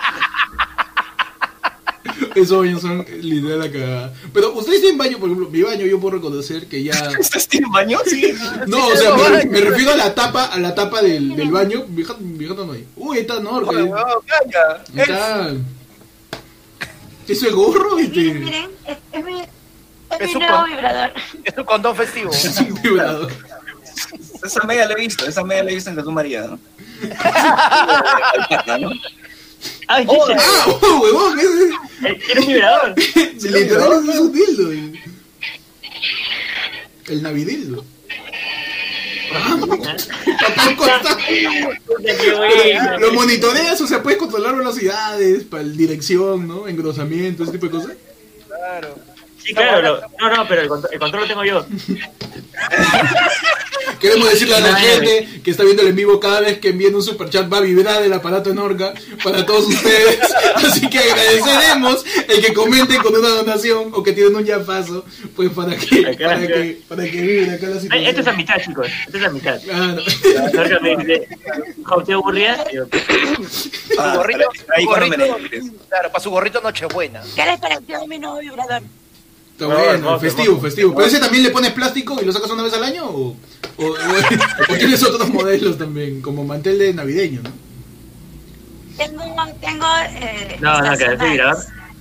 Esos 2.35 2.59
baños 2.59 2.81
son 2.81 3.05
literal 3.21 3.59
la 3.61 3.71
cagada. 3.71 4.12
Pero 4.33 4.53
ustedes 4.55 4.81
tienen 4.81 4.99
baño, 4.99 5.18
por 5.18 5.29
ejemplo, 5.29 5.51
mi 5.51 5.62
baño 5.62 5.85
yo 5.87 6.01
puedo 6.01 6.16
reconocer 6.16 6.66
que 6.66 6.83
ya... 6.83 6.92
¿Estás 7.18 7.49
en 7.53 7.71
baño? 7.71 7.99
Sí. 8.07 8.33
No, 8.66 8.87
o 8.87 8.97
sea, 8.97 9.14
me, 9.16 9.45
me 9.47 9.61
refiero 9.61 9.92
a 9.92 9.97
la 9.97 10.14
tapa, 10.14 10.45
a 10.47 10.59
la 10.59 10.75
tapa 10.75 11.03
del, 11.03 11.35
del 11.37 11.51
baño. 11.51 11.85
Mi 11.88 12.03
jato 12.05 12.64
no 12.66 12.73
hay. 12.73 12.87
Uy, 12.97 13.18
está 13.18 13.40
calla. 13.66 14.83
Está... 14.97 15.53
¿Eso 17.29 17.47
es 17.47 17.53
gorro? 17.55 17.97
Miren, 17.97 18.11
Este... 18.12 18.35
miren, 18.40 18.71
es, 18.87 18.97
es 19.12 19.25
mi, 19.25 19.40
es 19.40 19.49
Es 20.21 20.29
mi 20.29 20.35
un 20.35 20.40
nuevo 20.40 20.57
con- 20.59 20.71
vibrador. 20.71 21.12
Es 21.45 21.55
tu 21.55 21.64
condón 21.64 21.97
festivo. 21.97 22.31
Es 22.33 22.59
un 22.59 22.83
vibrador. 22.83 23.33
Esa 24.45 24.66
media 24.66 24.87
la 24.87 24.95
he 24.95 24.97
visto, 24.97 25.25
esa 25.25 25.45
media 25.45 25.62
la 25.62 25.71
he 25.71 25.75
visto 25.75 25.90
en 25.90 25.97
Jesús 25.97 26.12
María, 26.12 26.42
¿no? 26.49 26.59
Ay, 29.94 30.07
Oh, 30.09 30.26
¡Ah, 30.38 30.78
oh, 30.81 31.00
huevón! 31.02 31.38
Ese, 31.38 32.16
¿Tiene 32.24 32.40
un 32.40 32.46
vibrador? 32.46 32.94
Si 33.38 33.48
literal 33.50 34.09
es 34.09 34.18
un 34.18 34.33
dildo. 34.33 34.72
El, 37.09 37.22
navidildo. 37.22 37.85
Bueno. 40.76 41.09
Lo 43.00 43.12
monitoreas, 43.14 43.81
o 43.81 43.87
sea, 43.87 44.02
puedes 44.02 44.18
controlar 44.18 44.55
velocidades, 44.55 45.44
para 45.44 45.62
dirección, 45.62 46.46
¿no? 46.46 46.68
Engrosamiento, 46.68 47.44
ese 47.44 47.52
tipo 47.52 47.66
de 47.66 47.72
cosas. 47.72 47.92
Claro. 48.46 48.94
Sí, 49.44 49.55
claro. 49.55 49.83
lo- 49.83 50.00
no, 50.28 50.37
no, 50.37 50.48
pero 50.48 50.62
el, 50.62 50.68
contro- 50.68 50.90
el 50.90 50.98
control 50.98 51.22
lo 51.22 51.28
tengo 51.28 51.44
yo. 51.44 51.66
Queremos 54.00 54.31
decirle 54.31 54.57
a 54.57 54.61
la 54.61 54.74
gente 54.76 55.28
que 55.44 55.50
está 55.50 55.62
viendo 55.64 55.83
el 55.83 55.88
en 55.88 55.96
vivo 55.96 56.18
cada 56.20 56.40
vez 56.40 56.59
que 56.59 56.68
envíen 56.70 56.94
un 56.94 57.02
superchat 57.02 57.52
va 57.52 57.59
a 57.59 57.61
vibrar 57.61 58.02
el 58.02 58.12
aparato 58.12 58.50
en 58.50 58.59
Orca 58.59 58.92
para 59.22 59.44
todos 59.46 59.66
ustedes. 59.66 60.18
Así 60.57 60.88
que 60.88 60.98
agradeceremos 60.98 62.05
el 62.28 62.40
que 62.44 62.52
comenten 62.52 63.00
con 63.02 63.14
una 63.16 63.28
donación 63.28 63.90
o 63.92 64.02
que 64.02 64.12
tienen 64.12 64.35
un 64.37 64.44
ya 64.44 64.61
paso, 64.64 65.05
pues 65.37 65.50
para 65.50 65.76
que, 65.76 66.07
Acá, 66.07 66.24
para 66.26 66.37
acá. 66.38 66.46
que, 66.46 66.81
para 66.88 67.05
que 67.05 67.20
vibre 67.20 67.50
acá 67.52 67.66
la 67.68 67.74
Ay, 67.74 67.81
situación. 67.81 68.07
Esto 68.09 68.20
es 68.20 68.26
amistad, 68.26 68.55
chicos. 68.64 68.87
Esto 69.07 69.18
es 69.18 69.24
amistad. 69.24 69.61
Claro. 69.62 70.03
Norca 70.53 70.78
me 70.80 70.97
dice, 70.97 71.28
"Jo, 71.84 72.03
¿te 72.05 72.12
aburría? 72.12 72.64
Y 72.72 72.76
yo, 72.76 72.84
Su 72.86 74.01
Ah, 74.01 74.16
gorrito, 74.16 74.49
ahí 74.74 74.82
su 74.84 74.88
cuando 74.88 75.16
me 75.16 75.26
gorrito, 75.28 75.66
claro, 75.88 76.11
para 76.11 76.22
su 76.24 76.30
gorrito 76.30 76.61
Nochebuena. 76.61 77.22
¿Qué 77.36 77.45
les 77.45 77.59
pareció 77.61 78.07
mi 78.07 78.18
nuevo 78.18 78.38
vibrador? 78.38 78.82
Está 79.53 79.64
No, 79.66 79.74
bueno, 79.74 79.90
hermoso, 79.92 80.20
festivo, 80.20 80.44
hermoso. 80.44 80.62
festivo. 80.62 80.94
¿Pero 80.94 81.07
ese 81.07 81.18
también 81.20 81.42
le 81.44 81.50
pones 81.50 81.72
plástico 81.72 82.18
y 82.20 82.24
lo 82.24 82.32
sacas 82.32 82.50
una 82.50 82.62
vez 82.62 82.72
al 82.74 82.84
año? 82.84 83.05
¿O, 83.07 83.36
o, 83.76 83.84
o- 83.84 83.92
o 84.72 84.74
tienes 84.76 85.03
otros 85.03 85.28
modelos 85.28 85.78
también, 85.78 86.20
como 86.22 86.44
mantel 86.44 86.78
de 86.78 86.94
navideño, 86.94 87.42
no? 87.42 87.50
Tengo, 88.96 89.22
tengo. 89.61 89.86
Eh, 90.11 90.57
No, 90.61 90.80
no, 90.80 90.96
que 90.96 91.05
ese 91.05 91.16
vibrador. 91.16 91.57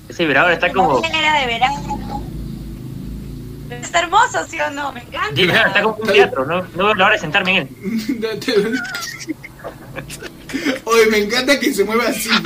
Ese 0.10 0.26
vibrador 0.26 0.52
está 0.52 0.72
como. 0.72 1.04
Era 1.04 1.40
de 1.40 1.46
verano. 1.46 2.22
Está 3.70 4.00
hermoso, 4.02 4.46
¿sí 4.48 4.60
o 4.60 4.70
no? 4.72 4.92
Me 4.92 5.02
encanta. 5.02 5.34
Sí, 5.36 5.48
claro, 5.48 5.68
está 5.70 5.82
como 5.84 5.96
un 5.96 6.08
teatro, 6.08 6.46
no, 6.46 6.62
no 6.76 6.86
veo 6.86 6.94
la 6.94 7.06
hora 7.06 7.14
de 7.16 7.22
sentarme 7.22 7.52
en 7.52 7.58
él. 7.58 7.70
Oye, 10.84 11.06
me 11.10 11.18
encanta 11.20 11.58
que 11.60 11.74
se 11.74 11.84
mueva 11.86 12.06
así. 12.10 12.30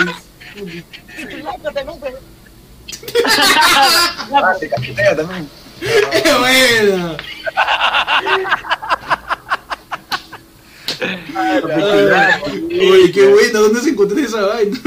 Ah, 4.34 4.54
te 4.60 4.70
cachetea 4.70 5.16
también. 5.16 5.50
¡Qué 13.14 13.28
bueno, 13.28 13.62
¿dónde 13.62 13.82
se 13.82 13.90
encontró 13.90 14.18
esa 14.20 14.42
vaina? 14.42 14.78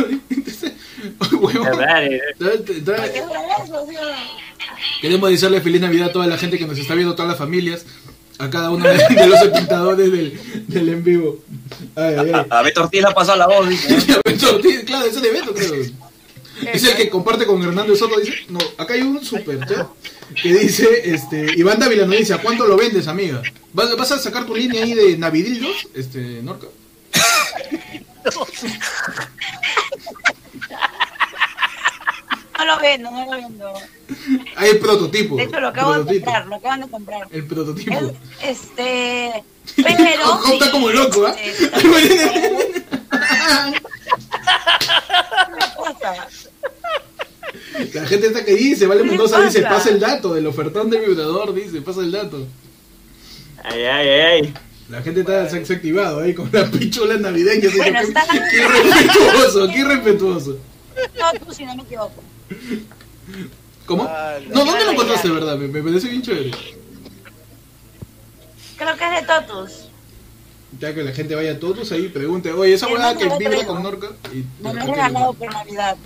Huevón. 1.32 1.78
Dale, 1.78 2.20
Está- 2.38 2.72
está- 2.72 3.12
¿Qué 3.12 3.18
es 3.18 3.24
eso? 3.64 3.86
Queremos 5.00 5.30
desearle 5.30 5.60
feliz 5.60 5.80
Navidad 5.80 6.08
a 6.08 6.12
toda 6.12 6.26
la 6.26 6.38
gente 6.38 6.58
que 6.58 6.66
nos 6.66 6.78
está 6.78 6.94
viendo, 6.94 7.14
todas 7.14 7.30
las 7.30 7.38
familias, 7.38 7.84
a 8.38 8.50
cada 8.50 8.70
uno 8.70 8.84
de, 8.86 8.94
los 9.26 9.42
espectadores 9.42 10.10
del, 10.10 10.40
del 10.66 10.88
en 10.88 11.04
vivo. 11.04 11.38
Ay, 11.96 12.14
ay. 12.18 12.46
A 12.50 12.62
Beto 12.62 12.82
Ortiz 12.82 13.02
le 13.02 13.08
ha 13.08 13.14
pasado 13.14 13.38
la 13.38 13.46
voz, 13.46 13.68
dice. 13.68 13.90
¿no? 13.90 14.20
Beto, 14.24 14.62
sí, 14.62 14.78
claro, 14.84 15.06
ese 15.06 15.20
de 15.20 15.30
Beto, 15.30 15.54
creo. 15.54 15.74
Es 16.72 16.84
el 16.84 16.96
que 16.96 17.08
comparte 17.08 17.46
con 17.46 17.62
Hernando 17.62 17.94
Soto. 17.96 18.18
Dice, 18.20 18.34
no, 18.48 18.58
acá 18.76 18.94
hay 18.94 19.02
un 19.02 19.24
super 19.24 19.58
chat 19.66 19.86
que 20.40 20.52
dice, 20.52 20.86
este, 21.04 21.46
Iván 21.56 21.78
Dávila 21.78 22.06
nos 22.06 22.18
dice, 22.18 22.34
¿a 22.34 22.38
cuánto 22.38 22.66
lo 22.66 22.76
vendes, 22.76 23.08
amiga? 23.08 23.42
¿Vas, 23.72 23.96
vas 23.96 24.12
a 24.12 24.18
sacar 24.18 24.46
tu 24.46 24.54
línea 24.54 24.82
ahí 24.82 24.94
de 24.94 25.16
Navidillos, 25.16 25.88
este, 25.94 26.42
Norca? 26.42 26.66
No 32.58 32.64
lo 32.64 32.78
vendo, 32.80 33.10
no 33.10 33.24
lo 33.24 33.30
vendo. 33.30 33.72
Hay 34.56 34.70
el 34.70 34.78
prototipo. 34.80 35.36
De 35.36 35.44
hecho, 35.44 35.60
lo 35.60 35.68
acabo 35.68 36.02
de 36.02 36.04
comprar, 36.20 36.46
lo 36.46 36.56
acaban 36.56 36.80
de 36.80 36.88
comprar. 36.88 37.28
El 37.30 37.46
prototipo. 37.46 37.96
El- 37.96 38.16
este. 38.42 39.44
Pero. 39.76 40.52
Está 40.52 40.70
como 40.72 40.90
loco, 40.90 41.26
¿ah? 41.26 41.36
este, 41.40 41.88
una 45.48 45.74
cosa. 45.76 46.26
La 47.94 48.06
gente 48.06 48.26
está 48.28 48.44
que 48.44 48.54
dice, 48.54 48.86
Vale 48.86 49.00
¿Qué 49.00 49.06
le 49.06 49.10
Mendoza 49.12 49.40
dice, 49.42 49.62
pasa? 49.62 49.90
el 49.90 50.00
dato 50.00 50.34
del 50.34 50.46
ofertón 50.46 50.90
del 50.90 51.02
vibrador, 51.06 51.54
dice, 51.54 51.80
pasa 51.82 52.00
el 52.00 52.10
dato. 52.12 52.46
ay, 53.62 53.82
ay, 53.82 54.08
ay, 54.08 54.20
ay. 54.42 54.54
La 54.88 55.02
gente 55.02 55.20
está 55.20 55.48
se, 55.48 55.64
se 55.66 55.72
ha 55.72 55.76
activado 55.76 56.20
ahí 56.20 56.32
con 56.34 56.48
las 56.52 56.70
pichulas 56.70 57.20
navideñas. 57.20 57.76
Bueno, 57.76 58.00
está- 58.00 58.24
qué 58.50 58.56
irrespetuoso, 58.56 59.68
qué 59.68 59.78
irrespetuoso. 59.80 60.58
No, 61.18 61.46
tú, 61.46 61.52
si 61.52 61.64
no 61.64 61.76
me 61.76 61.82
equivoco. 61.82 62.22
¿Cómo? 63.86 64.04
Ah, 64.08 64.38
No, 64.48 64.64
¿dónde 64.64 64.84
lo 64.84 64.90
encontraste, 64.92 65.28
verdad? 65.28 65.56
Me, 65.58 65.68
me 65.68 65.82
parece 65.82 66.08
bien 66.08 66.22
chévere. 66.22 66.50
Creo 68.76 68.96
que 68.96 69.04
es 69.04 69.10
de 69.20 69.26
Totus. 69.26 69.72
Ya 70.78 70.94
que 70.94 71.02
la 71.02 71.12
gente 71.12 71.34
vaya 71.34 71.52
a 71.52 71.58
todos 71.58 71.90
ahí 71.92 72.04
y 72.06 72.08
pregunte, 72.08 72.52
oye, 72.52 72.74
esa 72.74 72.86
no, 72.88 72.94
que 73.18 73.24
no, 73.26 73.32
no, 73.32 73.38
vibra 73.38 73.56
no. 73.62 73.66
con 73.66 73.82
Norca. 73.82 74.08
Y 74.32 74.44
Me 74.62 74.74
la 74.74 74.84
he 74.84 74.86
regalado 74.86 75.32
por 75.32 75.52
Navidad. 75.52 75.96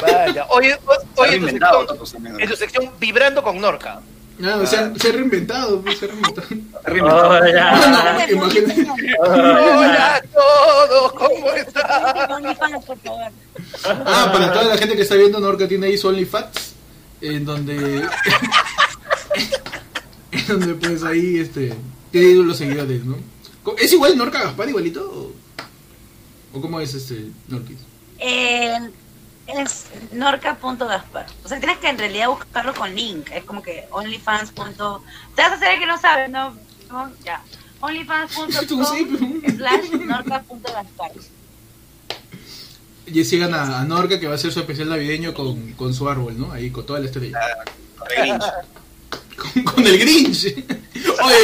Vaya. 0.00 0.46
Oye, 0.50 0.76
oye, 1.16 1.34
en 1.36 1.40
tu 1.42 1.48
sección- 1.48 1.86
Toto, 1.86 2.04
también. 2.04 2.40
en 2.40 2.48
tu 2.48 2.56
sección 2.56 2.90
Vibrando 2.98 3.42
con 3.42 3.60
Norca. 3.60 4.00
Ah, 4.42 4.60
se, 4.66 4.76
ha, 4.76 4.94
se 4.94 5.08
ha 5.08 5.12
reinventado, 5.12 5.80
pues, 5.80 5.98
se 5.98 6.04
ha 6.04 6.08
reinventado. 6.08 6.46
Se 6.48 6.54
ha 6.84 6.90
reinventado. 6.90 7.28
Hola. 7.30 8.26
No, 8.28 8.32
imagínate. 8.36 8.86
Hola 9.18 10.16
a 10.16 10.22
todos, 10.22 11.12
¿cómo 11.14 11.50
están? 11.52 12.30
OnlyFans, 12.32 12.84
por 12.84 12.98
favor. 12.98 13.30
Ah, 13.84 14.30
para 14.32 14.52
toda 14.52 14.64
la 14.64 14.76
gente 14.76 14.94
que 14.96 15.02
está 15.02 15.14
viendo, 15.14 15.40
Norca 15.40 15.66
tiene 15.66 15.86
ahí 15.86 15.96
su 15.98 16.08
OnlyFans, 16.08 16.74
en 17.22 17.44
donde... 17.46 18.06
en 20.32 20.46
donde 20.48 20.74
pues 20.74 21.02
ahí, 21.02 21.38
este, 21.38 21.72
tiene 22.10 22.34
los 22.44 22.56
seguidores, 22.58 23.04
¿no? 23.04 23.16
¿Es 23.78 23.92
igual 23.92 24.16
Norca 24.16 24.42
Gaspar 24.44 24.68
igualito? 24.68 25.32
¿O, 26.54 26.56
o 26.58 26.60
cómo 26.60 26.78
es 26.80 26.94
este 26.94 27.26
Norquis? 27.48 27.78
Eh, 28.18 28.78
es 29.46 29.86
norca.gaspar. 30.12 31.26
O 31.44 31.48
sea, 31.48 31.58
tienes 31.58 31.78
que 31.78 31.88
en 31.88 31.98
realidad 31.98 32.28
buscarlo 32.28 32.74
con 32.74 32.94
link. 32.94 33.30
Es 33.32 33.44
como 33.44 33.62
que 33.62 33.86
onlyfans. 33.90 34.52
Te 34.52 34.62
vas 34.62 35.52
a 35.52 35.54
hacer 35.54 35.74
el 35.74 35.80
que 35.80 35.86
no 35.86 35.98
sabes, 35.98 36.30
¿no? 36.30 36.56
No, 36.90 37.10
Ya. 37.24 37.42
Onlyfans.com 37.80 39.42
slash 39.56 39.90
norca.gaspar. 39.92 41.12
Y 43.06 43.24
sigan 43.24 43.54
a, 43.54 43.80
a 43.80 43.84
Norca 43.84 44.18
que 44.18 44.26
va 44.26 44.32
a 44.32 44.36
hacer 44.36 44.52
su 44.52 44.58
especial 44.60 44.88
navideño 44.88 45.32
con, 45.32 45.72
con 45.72 45.94
su 45.94 46.08
árbol, 46.08 46.38
¿no? 46.38 46.50
Ahí 46.52 46.70
con 46.70 46.84
toda 46.84 46.98
la 46.98 47.06
estrella. 47.06 47.38
Grinch. 48.16 48.42
Con, 49.36 49.62
con 49.64 49.86
el 49.86 49.98
Grinch. 49.98 50.46
Oye, 50.46 51.36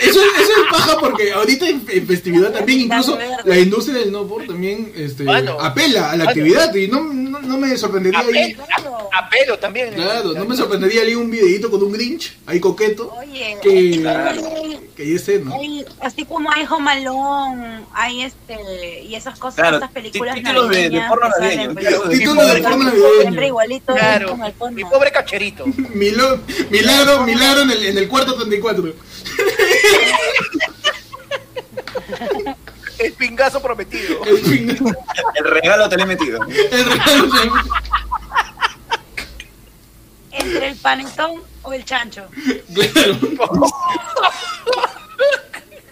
eso, 0.00 0.20
eso 0.20 0.52
es 0.52 0.70
paja 0.70 0.98
porque 1.00 1.32
ahorita 1.32 1.68
en, 1.68 1.82
en 1.88 2.06
festividad 2.06 2.52
también 2.52 2.80
incluso 2.82 3.18
la 3.44 3.58
industria 3.58 3.98
del 3.98 4.08
snowboard 4.10 4.46
también 4.48 4.92
este, 4.94 5.24
Bueno. 5.24 5.58
apela 5.60 6.10
a 6.12 6.16
la 6.16 6.24
actividad 6.24 6.74
y 6.74 6.88
no, 6.88 7.02
no, 7.04 7.40
no 7.40 7.58
me 7.58 7.76
sorprendería 7.76 8.20
ahí. 8.20 8.52
Apelo, 8.52 9.08
apelo 9.12 9.58
también. 9.58 9.94
Claro, 9.94 10.32
no 10.34 10.44
me 10.44 10.56
sorprendería 10.56 11.02
ahí 11.02 11.14
un 11.14 11.30
videito 11.30 11.70
con 11.70 11.82
un 11.82 11.92
Grinch 11.92 12.36
ahí 12.46 12.60
coqueto 12.60 13.12
Oye, 13.18 13.56
que, 13.62 13.68
hay- 14.06 14.78
que 14.96 15.02
ahí 15.02 15.14
esté, 15.14 15.38
¿no? 15.40 15.54
hay- 15.54 15.84
así 16.00 16.24
como 16.24 16.50
hay 16.52 16.64
Home 16.68 16.90
Alone, 16.90 17.80
hay 17.94 18.22
este, 18.22 19.02
y 19.04 19.14
esas 19.14 19.38
cosas, 19.38 19.56
Claro, 19.56 19.76
esas 19.78 19.90
películas 19.90 20.34
tí- 20.36 20.42
títulos 20.42 20.68
de- 20.70 20.90
de 20.90 21.00
porno 21.08 21.28
navideño, 21.40 21.74
títulos 22.10 22.54
de 22.54 22.62
porno 22.62 22.90
Siempre 22.90 23.24
navideño. 23.24 23.46
igualito 23.46 23.94
Claro, 23.94 24.28
como 24.30 24.46
el 24.46 24.52
porno. 24.52 24.76
mi 24.76 24.84
pobre 24.84 25.10
cacherito. 25.12 25.64
Milo- 25.94 26.40
milagro, 26.70 27.24
en 27.42 27.70
el, 27.70 27.86
en 27.86 27.98
el 27.98 28.08
cuarto 28.08 28.34
34. 28.34 28.94
El 32.98 33.12
pingazo 33.12 33.62
prometido. 33.62 34.24
El 34.24 35.44
regalo 35.44 35.88
te 35.88 35.96
lo 35.96 36.02
he 36.02 36.06
metido. 36.06 36.40
el 36.46 36.84
regalo 36.84 37.26
de- 37.26 37.50
Entre 40.32 40.68
el 40.68 40.76
panetón 40.76 41.42
o 41.62 41.72
el 41.72 41.84
chancho. 41.84 42.26
Claro. 42.74 43.16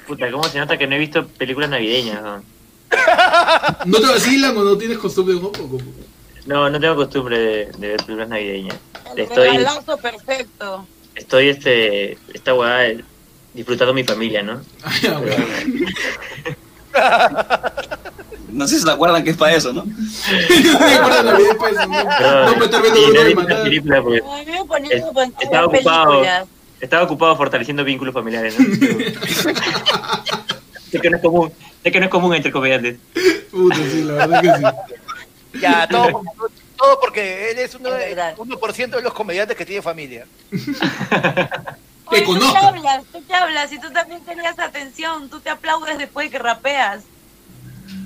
Puta, 0.06 0.30
¿cómo 0.30 0.44
se 0.44 0.58
nota 0.58 0.78
que 0.78 0.86
no 0.86 0.94
he 0.94 0.98
visto 0.98 1.26
películas 1.26 1.70
navideñas? 1.70 2.22
No, 2.22 2.42
¿No 3.84 4.00
te 4.00 4.06
vacilan 4.06 4.56
o 4.56 4.62
no 4.64 4.76
tienes 4.78 4.98
costumbre 4.98 5.34
de 5.34 5.40
no, 6.46 6.70
no 6.70 6.78
tengo 6.80 6.94
costumbre 6.94 7.38
de, 7.38 7.64
de 7.72 7.88
ver 7.88 7.96
películas 7.96 8.28
navideñas. 8.28 8.76
El 9.12 9.18
Estoy, 9.20 9.48
regalazo 9.48 9.96
perfecto. 9.96 10.86
Estoy 11.16 11.48
este, 11.48 12.18
esta 12.32 12.54
weá 12.54 12.94
disfrutando 13.52 13.92
mi 13.92 14.04
familia, 14.04 14.42
¿no? 14.42 14.60
Ah. 16.98 17.70
No 18.48 18.66
sé 18.66 18.76
si 18.76 18.82
se 18.84 18.90
acuerdan 18.90 19.22
que 19.22 19.28
es 19.30 19.36
para 19.36 19.54
eso, 19.54 19.70
¿no? 19.70 19.84
Me 19.84 19.92
pues, 21.58 21.74
no, 21.76 22.56
me 24.88 25.26
estaba 25.42 25.66
ocupado. 25.66 26.22
estaba 26.80 27.02
ocupado 27.02 27.36
fortaleciendo 27.36 27.84
vínculos 27.84 28.14
familiares, 28.14 28.58
¿no? 28.58 28.64
sé 30.90 31.00
que 31.00 31.10
no 31.10 31.16
es 31.16 31.22
común, 31.22 31.52
sé 31.82 31.92
que 31.92 31.98
no 31.98 32.06
es 32.06 32.10
común 32.10 32.34
entre 32.34 32.50
comediantes. 32.50 32.96
Puta, 33.50 33.76
sí, 33.76 34.04
la 34.04 34.26
verdad 34.26 34.40
que 34.40 34.54
sí. 34.56 34.64
Ya, 35.60 35.86
todo, 35.86 36.22
todo 36.76 37.00
porque 37.00 37.50
él 37.50 37.58
es 37.58 37.74
uno 37.74 37.88
Es 37.90 37.98
de, 37.98 38.14
verdad. 38.14 38.36
1% 38.36 38.90
de 38.96 39.02
los 39.02 39.12
comediantes 39.12 39.56
que 39.56 39.64
tiene 39.66 39.82
familia. 39.82 40.26
Te 40.50 42.18
Oye, 42.18 42.20
tú 42.22 42.26
conozco. 42.34 42.52
te 42.52 42.66
hablas, 42.66 43.04
tú 43.12 43.20
te 43.22 43.34
hablas, 43.34 43.72
y 43.72 43.80
tú 43.80 43.90
también 43.90 44.20
tenías 44.24 44.56
atención, 44.60 45.28
tú 45.28 45.40
te 45.40 45.50
aplaudes 45.50 45.98
después 45.98 46.26
de 46.26 46.30
que 46.30 46.38
rapeas. 46.38 47.02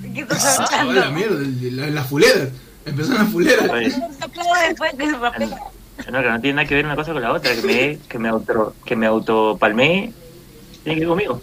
¿De 0.01 0.11
¿Qué 0.13 0.21
estás 0.21 0.59
Ah, 0.59 0.65
hablando? 0.81 0.93
la 1.01 1.09
mierda, 1.11 1.35
la- 1.71 1.87
las 1.91 2.07
fuleras. 2.07 2.49
Empezaron 2.83 3.19
las 3.23 3.31
fuleras. 3.31 3.67
Te 3.69 4.23
aplaudes 4.25 4.69
después 4.69 4.97
de 4.97 5.05
que 5.05 5.11
rapeas. 5.11 5.51
no, 5.51 6.21
que 6.23 6.29
no 6.29 6.41
tiene 6.41 6.53
nada 6.55 6.67
que 6.67 6.73
ver 6.75 6.85
una 6.85 6.95
cosa 6.95 7.13
con 7.13 7.21
la 7.21 7.31
otra, 7.31 7.53
que 7.53 7.61
me, 7.61 7.99
que 8.09 8.17
me 8.17 8.29
auto, 8.29 8.75
que 8.83 8.95
me 8.95 9.05
autopalmé, 9.05 10.13
tiene 10.83 10.95
que 10.95 10.99
ver 11.01 11.07
conmigo. 11.07 11.41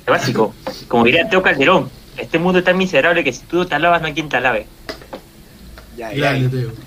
Es 0.00 0.06
básico. 0.06 0.54
Como 0.88 1.04
diría 1.04 1.26
Teo 1.30 1.40
Calderón, 1.42 1.90
este 2.18 2.38
mundo 2.38 2.58
es 2.58 2.66
tan 2.66 2.76
miserable 2.76 3.24
que 3.24 3.32
si 3.32 3.40
tú 3.46 3.56
no 3.56 3.66
te 3.66 3.74
alabas 3.76 4.02
no 4.02 4.08
hay 4.08 4.12
quien 4.12 4.28
te 4.28 4.36
alabe. 4.36 4.66
Ya. 5.96 6.10
Grande, 6.12 6.48
Teo. 6.48 6.72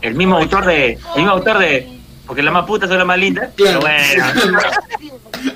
El 0.00 0.14
mismo 0.14 0.36
autor 0.36 0.64
de, 0.64 0.92
el 0.92 1.16
mismo 1.16 1.30
autor 1.32 1.58
de, 1.58 1.98
porque 2.24 2.40
la 2.40 2.52
más 2.52 2.64
puta 2.66 2.86
son 2.88 2.98
las 2.98 3.06
más 3.06 3.18
lindas. 3.18 3.50
Claro. 3.56 3.80
Pero 3.80 3.80
bueno, 3.80 4.58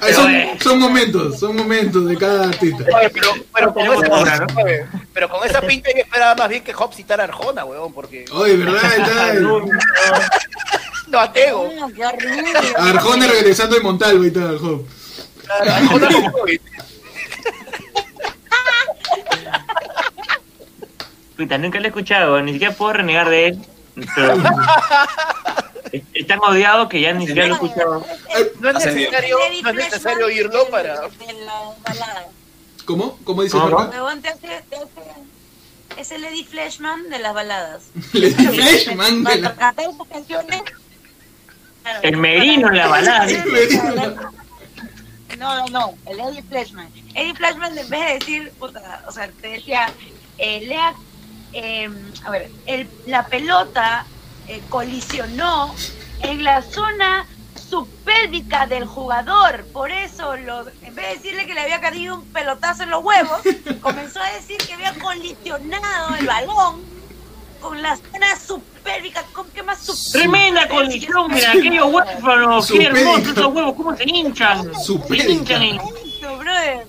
Ay, 0.00 0.12
son, 0.14 0.32
son 0.60 0.78
momentos, 0.80 1.38
son 1.38 1.56
momentos 1.56 2.06
de 2.06 2.16
cada 2.16 2.48
artista. 2.48 2.84
Oye, 2.96 3.10
pero, 3.10 3.28
pero, 3.54 3.72
con 3.74 3.82
esa, 3.82 4.14
ahora, 4.16 4.38
¿no? 4.46 4.62
oye, 4.62 4.84
pero 5.12 5.28
con 5.28 5.48
esa 5.48 5.60
pinta 5.60 5.90
yo 5.94 6.02
esperaba 6.02 6.34
más 6.36 6.48
bien 6.48 6.62
que 6.64 6.74
Hop 6.74 6.92
citara 6.94 7.22
a 7.24 7.26
Arjona, 7.26 7.64
weón, 7.64 7.92
porque 7.92 8.24
Oye, 8.32 8.56
¿verdad? 8.56 8.80
Está 8.98 9.32
el- 9.32 9.42
no 11.08 11.20
atego. 11.20 11.68
Arjona 12.78 13.26
regresando 13.28 13.76
de 13.76 13.82
Montalvo 13.82 14.24
y 14.24 14.30
tal, 14.30 14.58
Job. 14.58 14.86
Arjona 15.68 16.08
con 16.08 16.32
COVID. 16.32 16.60
Puta, 21.42 21.58
nunca 21.58 21.78
lo 21.78 21.84
he 21.86 21.88
escuchado, 21.88 22.40
ni 22.42 22.52
siquiera 22.52 22.74
puedo 22.74 22.92
renegar 22.92 23.28
de 23.28 23.48
él. 23.48 23.58
Pero, 24.14 24.34
Es, 26.14 26.26
tan 26.26 26.38
odiado 26.38 26.88
que 26.88 27.00
ya 27.00 27.12
ni 27.12 27.26
siquiera 27.26 27.48
lo 27.48 27.54
he 27.54 27.56
escuchado. 27.56 28.06
No 28.60 28.68
es 28.70 28.74
necesario, 28.86 29.38
no 29.62 29.70
es 29.70 29.76
necesario 29.76 30.26
oírlo 30.26 30.68
para. 30.68 31.02
¿Cómo? 32.86 33.18
¿Cómo 33.24 33.42
dice 33.42 33.58
¿Cómo? 33.58 33.68
Norca? 33.70 33.90
Huevón 33.90 34.22
te 34.22 34.28
hace, 34.28 34.62
te 34.70 34.76
hace- 34.76 36.00
Es 36.00 36.10
el 36.12 36.24
Eddie 36.24 36.44
Fleshman 36.44 37.10
de 37.10 37.18
las 37.18 37.34
baladas. 37.34 37.82
Lady 38.12 38.32
Fleshman 38.32 39.24
de 39.24 39.36
la... 39.36 39.54
Para 39.54 39.72
cantar 39.74 39.94
esas 39.94 40.08
canciones. 40.08 40.62
Claro, 41.82 42.00
El 42.02 42.16
merino 42.16 42.68
en 42.68 42.76
la 42.78 42.86
balada. 42.88 43.26
No, 45.38 45.56
no, 45.56 45.66
no, 45.68 45.94
el 46.06 46.20
Eddie 46.20 46.42
Fleshman. 46.42 46.88
Eddie 47.14 47.34
Fleshman, 47.34 47.76
en 47.76 47.90
vez 47.90 48.00
de 48.00 48.14
decir, 48.14 48.52
puta, 48.58 49.02
o 49.06 49.12
sea, 49.12 49.28
te 49.40 49.48
decía, 49.48 49.92
eh, 50.38 50.64
lea, 50.66 50.94
eh, 51.52 51.88
a 52.24 52.30
ver, 52.30 52.50
el, 52.66 52.88
la 53.06 53.26
pelota 53.26 54.06
eh, 54.48 54.62
colisionó 54.68 55.74
en 56.22 56.44
la 56.44 56.62
zona 56.62 57.26
subpélvica 57.68 58.66
del 58.66 58.84
jugador. 58.86 59.64
Por 59.72 59.90
eso, 59.90 60.36
lo, 60.36 60.68
en 60.82 60.94
vez 60.94 61.08
de 61.08 61.14
decirle 61.14 61.46
que 61.46 61.54
le 61.54 61.60
había 61.60 61.80
caído 61.80 62.16
un 62.16 62.24
pelotazo 62.26 62.82
en 62.82 62.90
los 62.90 63.02
huevos, 63.04 63.40
comenzó 63.80 64.20
a 64.20 64.30
decir 64.32 64.58
que 64.58 64.74
había 64.74 64.92
colisionado 64.94 66.16
el 66.16 66.26
balón 66.26 66.82
con 67.60 67.80
la 67.80 67.96
zona 67.96 68.38
subpélvica. 68.38 69.22
¿Con 69.32 69.48
qué 69.50 69.62
más 69.62 69.78
subpélvica? 69.78 70.18
Tremenda 70.18 70.68
colisión, 70.68 71.32
mira, 71.32 71.52
aquellos 71.52 71.92
huérfanos, 71.92 72.70
qué 72.70 72.84
hermosos 72.84 73.28
esos 73.28 73.54
huevos, 73.54 73.74
cómo 73.74 73.96
se 73.96 74.04
hinchan. 74.04 74.70
Se 74.84 75.32
hinchan 75.32 75.78
brother. 76.38 76.86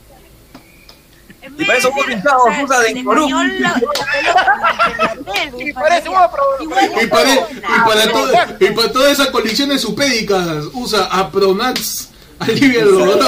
Y 1.57 1.65
vez 1.65 1.67
para 1.67 1.77
eso 1.79 1.87
de 1.89 1.93
vos 1.95 2.05
decir, 2.05 2.15
pintabas, 2.15 2.43
o 2.43 2.51
sea, 2.51 2.63
usa 2.63 2.79
de 2.79 2.85
pelvis, 2.85 3.03
Y 5.59 5.73
igual 6.63 6.91
Y 7.01 7.07
para, 7.07 7.23
no, 7.35 7.47
y 7.51 7.89
para, 7.89 8.11
todo- 8.11 8.31
y 8.59 8.65
para 8.71 8.91
todas 8.91 9.11
esas 9.11 9.27
colisiones 9.27 9.81
supédicas 9.81 10.65
usa 10.73 11.05
Apronax 11.05 12.09
alivia 12.43 12.81
el 12.81 12.91
dolor. 12.91 13.19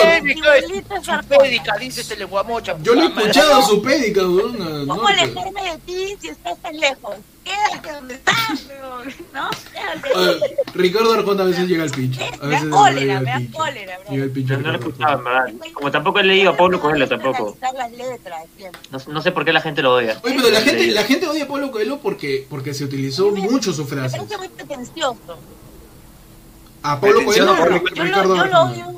Supédica, 1.03 1.78
dice 1.80 2.01
este 2.01 2.16
lenguamocha. 2.18 2.76
Yo 2.82 2.93
lo 2.95 3.01
he 3.03 3.05
escuchado 3.07 3.61
supédica, 3.63 4.22
weón. 4.28 4.88
¿Cómo 4.88 5.07
alejarme 5.07 5.63
de 5.72 5.78
ti 5.86 6.18
si 6.22 6.28
estás 6.30 6.57
tan 6.61 6.78
lejos? 6.80 7.16
Quédate 7.43 7.91
donde 7.93 8.13
estás, 8.16 8.66
weón, 8.70 9.13
¿no? 9.34 9.49
Quédate. 9.72 10.55
Ricardo 10.74 11.13
Arjona 11.13 11.43
a 11.43 11.45
veces 11.45 11.68
llega 11.68 11.84
al 11.84 11.91
pincho. 11.91 12.20
A 12.41 12.45
Me 12.45 12.47
veces 12.55 12.70
da 12.70 12.76
cólera, 12.76 13.20
me 13.20 13.26
da 13.32 13.41
cólera, 13.53 13.97
bro. 13.99 14.11
Llega 14.11 14.24
al 14.24 14.30
pincho. 14.32 14.53
No, 14.57 14.59
no 14.61 14.72
lo 14.72 14.78
Arjona. 14.78 15.18
verdad. 15.18 15.53
Como 15.74 15.91
tampoco 15.91 16.20
he 16.20 16.24
leído 16.24 16.49
a 16.51 16.57
Pablo 16.57 16.80
Coelho 16.80 17.07
tampoco. 17.07 17.55
No, 18.91 18.97
no 19.13 19.22
sé 19.22 19.32
por 19.32 19.45
qué 19.45 19.53
la 19.53 19.61
gente 19.61 19.82
lo 19.84 19.93
odia. 19.93 20.20
Oye, 20.24 20.36
pero 20.36 20.49
la 20.49 20.61
gente, 20.61 20.88
la 20.88 21.03
gente 21.03 21.28
odia 21.28 21.43
a 21.43 21.47
Pablo 21.47 21.72
Coelho 21.72 21.99
porque, 21.99 22.47
porque 22.49 22.74
se 22.74 22.84
utilizó 22.84 23.30
mucho 23.32 23.74
su 23.74 23.84
Me 23.84 23.89
frase. 23.89 24.18
parece 24.18 24.38
muy 24.38 24.49
pretencioso. 24.49 25.38
A 26.82 26.99
Pablo 26.99 27.26
Coelho, 27.26 27.55
Ricardo 27.55 27.70
lo, 27.70 27.93
yo 27.93 28.03
lo 28.03 28.18
Arjona. 28.57 28.91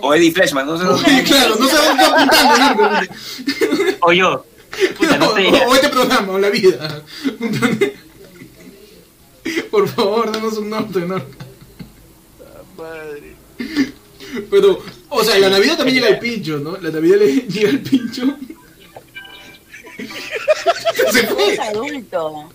O 0.00 0.14
Eddie 0.14 0.32
Fleshman, 0.32 0.66
no 0.66 0.78
sé. 0.78 0.86
Oye, 0.86 1.22
claro, 1.24 1.56
no 1.58 1.68
sabes 1.68 1.90
qué 1.98 2.04
apuntando, 2.04 2.58
Narco. 2.58 3.04
O 4.00 4.12
yo. 4.12 4.44
Puta, 4.98 5.18
no 5.18 5.34
sé. 5.36 5.46
O, 5.48 5.70
o 5.70 5.74
este 5.74 5.88
programa, 5.88 6.32
o 6.32 6.38
la 6.38 6.50
vida. 6.50 7.02
Por 9.70 9.88
favor, 9.88 10.32
danos 10.32 10.56
un 10.58 10.70
norte, 10.70 11.00
Norca. 11.00 11.44
Madre. 12.76 13.36
Pero, 14.50 14.82
o 15.10 15.22
sea, 15.24 15.38
la 15.38 15.50
Navidad 15.50 15.76
también 15.76 15.96
llega 15.98 16.08
al 16.08 16.18
pincho, 16.18 16.58
¿no? 16.58 16.76
La 16.78 16.90
Navidad 16.90 17.18
le 17.18 17.32
llega 17.48 17.70
al 17.70 17.80
pincho. 17.80 18.36
Se 21.12 21.26
fue. 21.26 21.52
Es 21.52 21.60
adulto. 21.60 22.50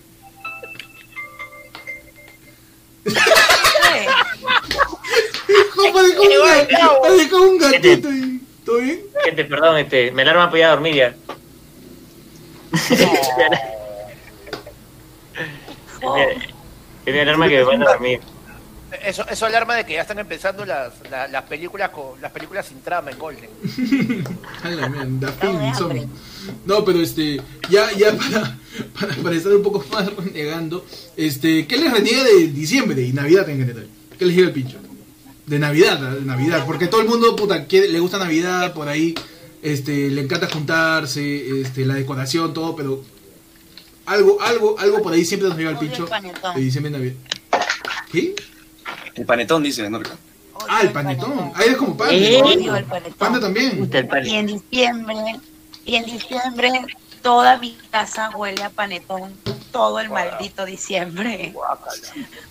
Jopa, 5.75 6.03
dejó 6.03 6.21
un, 6.23 6.29
dejado 7.17 7.49
un 7.49 7.57
gatito. 7.57 8.09
¿Todo 8.65 8.77
bien? 8.77 9.01
Gente, 9.23 9.45
perdón, 9.45 9.77
este, 9.77 10.11
me 10.11 10.21
alarma 10.21 10.47
para 10.47 10.59
ir 10.59 10.65
a 10.65 10.69
dormir 10.69 10.95
ya. 10.95 11.15
Que 17.05 17.13
mi 17.13 17.19
alarma 17.19 17.47
que 17.47 17.55
me 17.57 17.63
van 17.63 17.81
a 17.81 17.85
dormir. 17.85 18.19
Eso, 19.05 19.25
eso 19.29 19.45
alarma 19.45 19.75
de 19.75 19.85
que 19.85 19.93
ya 19.93 20.01
están 20.01 20.19
empezando 20.19 20.65
las, 20.65 20.93
la- 21.09 21.27
las 21.27 21.43
películas 21.43 21.89
con 21.89 22.19
las 22.21 22.31
películas 22.31 22.65
sin 22.67 22.81
trama 22.81 23.11
en 23.11 23.19
Golden. 23.19 23.49
A 24.63 24.69
la 24.69 24.89
mierda, 24.89 25.29
Estamos 25.29 25.61
de 25.61 25.65
fin, 25.67 25.75
son. 25.75 26.11
No, 26.65 26.83
pero 26.83 26.99
este, 27.01 27.41
ya, 27.69 27.91
ya 27.93 28.11
para, 28.17 28.57
para, 28.99 29.15
para 29.15 29.35
estar 29.35 29.53
un 29.53 29.61
poco 29.63 29.83
más 29.91 30.13
renegando, 30.15 30.85
este, 31.15 31.67
¿qué 31.67 31.77
les 31.77 31.91
reniega 31.91 32.23
de 32.23 32.47
diciembre 32.47 33.01
y 33.03 33.13
Navidad 33.13 33.47
en 33.49 33.59
general? 33.59 33.87
¿Qué 34.17 34.25
les 34.25 34.35
llega 34.35 34.47
el 34.47 34.53
pincho? 34.53 34.77
De 35.45 35.59
Navidad, 35.59 35.99
de 35.99 36.21
Navidad, 36.25 36.63
porque 36.65 36.87
todo 36.87 37.01
el 37.01 37.07
mundo, 37.07 37.35
puta, 37.35 37.65
quiere- 37.65 37.89
le 37.89 37.99
gusta 37.99 38.17
Navidad, 38.19 38.73
por 38.73 38.87
ahí, 38.87 39.15
este, 39.61 40.09
le 40.09 40.21
encanta 40.21 40.47
juntarse, 40.49 41.61
este, 41.61 41.85
la 41.85 41.95
decoración, 41.95 42.53
todo, 42.53 42.75
pero 42.75 43.03
algo, 44.05 44.41
algo, 44.41 44.77
algo 44.79 45.01
por 45.01 45.13
ahí 45.13 45.25
siempre 45.25 45.49
nos 45.49 45.57
llega 45.57 45.71
el 45.71 45.77
pincho 45.77 46.07
de 46.55 46.61
diciembre 46.61 46.89
y 46.89 46.93
Navidad. 46.93 47.13
¿Qué? 48.11 48.35
El 49.19 49.25
panetón, 49.25 49.61
dice 49.61 49.89
Norca. 49.89 50.15
Ah, 50.69 50.79
el 50.81 50.91
panetón. 50.91 51.51
Ah, 51.53 51.63
eres 51.63 51.75
como 51.75 51.97
panda. 51.97 52.13
¿Eh? 52.13 52.39
¿no? 52.41 52.47
Odio 52.47 52.75
el 52.77 52.85
panetón. 52.85 53.13
Panda 53.17 53.39
también. 53.41 53.83
Y 53.83 54.03
pan. 54.03 54.25
en 54.25 54.47
diciembre, 54.47 55.39
y 55.85 55.95
en 55.95 56.05
diciembre 56.05 56.71
toda 57.21 57.57
mi 57.57 57.77
casa 57.91 58.29
huele 58.29 58.63
a 58.63 58.69
panetón 58.69 59.33
todo 59.73 59.99
el 59.99 60.09
maldito 60.09 60.65
diciembre. 60.65 61.53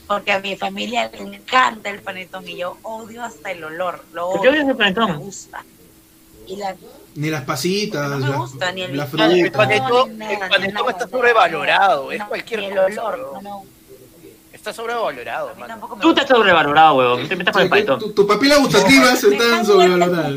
Porque 0.07 0.33
a 0.33 0.41
mi 0.41 0.57
familia 0.57 1.11
le 1.11 1.37
encanta 1.37 1.89
el 1.89 2.01
panetón 2.01 2.47
y 2.47 2.59
yo 2.59 2.77
odio 2.83 3.25
hasta 3.25 3.51
el 3.51 3.65
olor. 3.65 4.05
Lo 4.13 4.33
¿Por 4.33 4.43
qué 4.43 4.49
odio, 4.51 4.61
el 4.61 4.67
no 4.67 4.75
me 4.75 4.79
panetón? 4.79 5.19
gusta. 5.21 5.65
Y 6.47 6.57
la, 6.57 6.77
Ni 7.15 7.31
las 7.31 7.45
pasitas, 7.45 8.11
no 8.11 8.19
me 8.19 8.29
la, 8.29 8.37
gusta 8.37 8.73
ni 8.73 8.83
el 8.83 8.97
la 8.97 9.05
El 9.05 9.53
panetón, 9.53 10.19
nada, 10.19 10.33
el 10.33 10.39
panetón 10.39 10.75
nada, 10.75 10.91
está 10.91 11.09
sobrevalorado, 11.09 12.13
es 12.13 12.19
no, 12.19 12.29
cualquier 12.29 12.61
el 12.61 12.79
olor, 12.79 13.33
no, 13.35 13.43
no, 13.43 13.65
Está 14.69 14.83
sobrevalorado, 14.83 15.55
me 15.57 15.67
Tú 16.03 16.11
estás 16.11 16.29
sobrevalorado, 16.29 16.97
huevón. 16.97 17.27
Te 17.27 17.37
metas 17.37 17.55
con 17.55 17.63
el 17.63 17.69
que 17.69 17.71
panetón. 17.71 18.15
tu, 18.15 18.27
papilas 18.27 18.59
gustativas 18.59 19.25
Me 19.25 19.35
están 19.37 19.65
sobrevaloradas. 19.65 20.33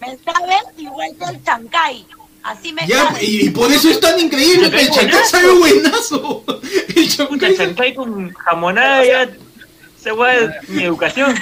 Me 0.00 0.16
sabe 0.16 0.56
igual 0.78 1.10
que 1.18 1.24
el 1.26 1.44
chancay. 1.44 2.06
Así 2.42 2.72
me 2.72 2.86
Ya, 2.86 3.08
sabe. 3.08 3.22
y, 3.22 3.48
y 3.48 3.50
por 3.50 3.70
eso 3.70 3.90
es 3.90 4.00
tan 4.00 4.18
increíble 4.18 4.70
que 4.70 4.80
el 4.80 4.90
Chancay 4.90 5.24
sabe 5.26 5.52
buenazo. 5.58 6.42
El 6.96 7.56
chancay 7.56 7.94
con 7.94 8.32
jamonada 8.32 9.04
ya. 9.04 9.30
Esa 10.00 10.14
weá 10.14 10.34
es 10.62 10.68
mi 10.70 10.84
educación. 10.84 11.34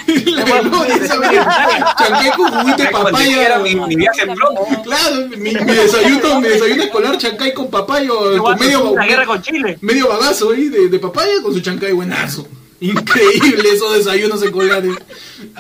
con 2.37 2.51
juguito 2.53 2.83
de 2.83 2.89
papaya. 2.91 3.47
era 3.47 3.59
mi, 3.61 3.75
mi 3.75 3.97
viaje 3.97 4.23
en. 4.23 4.35
Claro, 4.83 5.27
mi, 5.37 5.37
mi 5.53 5.53
desayuno, 5.75 6.41
mi 6.41 6.49
desayuno 6.49 6.83
escolar, 6.83 7.19
chancay 7.19 7.55
con 7.55 7.71
papaya, 7.71 8.09
con 8.09 8.59
medio, 8.59 8.95
La 8.97 9.07
guerra 9.07 9.27
con 9.27 9.43
Chile. 9.43 9.79
medio 9.81 10.09
bagazo 10.09 10.51
ahí 10.53 10.69
de, 10.69 10.89
de 10.89 10.99
papaya 10.99 11.33
con 11.43 11.53
su 11.55 11.61
chancay 11.61 11.93
buenazo. 11.93 12.49
Increíble 12.81 13.71
esos 13.73 13.97
desayunos 13.97 14.43
escolares. 14.43 14.95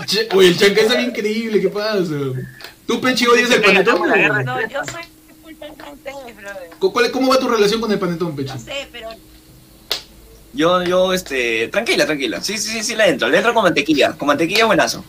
Che, 0.06 0.28
Oye, 0.34 0.48
el 0.48 0.58
chancay 0.58 0.86
sabe 0.88 1.02
increíble, 1.02 1.60
¿qué 1.60 1.68
pasa? 1.68 2.04
¿Tú, 2.86 3.00
Pechi, 3.00 3.26
odias 3.26 3.50
el 3.50 3.60
panetón? 3.62 4.00
No, 4.44 4.60
yo 4.68 4.80
soy 4.84 5.02
full 5.42 5.52
fan 5.58 5.74
francés, 5.76 6.36
brother. 6.36 6.70
¿Cu- 6.78 6.92
cuál- 6.92 7.10
¿Cómo 7.10 7.28
va 7.28 7.38
tu 7.38 7.48
relación 7.48 7.80
con 7.80 7.92
el 7.92 7.98
panetón, 7.98 8.34
Pechi? 8.34 8.52
No 8.54 8.58
sé, 8.58 8.88
pero 8.92 9.08
Yo, 10.58 10.82
yo, 10.82 11.12
este, 11.12 11.68
tranquila, 11.68 12.04
tranquila. 12.04 12.40
Sí, 12.42 12.58
sí, 12.58 12.70
sí, 12.72 12.82
sí, 12.82 12.96
le 12.96 13.08
entro. 13.08 13.28
Le 13.28 13.36
entro 13.36 13.54
con 13.54 13.62
mantequilla. 13.62 14.12
Con 14.14 14.26
mantequilla 14.26 14.64
buenazo. 14.66 15.04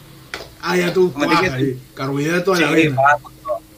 Ah, 0.62 0.78
ya 0.78 0.94
tú, 0.94 1.12
ah, 1.18 1.26
quieres- 1.40 1.54
ahí, 1.54 1.80
carbohidrato 1.96 2.54
a 2.54 2.60
la 2.60 2.68
Sí, 2.68 2.74
vena. 2.76 2.98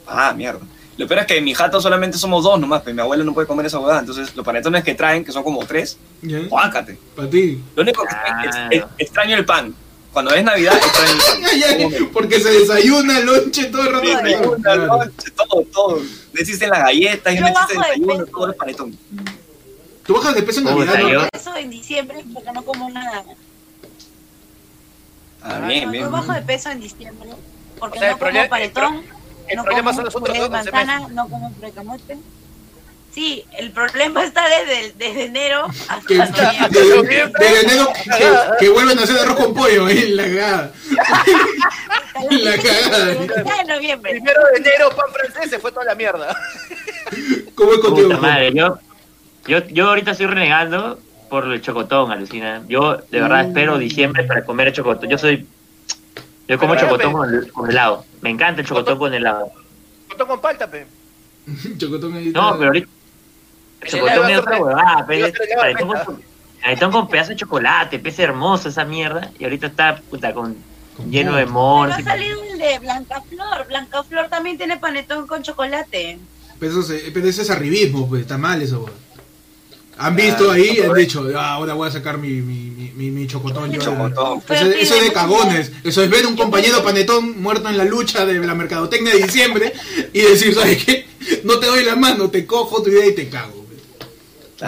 ah, 0.06 0.28
ah, 0.28 0.34
mierda. 0.34 0.60
Lo 0.98 1.08
peor 1.08 1.20
es 1.20 1.26
que 1.26 1.38
en 1.38 1.44
mi 1.44 1.54
jato 1.54 1.80
solamente 1.80 2.18
somos 2.18 2.44
dos 2.44 2.60
nomás, 2.60 2.82
pues 2.82 2.94
mi 2.94 3.00
abuela 3.00 3.24
no 3.24 3.32
puede 3.32 3.46
comer 3.46 3.64
esa 3.64 3.78
huevada. 3.78 4.00
Entonces, 4.00 4.36
los 4.36 4.44
panetones 4.44 4.84
que 4.84 4.94
traen, 4.94 5.24
que 5.24 5.32
son 5.32 5.42
como 5.42 5.64
tres, 5.64 5.96
guácate. 6.50 6.98
Para 7.16 7.30
ti. 7.30 7.58
Lo 7.74 7.82
único 7.82 8.02
que 8.02 8.08
Claro. 8.08 8.50
es- 8.70 8.78
es- 8.82 8.84
extraño 8.98 9.34
el 9.38 9.46
pan. 9.46 9.74
Cuando 10.12 10.34
es 10.34 10.44
Navidad, 10.44 10.74
extraño 10.76 11.12
el 11.78 11.92
pan. 11.94 12.08
Porque 12.12 12.38
se 12.38 12.50
desayuna, 12.50 13.20
lonche, 13.20 13.64
todo 13.70 13.80
el 13.84 13.92
rato. 13.94 14.06
Sí, 14.06 14.14
desayuno, 14.22 14.56
claro. 14.62 14.86
lonche, 14.88 15.30
todo, 15.30 15.64
todo. 15.72 15.96
No 16.00 16.38
existen 16.40 16.68
las 16.68 16.80
galletas, 16.80 17.34
no 17.40 17.46
existe 17.48 17.72
el 17.72 17.80
desayuno, 17.80 18.26
todo 18.26 18.46
el 18.48 18.54
panetón. 18.56 18.98
Tú 20.06 20.14
bajas 20.14 20.34
de 20.34 20.42
peso 20.42 20.60
en 20.60 20.64
Navidad, 20.66 20.98
¿no? 20.98 21.08
yo- 21.08 21.28
eso 21.32 21.56
en 21.56 21.70
diciembre 21.70 22.24
porque 22.34 22.50
no 22.52 22.62
como 22.64 22.90
nada. 22.90 23.24
Ah, 25.42 25.58
No, 25.60 25.66
bien, 25.66 25.84
yo 25.84 25.90
bien. 25.90 26.10
bajo 26.12 26.32
de 26.32 26.42
peso 26.42 26.70
en 26.70 26.80
diciembre 26.80 27.30
porque 27.78 27.98
O 27.98 28.00
sea, 28.00 28.10
no 28.12 28.18
como 28.18 28.30
problema- 28.30 28.48
panetón, 28.48 29.02
el 29.48 29.56
no 29.56 29.64
problema 29.64 29.90
como 29.90 29.96
son 29.96 30.04
los 30.04 30.14
puré 30.14 30.32
otros 30.32 30.50
de 30.50 30.56
12 30.58 30.70
manzana, 30.72 30.98
meses. 31.00 31.14
no 31.14 31.28
como 31.28 31.52
puré 31.52 31.66
de 31.68 31.72
camote. 31.72 32.18
Sí, 33.12 33.44
el 33.58 33.72
problema 33.72 34.24
está 34.24 34.42
desde, 34.48 34.92
desde 34.92 35.24
enero 35.24 35.66
hasta 35.88 36.06
Que, 36.06 36.14
noviembre. 36.16 37.46
de, 37.48 37.52
de 37.52 37.60
enero 37.60 37.92
que, 37.92 38.64
que 38.64 38.68
vuelven 38.70 38.98
a 38.98 39.02
hacer 39.02 39.18
arroz 39.18 39.36
con 39.36 39.54
pollo, 39.54 39.88
en 39.88 40.16
la 40.16 40.22
cagada. 40.24 40.72
la 42.30 42.56
cagada. 42.56 43.12
Está 43.12 43.60
en 43.60 43.66
noviembre. 43.68 44.10
Primero 44.12 44.40
de 44.52 44.58
enero, 44.58 44.90
pan 44.96 45.06
francés, 45.12 45.50
se 45.50 45.58
fue 45.58 45.72
toda 45.72 45.84
la 45.86 45.94
mierda. 45.94 46.34
¿Cómo 47.54 47.72
es 47.74 47.78
contigo? 47.80 48.08
Puta 48.08 48.20
madre, 48.20 48.52
yo, 48.54 48.78
yo, 49.46 49.66
yo 49.68 49.88
ahorita 49.88 50.12
estoy 50.12 50.26
renegando 50.26 50.98
por 51.28 51.46
el 51.52 51.60
chocotón, 51.62 52.10
alucina. 52.12 52.62
Yo 52.68 52.96
de 52.96 53.20
verdad 53.20 53.44
Mm. 53.44 53.48
espero 53.48 53.78
diciembre 53.78 54.24
para 54.24 54.44
comer 54.44 54.68
el 54.68 54.72
chocotón. 54.74 55.08
Yo 55.08 55.18
soy. 55.18 55.46
Yo 56.48 56.58
como 56.58 56.74
Pero, 56.74 56.86
chocotón 56.86 57.12
con, 57.12 57.34
el- 57.34 57.52
con 57.52 57.70
helado. 57.70 58.04
Me 58.20 58.30
encanta 58.30 58.60
el 58.60 58.66
chocotón 58.66 58.98
con 58.98 59.14
helado. 59.14 59.50
Chocotón 60.08 60.28
con 60.28 60.40
palta, 60.40 60.70
pe. 60.70 60.86
Chocotón 61.78 62.14
ahí. 62.14 62.30
No, 62.30 62.56
pero 62.58 62.68
ahorita. 62.68 62.88
El 63.80 63.88
chocotón 63.90 64.30
es 64.30 64.38
otra 64.38 64.58
con- 64.58 64.66
huevada, 64.68 65.06
pe. 65.06 65.32
con, 66.92 67.08
pedazo 67.08 67.30
de 67.30 67.36
chocolate, 67.36 67.98
pese 67.98 68.22
hermoso 68.22 68.68
esa 68.68 68.84
mierda. 68.84 69.30
Y 69.38 69.44
ahorita 69.44 69.66
está 69.68 69.96
puta 70.10 70.32
con 70.34 70.56
Con 70.96 71.10
lleno 71.10 71.34
de 71.36 71.46
monos. 71.46 71.96
Pero 71.96 72.08
ha 72.08 72.12
salido 72.12 72.42
el 72.44 72.58
de 72.58 72.78
Blanca 72.78 73.20
Flor. 73.22 73.66
Blanca 73.66 74.02
Flor 74.04 74.28
también 74.28 74.58
tiene 74.58 74.76
panetón 74.76 75.26
con 75.26 75.42
chocolate. 75.42 76.18
Pero, 76.60 76.72
eso 76.72 76.82
se- 76.82 77.10
pero 77.12 77.26
ese 77.26 77.42
es 77.42 77.50
arribismo, 77.50 78.08
pues, 78.08 78.20
está 78.22 78.36
mal 78.38 78.60
eso. 78.62 78.80
weón. 78.84 78.92
Han 79.98 80.16
visto 80.16 80.50
ahí 80.50 80.78
y 80.78 80.80
han 80.80 80.94
dicho, 80.94 81.24
ah, 81.36 81.52
ahora 81.52 81.74
voy 81.74 81.88
a 81.88 81.92
sacar 81.92 82.18
mi, 82.18 82.28
mi, 82.40 82.90
mi, 82.96 83.10
mi, 83.10 83.26
chocotón. 83.26 83.70
yo". 83.70 83.80
Chocotón. 83.80 84.42
Eso, 84.48 84.64
eso 84.66 84.94
es 84.96 85.04
de 85.04 85.12
cagones. 85.12 85.70
Eso 85.84 86.02
es 86.02 86.10
ver 86.10 86.26
un 86.26 86.36
compañero 86.36 86.82
panetón 86.82 87.40
muerto 87.40 87.68
en 87.68 87.76
la 87.76 87.84
lucha 87.84 88.24
de 88.26 88.34
la 88.38 88.54
mercadotecnia 88.54 89.14
de 89.14 89.22
diciembre 89.22 89.72
y 90.12 90.20
decir, 90.22 90.54
¿sabes 90.54 90.84
qué? 90.84 91.06
No 91.44 91.58
te 91.58 91.66
doy 91.66 91.84
la 91.84 91.94
mano, 91.94 92.30
te 92.30 92.46
cojo 92.46 92.82
tu 92.82 92.90
idea 92.90 93.06
y 93.06 93.14
te 93.14 93.28
cago. 93.28 93.64
pues. 93.66 93.80
No, 94.00 94.06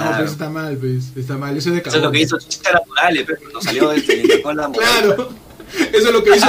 Claro. 0.01 0.16
pues 0.18 0.31
está 0.33 0.51
mal, 0.51 0.77
pues. 0.77 1.05
Está 1.16 1.37
mal. 1.37 1.57
Eso 1.57 1.70
es 1.70 1.75
de 1.77 1.81
Eso 1.81 1.91
cagones. 1.91 1.97
es 1.97 2.03
lo 2.05 2.12
que 2.12 2.20
hizo 2.20 2.39
Chicha 2.39 2.72
Naturales, 2.72 3.25
pero 3.27 3.39
cuando 3.41 3.61
salió 3.62 3.93
este, 3.93 4.43
con 4.43 4.57
la 4.57 4.68
Claro. 4.72 5.33
Eso 5.93 6.09
es 6.09 6.12
lo 6.12 6.22
que 6.25 6.37
hizo. 6.37 6.47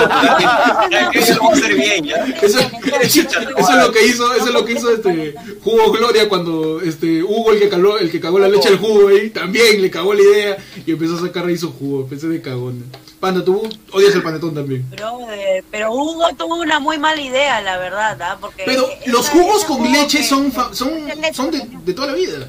Eso 2.41 2.59
es 2.59 3.75
lo 3.83 3.91
que 3.91 4.05
hizo, 4.05 4.33
eso 4.33 4.45
es 4.47 4.53
lo 4.53 4.65
que 4.65 4.71
hizo 4.73 4.91
este 4.91 5.35
Jugo 5.63 5.91
Gloria 5.91 6.27
cuando 6.29 6.81
este 6.81 7.23
Hugo 7.23 7.51
el 7.51 7.59
que 7.59 7.69
caló, 7.69 7.97
el 7.97 8.11
que 8.11 8.19
cagó 8.19 8.39
la 8.39 8.47
leche 8.47 8.69
al 8.69 8.77
jugo 8.77 9.07
ahí, 9.09 9.29
también 9.29 9.81
le 9.81 9.89
cagó 9.89 10.13
la 10.13 10.21
idea 10.21 10.57
y 10.85 10.91
empezó 10.91 11.15
a 11.17 11.21
sacar 11.21 11.45
ahí 11.45 11.57
su 11.57 11.71
jugo, 11.73 12.01
empecé 12.01 12.27
de 12.27 12.41
cagón. 12.41 12.83
Panda, 13.19 13.43
tú 13.43 13.67
odias 13.91 14.13
el 14.13 14.21
panetón 14.23 14.53
también. 14.53 14.85
Brother, 14.91 15.63
pero 15.71 15.91
Hugo 15.93 16.27
tuvo 16.37 16.55
una 16.55 16.79
muy 16.79 16.97
mala 16.97 17.21
idea, 17.21 17.61
la 17.61 17.77
verdad, 17.77 18.21
¿ah? 18.21 18.37
Porque 18.39 18.63
Pero 18.65 18.87
esa- 18.89 19.11
los 19.11 19.29
jugos 19.29 19.63
con 19.65 19.77
jugo 19.77 19.89
leche 19.89 20.19
que- 20.19 20.23
son 20.25 20.51
fa- 20.51 20.73
son 20.73 20.91
son 21.33 21.49
de, 21.51 21.93
toda 21.93 22.07
la 22.09 22.13
vida. 22.13 22.47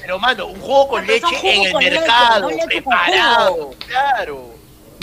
Pero, 0.00 0.18
mano, 0.18 0.46
un 0.46 0.60
jugo 0.60 0.88
con 0.88 1.06
leche 1.06 1.26
en 1.42 1.62
el 1.64 1.74
mercado, 1.74 2.40
no 2.42 2.48
leche 2.50 2.60
con 2.62 2.68
preparado. 2.68 3.70
Claro. 3.86 4.51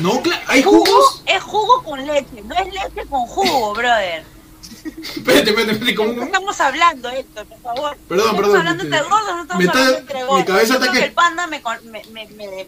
No, 0.01 0.21
claro, 0.21 0.41
hay 0.47 0.63
Jugo 0.63 0.85
jugos. 0.85 1.23
es 1.25 1.43
jugo 1.43 1.83
con 1.83 2.05
leche, 2.05 2.41
no 2.45 2.55
es 2.55 2.65
leche 2.73 3.07
con 3.09 3.25
jugo, 3.27 3.73
brother. 3.73 4.23
Espérate, 4.61 5.49
espérate, 5.49 5.49
espérate, 5.71 5.85
¿De 5.85 5.95
¿cómo? 5.95 6.15
qué 6.15 6.23
estamos 6.23 6.61
hablando, 6.61 7.09
Héctor, 7.09 7.45
por 7.47 7.59
favor? 7.59 7.97
Perdón, 8.07 8.25
¿Estamos 8.27 8.41
perdón, 8.41 8.57
hablando 8.59 8.83
este, 8.83 8.95
entre 8.97 9.09
gordos 9.09 9.35
no 9.35 9.41
estamos 9.41 9.67
hablando 9.67 9.97
entre 9.97 10.19
mi 10.19 10.25
gordos? 10.25 10.45
cabeza 10.45 10.67
Yo 10.67 10.73
está 10.75 10.79
creo 10.91 10.93
que- 11.01 11.07
el 11.07 11.13
panda 11.13 11.47
me... 11.47 11.61
me, 11.83 12.03
me, 12.11 12.27
me, 12.27 12.47
me- 12.47 12.67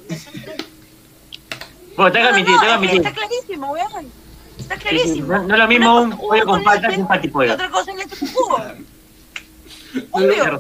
Bueno, 1.96 2.12
tengo 2.12 2.14
que 2.14 2.22
No, 2.22 2.28
admitir, 2.30 2.56
no. 2.56 2.94
Está 2.98 3.14
clarísimo, 3.14 3.72
weón. 3.72 4.12
Está 4.58 4.76
sí, 4.76 4.82
clarísimo. 4.82 5.28
no- 5.28 5.44
no 5.44 5.54
es 5.54 5.60
lo 5.60 5.68
mismo 5.68 6.02
un 6.02 6.10
pollo 6.18 6.42
jugo 6.44 6.46
con 6.54 6.64
palta 6.64 6.88
que 6.90 6.98
un 6.98 7.08
patipollo. 7.08 7.54
Otra 7.54 7.70
cosa 7.70 7.92
es 7.92 7.98
leche 7.98 8.16
con 8.20 8.28
jugo. 8.30 8.58
No, 9.94 10.02
Obvio. 10.12 10.60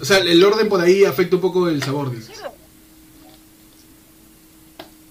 O 0.00 0.04
sea, 0.04 0.18
el 0.18 0.44
orden 0.44 0.68
por 0.68 0.80
ahí 0.80 1.04
afecta 1.04 1.36
un 1.36 1.42
poco 1.42 1.68
el 1.68 1.80
sabor, 1.82 2.10
dices. 2.10 2.42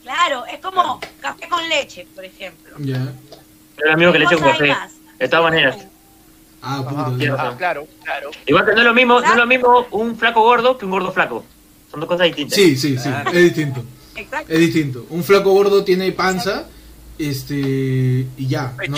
Claro, 0.03 0.45
es 0.47 0.59
como 0.73 0.99
café 1.19 1.47
con 1.49 1.67
leche, 1.69 2.07
por 2.15 2.25
ejemplo. 2.25 2.75
Ya. 2.79 3.13
Es 3.77 3.85
lo 3.91 3.97
mismo 3.97 4.13
que 4.13 4.19
leche 4.19 4.35
con 4.35 4.43
¿Qué 4.45 4.51
cosa 4.51 4.63
hay 4.63 4.69
café. 4.69 4.93
De 5.19 5.27
todas 5.27 5.43
maneras. 5.43 5.77
Ah, 6.63 7.13
quiero- 7.17 7.35
ya. 7.37 7.47
ah, 7.49 7.55
claro, 7.57 7.87
claro. 8.03 8.31
Igual 8.45 8.65
que 8.65 8.71
no 8.73 8.79
es 8.79 8.85
lo 8.85 8.93
mismo, 8.93 9.19
no 9.21 9.31
es 9.31 9.35
lo 9.35 9.47
mismo 9.47 9.87
un 9.91 10.15
flaco 10.17 10.41
gordo 10.43 10.77
que 10.77 10.85
un 10.85 10.91
gordo 10.91 11.11
flaco. 11.11 11.43
Son 11.89 11.99
dos 11.99 12.07
cosas 12.07 12.27
distintas. 12.27 12.55
Sí, 12.55 12.75
sí, 12.75 12.97
sí, 12.97 13.09
Claro. 13.09 13.29
es 13.31 13.43
distinto. 13.43 13.83
Exacto. 14.15 14.53
Es 14.53 14.59
distinto. 14.59 15.05
Un 15.09 15.23
flaco 15.23 15.51
gordo 15.51 15.83
tiene 15.83 16.11
panza, 16.11 16.67
este, 17.17 17.55
y 18.37 18.47
ya, 18.47 18.73
¿no? 18.87 18.97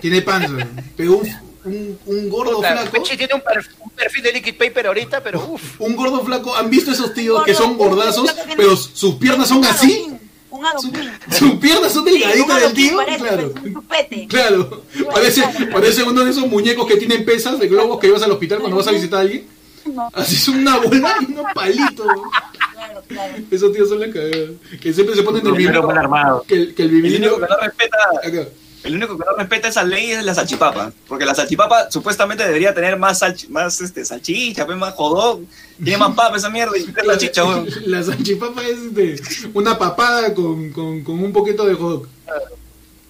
Tiene 0.00 0.22
panza. 0.22 0.66
Pero 0.96 1.18
un, 1.18 1.28
un, 1.64 1.98
un 2.06 2.28
gordo 2.28 2.56
Puta, 2.56 2.72
flaco, 2.72 2.90
Pechi 2.92 3.16
tiene 3.16 3.34
un, 3.34 3.42
un 3.80 3.90
perfil 3.90 4.22
de 4.22 4.32
liquid 4.32 4.54
paper 4.56 4.86
ahorita, 4.88 5.22
pero 5.22 5.40
uff. 5.44 5.80
un 5.80 5.94
gordo 5.96 6.24
flaco, 6.24 6.54
¿han 6.56 6.68
visto 6.70 6.90
esos 6.90 7.14
tíos 7.14 7.44
que 7.44 7.54
son 7.54 7.76
gordazos, 7.76 8.34
pero 8.56 8.76
sus 8.76 9.14
piernas 9.16 9.48
son 9.48 9.64
así? 9.64 10.08
Un 10.50 10.64
adoquín. 10.64 10.92
Sus 11.30 11.54
piernas 11.56 11.92
son 11.92 12.04
Sí, 12.06 12.12
delgaditas 12.12 12.46
del 12.56 12.64
adoquín 12.64 12.88
tío, 12.88 12.96
parece, 12.96 13.18
claro. 13.18 13.52
pues, 13.52 13.64
un 13.64 13.74
chupete. 13.74 14.26
Claro, 14.28 14.82
parece, 15.12 15.42
parece 15.72 16.02
uno 16.04 16.24
de 16.24 16.30
esos 16.30 16.46
muñecos 16.46 16.86
que 16.86 16.96
tienen 16.96 17.24
pesas 17.24 17.58
de 17.58 17.68
globos 17.68 17.98
que 18.00 18.06
llevas 18.06 18.22
al 18.22 18.32
hospital 18.32 18.58
cuando 18.60 18.76
vas 18.78 18.86
a 18.88 18.92
visitar 18.92 19.18
a 19.18 19.22
alguien. 19.22 19.46
No, 19.86 20.10
Así 20.12 20.34
es 20.36 20.48
una 20.48 20.76
bola 20.78 21.16
y 21.20 21.32
unos 21.32 21.46
palitos. 21.54 22.06
claro, 22.72 23.02
claro. 23.08 23.34
Esos 23.50 23.72
tíos 23.72 23.88
son 23.88 24.00
la 24.00 24.10
cagada. 24.10 24.48
Que 24.80 24.92
siempre 24.92 25.14
se 25.14 25.22
ponen 25.22 25.46
el 25.46 25.82
mal 25.82 25.98
armado. 25.98 26.44
Que, 26.46 26.54
el- 26.54 26.74
que 26.74 26.82
el 26.82 26.90
El 26.90 27.14
único 27.16 27.36
que 27.36 27.46
no 27.46 27.56
respeta, 27.62 27.96
Acá. 28.22 28.48
El 28.84 28.94
único 28.96 29.18
que 29.18 29.24
no 29.24 29.36
respeta 29.36 29.68
esa 29.68 29.82
ley 29.84 30.12
es 30.12 30.24
la 30.24 30.34
salchipapa. 30.34 30.92
Porque 31.08 31.24
la 31.24 31.34
salchipapa 31.34 31.90
supuestamente 31.90 32.44
debería 32.44 32.72
tener 32.74 32.96
más, 32.98 33.20
salch- 33.22 33.48
más 33.48 33.80
este, 33.80 34.04
salchicha, 34.04 34.64
pues, 34.66 34.78
más 34.78 34.94
jodón. 34.94 35.46
Tiene 35.82 35.98
más 35.98 36.14
papa 36.14 36.36
esa 36.36 36.48
mierda 36.50 36.76
y 36.78 36.82
es 36.82 37.06
la 37.06 37.18
chicha, 37.18 37.44
weón. 37.44 37.68
La 37.86 38.02
salchipapa 38.02 38.62
es 38.62 38.94
de 38.94 39.20
una 39.54 39.78
papada 39.78 40.32
con, 40.34 40.70
con, 40.72 41.02
con 41.04 41.22
un 41.22 41.32
poquito 41.32 41.64
de 41.66 41.74
dog. 41.74 42.06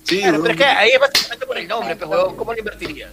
Sí, 0.04 0.20
Claro, 0.20 0.40
pero 0.40 0.52
es 0.52 0.56
que 0.58 0.64
ahí 0.64 0.90
es 0.90 1.00
básicamente 1.00 1.46
por 1.46 1.58
el 1.58 1.68
nombre, 1.68 1.96
pues, 1.96 2.10
huevón. 2.10 2.36
¿Cómo 2.36 2.52
lo 2.52 2.58
invertirías? 2.58 3.10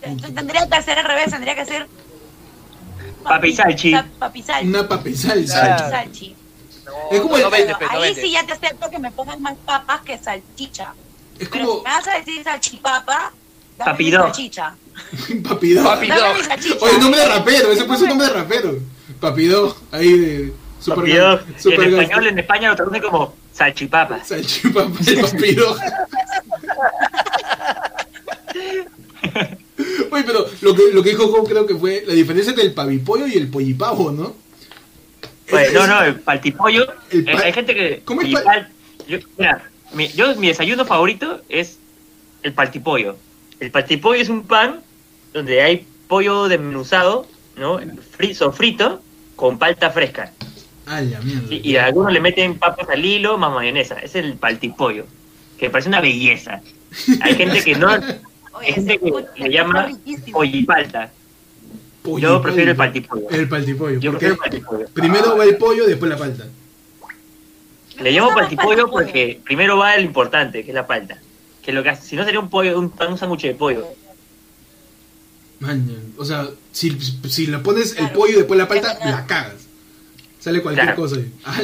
Tendría 0.00 0.68
que 0.68 0.82
ser 0.82 0.98
al 0.98 1.04
revés, 1.06 1.30
tendría 1.30 1.54
que 1.54 1.64
ser... 1.64 1.86
Papi 3.24 3.52
salchi. 3.54 3.92
sa- 3.92 4.06
Papi 4.18 4.42
salchi. 4.42 4.68
Una. 4.68 4.78
Claro. 4.78 4.88
Papi 4.88 5.14
salchi. 5.14 6.36
No, 6.84 6.92
Es 7.10 7.20
como 7.20 7.30
no, 7.30 7.36
el- 7.38 7.42
no 7.44 7.50
vende, 7.50 7.72
Bueno, 7.72 7.78
pues, 7.78 7.90
no 7.90 7.96
ahí 7.98 8.02
vende. 8.08 8.20
sí 8.22 8.30
ya 8.32 8.44
te 8.46 8.52
acepto 8.52 8.90
que 8.90 8.98
me 8.98 9.10
pongas 9.10 9.40
más 9.40 9.54
papas 9.64 10.02
que 10.02 10.18
salchicha. 10.18 10.94
Es 11.38 11.48
Pero 11.48 11.64
como 11.66 11.78
si 11.78 11.84
me 11.84 11.90
vas 11.90 12.08
a 12.08 12.18
decir 12.18 12.44
salchipapa, 12.44 13.32
dame 13.78 13.90
Papi 13.90 14.04
mi 14.04 14.10
dog. 14.10 14.22
salchicha. 14.22 14.74
papidó. 15.48 15.84
Papi 15.84 16.08
Dame 16.08 16.34
mi 16.34 16.42
salchicha. 16.44 16.76
Oye, 16.80 16.98
nombre 16.98 17.20
de 17.20 17.26
rapero, 17.28 17.72
ese 17.72 17.84
puede 17.84 17.98
ser 18.00 18.08
nombre 18.08 18.26
de 18.28 18.32
rapero. 18.34 18.74
Papidó, 19.20 19.76
ahí 19.92 20.18
de 20.18 20.52
super 20.80 20.98
Papi 21.04 21.12
dog. 21.16 21.40
super 21.58 21.88
en 21.88 22.00
español, 22.00 22.26
en 22.28 22.38
España 22.38 22.68
lo 22.70 22.76
traduce 22.76 23.00
como 23.02 23.34
salchipapas. 23.52 24.28
Salchipapa, 24.28 24.90
el 25.06 25.20
papidó. 25.20 25.76
Oye, 30.10 30.22
pero 30.24 30.46
lo 30.60 30.74
que, 30.74 30.82
lo 30.92 31.02
que 31.02 31.10
dijo 31.10 31.28
Joe 31.28 31.44
creo 31.44 31.66
que 31.66 31.74
fue 31.74 32.04
la 32.06 32.14
diferencia 32.14 32.50
entre 32.50 32.64
el 32.66 32.72
pavipollo 32.74 33.26
y 33.26 33.34
el 33.36 33.48
pollipavo, 33.48 34.12
¿no? 34.12 34.34
Pues, 35.48 35.68
Es- 35.68 35.74
no, 35.74 35.86
no, 35.86 36.02
el 36.04 36.20
paltipollo. 36.20 36.86
El 37.10 37.20
eh, 37.28 37.32
pal- 37.32 37.42
hay 37.42 37.52
gente 37.52 37.74
que. 37.74 38.02
¿Cómo 38.04 38.22
es 38.22 38.28
pal- 38.28 38.44
pal- 38.44 38.68
yo, 39.08 39.18
mira, 39.36 39.70
mi, 39.94 40.08
yo, 40.08 40.34
mi 40.36 40.48
desayuno 40.48 40.84
favorito 40.84 41.40
es 41.48 41.78
el 42.42 42.52
paltipollo. 42.52 43.16
El 43.60 43.70
paltipollo 43.70 44.20
es 44.20 44.28
un 44.28 44.44
pan 44.44 44.80
donde 45.32 45.62
hay 45.62 45.86
pollo 46.08 46.48
desmenuzado, 46.48 47.26
¿no? 47.56 47.80
Fri- 47.80 48.34
sofrito 48.34 49.00
con 49.36 49.58
palta 49.58 49.90
fresca. 49.90 50.32
Ah, 50.86 51.00
la 51.00 51.20
mierda. 51.20 51.46
Y, 51.54 51.70
y 51.72 51.76
algunos 51.76 52.12
le 52.12 52.20
meten 52.20 52.58
papas 52.58 52.88
al 52.88 53.04
hilo 53.04 53.38
más 53.38 53.52
mayonesa. 53.52 53.94
Es 54.00 54.14
el 54.14 54.34
paltipollo. 54.34 55.06
Que 55.58 55.66
me 55.66 55.70
parece 55.70 55.88
una 55.88 56.00
belleza. 56.00 56.60
Hay 57.22 57.34
gente 57.36 57.62
que 57.62 57.74
no. 57.74 57.88
Oye, 57.88 58.66
Hay 58.66 58.72
gente 58.74 58.98
que 58.98 59.12
le 59.36 59.50
llama 59.50 59.88
pollipalta. 60.32 61.10
Yo 62.18 62.42
prefiero 62.42 62.72
el 62.72 62.76
paltipollo. 62.76 63.30
El 63.30 63.48
paltipollo. 63.48 63.98
Yo 63.98 64.10
porque 64.12 64.26
prefiero 64.26 64.34
el 64.34 64.38
paltipollo. 64.50 64.88
primero 64.92 65.36
va 65.38 65.44
el 65.44 65.56
pollo, 65.56 65.86
después 65.86 66.10
la 66.10 66.18
palta. 66.18 66.44
Le 68.00 68.10
llamo 68.12 68.34
paltipollo 68.34 68.90
porque 68.90 69.40
primero 69.44 69.76
va 69.78 69.94
el 69.94 70.04
importante, 70.04 70.64
que 70.64 70.70
es 70.70 70.74
la 70.74 70.86
palta. 70.86 71.18
Que 71.62 71.72
lo 71.72 71.82
que 71.82 71.90
hace- 71.90 72.06
si 72.08 72.16
no 72.16 72.24
sería 72.24 72.40
un 72.40 72.50
pollo, 72.50 72.78
un, 72.78 72.92
un 73.08 73.18
sándwich 73.18 73.42
de 73.42 73.54
pollo. 73.54 73.86
Man, 75.60 75.88
o 76.18 76.24
sea, 76.24 76.48
si, 76.72 76.98
si 77.28 77.46
le 77.46 77.58
pones 77.58 77.92
el 77.92 77.96
Claro. 77.98 78.12
pollo 78.14 78.32
y 78.34 78.36
después 78.36 78.58
la 78.58 78.68
palta, 78.68 78.98
la 79.04 79.26
cagas. 79.26 79.62
Sale 80.40 80.60
cualquier 80.60 80.86
Claro. 80.86 81.00
cosa 81.02 81.16
ahí. 81.16 81.32
Ah. 81.44 81.60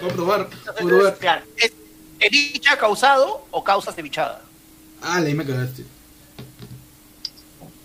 Voy 0.00 0.10
a 0.10 0.14
probar, 0.14 0.48
voy 0.48 0.68
a 0.68 0.74
probar. 0.96 1.18
Claro, 1.18 1.42
¿es 1.56 1.72
ceviche 2.20 2.70
causado 2.78 3.46
o 3.50 3.62
causa 3.64 3.92
cevichada? 3.92 4.42
Ah, 5.02 5.16
ahí 5.16 5.34
me 5.34 5.44
cagaste. 5.44 5.84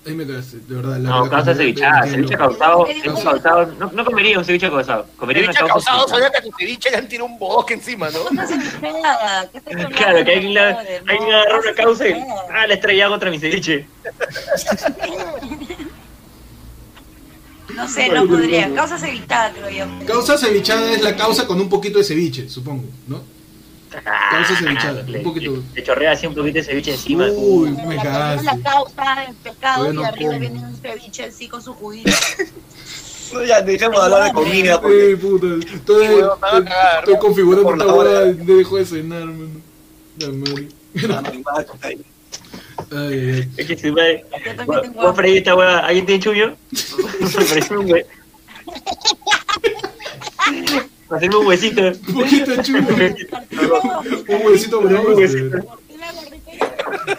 Ahí 0.06 0.14
me 0.16 0.26
de 0.26 0.34
verdad. 0.68 0.98
la- 0.98 1.10
No, 1.10 1.24
la 1.26 1.30
causa 1.32 1.56
cevichada. 1.56 2.06
Ceviche 2.06 2.36
causado, 2.36 2.84
¿Qué 2.84 2.94
dijo? 2.96 3.06
ceviche 3.16 3.24
causado. 3.24 3.66
No, 3.80 3.90
no 3.94 4.04
comería 4.06 4.38
un 4.38 4.44
ceviche 4.44 4.70
causado. 4.70 5.06
Comería 5.16 5.44
Ceviche 5.44 5.60
causa 5.60 5.74
causado 5.74 6.08
suena 6.10 6.30
que 6.30 6.38
a 6.38 6.42
tu 6.42 6.52
ceviche 6.58 6.92
le 6.92 6.98
han 6.98 7.08
tirado 7.08 7.26
un 7.30 7.40
bodosque 7.40 7.74
encima, 7.76 8.10
¿no? 8.10 8.20
Cosa 8.24 8.48
cevichada, 8.48 9.50
¿qué 9.50 9.58
estás 9.60 9.74
hablando, 9.76 9.96
Claro, 9.98 10.26
que 10.26 10.34
alguien, 10.34 10.54
la, 10.54 10.70
alguien 11.08 11.34
agarró 11.34 11.60
una 11.62 11.74
causa 11.74 12.08
y 12.10 12.14
ah, 12.54 12.68
le 12.68 12.74
estrellaba 12.74 13.12
contra 13.14 13.32
mi 13.32 13.40
ceviche. 13.40 13.88
No 17.76 17.88
sé, 17.88 18.10
no 18.10 18.28
podría. 18.28 18.74
Causa 18.76 18.98
cevichada, 18.98 19.52
creo 19.54 19.70
yo. 19.70 20.06
Causa 20.06 20.38
cevichada 20.38 20.92
es 20.92 21.02
la 21.02 21.16
causa 21.16 21.48
con 21.48 21.60
un 21.60 21.70
poquito 21.70 21.98
de 21.98 22.04
ceviche, 22.04 22.50
supongo, 22.50 22.84
¿no? 23.08 23.22
Causa 24.02 24.56
cevichada, 24.58 25.02
Le- 25.04 25.18
un 25.20 25.24
poquito. 25.24 25.52
Le, 25.52 25.62
le 25.76 25.84
chorrea 25.84 26.12
así 26.12 26.28
un 26.28 26.36
poquito 26.36 26.58
de 26.60 26.64
ceviche 26.64 26.92
encima. 26.92 27.28
Uy, 27.30 27.72
La- 27.76 27.86
me 27.86 27.96
la- 27.96 28.04
cagaste. 28.04 28.46
La 28.46 28.58
causa, 28.72 29.24
el 29.26 29.36
pescado 29.36 29.86
Bueno, 29.86 30.02
y 30.02 30.06
arriba 30.06 30.30
¿cómo? 30.32 30.40
viene 30.40 30.60
un 30.60 30.76
ceviche 30.76 31.24
así 31.26 31.48
con 31.48 31.62
su 31.62 31.74
juguito. 31.74 32.12
No, 33.34 33.44
ya, 33.44 33.62
dejemos 33.62 33.98
de 34.00 34.04
hablar 34.04 34.24
de 34.26 34.34
comida. 34.34 34.76
Eh, 34.76 34.80
Porque... 34.82 35.18
puta. 35.18 35.48
Estoy, 35.76 36.08
Sí, 36.08 36.14
me 36.14 36.22
cagar. 36.40 37.00
estoy 37.00 37.18
configurando 37.20 37.64
Por 37.64 37.74
esta 37.74 37.86
la 37.86 37.94
hora. 37.94 38.10
hueá 38.10 38.20
de 38.26 38.34
dejo 38.56 38.78
de 38.78 38.86
cenar, 38.86 39.26
mano. 39.26 39.62
La 40.20 40.28
madre. 40.30 40.68
Ah, 41.10 41.22
no. 41.24 41.32
Ay, 41.82 41.98
ay. 42.92 43.50
Es 43.58 43.66
que 43.66 43.76
si 43.76 43.84
también 43.88 44.22
Vos 44.68 44.82
tengo 44.84 45.02
vos 45.02 45.16
freí 45.16 45.38
esta 45.38 45.56
hueá, 45.56 45.80
¿alguien 45.80 46.06
tiene 46.06 46.22
chullo? 46.24 46.56
Parece 47.34 47.74
un 47.78 47.88
hue- 47.88 48.06
Hacerme 51.16 51.36
un 51.38 51.46
huesito. 51.48 51.82
Un 51.82 52.14
poquito 52.14 52.62
chulo. 52.64 52.80
Un 54.28 54.46
huesito 54.46 54.80
Un 54.80 54.86
bravo. 54.90 55.10
huesito. 55.16 55.58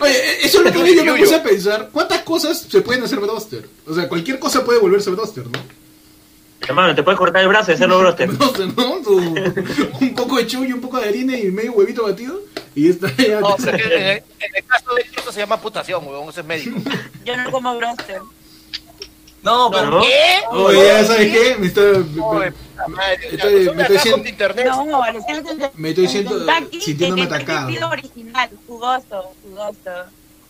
Oye, 0.00 0.44
eso 0.46 0.58
es 0.64 0.74
lo 0.74 0.82
que 0.84 0.96
yo 0.96 1.04
me 1.04 1.18
puse 1.18 1.34
a 1.34 1.42
pensar. 1.42 1.88
¿Cuántas 1.92 2.20
cosas 2.22 2.58
se 2.60 2.80
pueden 2.80 3.02
hacer 3.04 3.18
broster? 3.20 3.66
O 3.86 3.94
sea, 3.94 4.08
cualquier 4.08 4.38
cosa 4.38 4.64
puede 4.64 4.78
volverse 4.78 5.10
broster, 5.10 5.44
¿no? 5.46 5.58
Hermano, 6.66 6.94
te 6.94 7.02
puedes 7.02 7.18
cortar 7.18 7.42
el 7.42 7.48
brazo 7.48 7.72
y 7.72 7.74
hacerlo 7.74 7.98
broster. 7.98 8.28
Broster, 8.32 8.66
¿no? 8.74 8.96
Tu- 9.02 9.18
un 10.00 10.14
poco 10.14 10.36
de 10.38 10.46
chullo, 10.46 10.74
un 10.74 10.80
poco 10.80 10.98
de 10.98 11.08
harina 11.08 11.36
y 11.38 11.50
medio 11.50 11.72
huevito 11.72 12.04
batido. 12.04 12.40
Y 12.74 12.88
está 12.88 13.14
ya. 13.16 13.40
No, 13.40 13.54
en 13.58 13.68
el, 13.68 13.92
en 13.92 14.22
el 14.54 14.64
caso 14.66 14.94
de 14.94 15.02
esto 15.02 15.30
se 15.30 15.40
llama 15.40 15.60
putación, 15.60 16.06
weón, 16.06 16.28
eso 16.30 16.40
es 16.40 16.46
médico. 16.46 16.78
Yo 17.24 17.36
no 17.36 17.50
como 17.50 17.76
broster. 17.76 18.20
No, 19.44 19.70
pero 19.70 19.90
¿No? 19.90 20.00
¿Qué? 20.02 20.40
Oye, 20.50 20.86
ya 20.86 21.04
sabes 21.04 21.32
qué? 21.32 21.56
Me 21.58 21.66
Estoy- 21.66 22.04
me 23.74 23.82
estoy 23.82 23.98
siendo- 23.98 24.28
internet. 24.28 24.66
No, 24.66 25.02
Me 25.74 25.88
estoy 25.90 26.08
siento- 26.08 26.46
Kentucky, 26.46 26.80
sintiéndome 26.80 27.22
el 27.22 27.26
atacado. 27.28 27.68
original, 27.90 28.50
jugoso, 28.66 29.32
jugoso. 29.42 29.90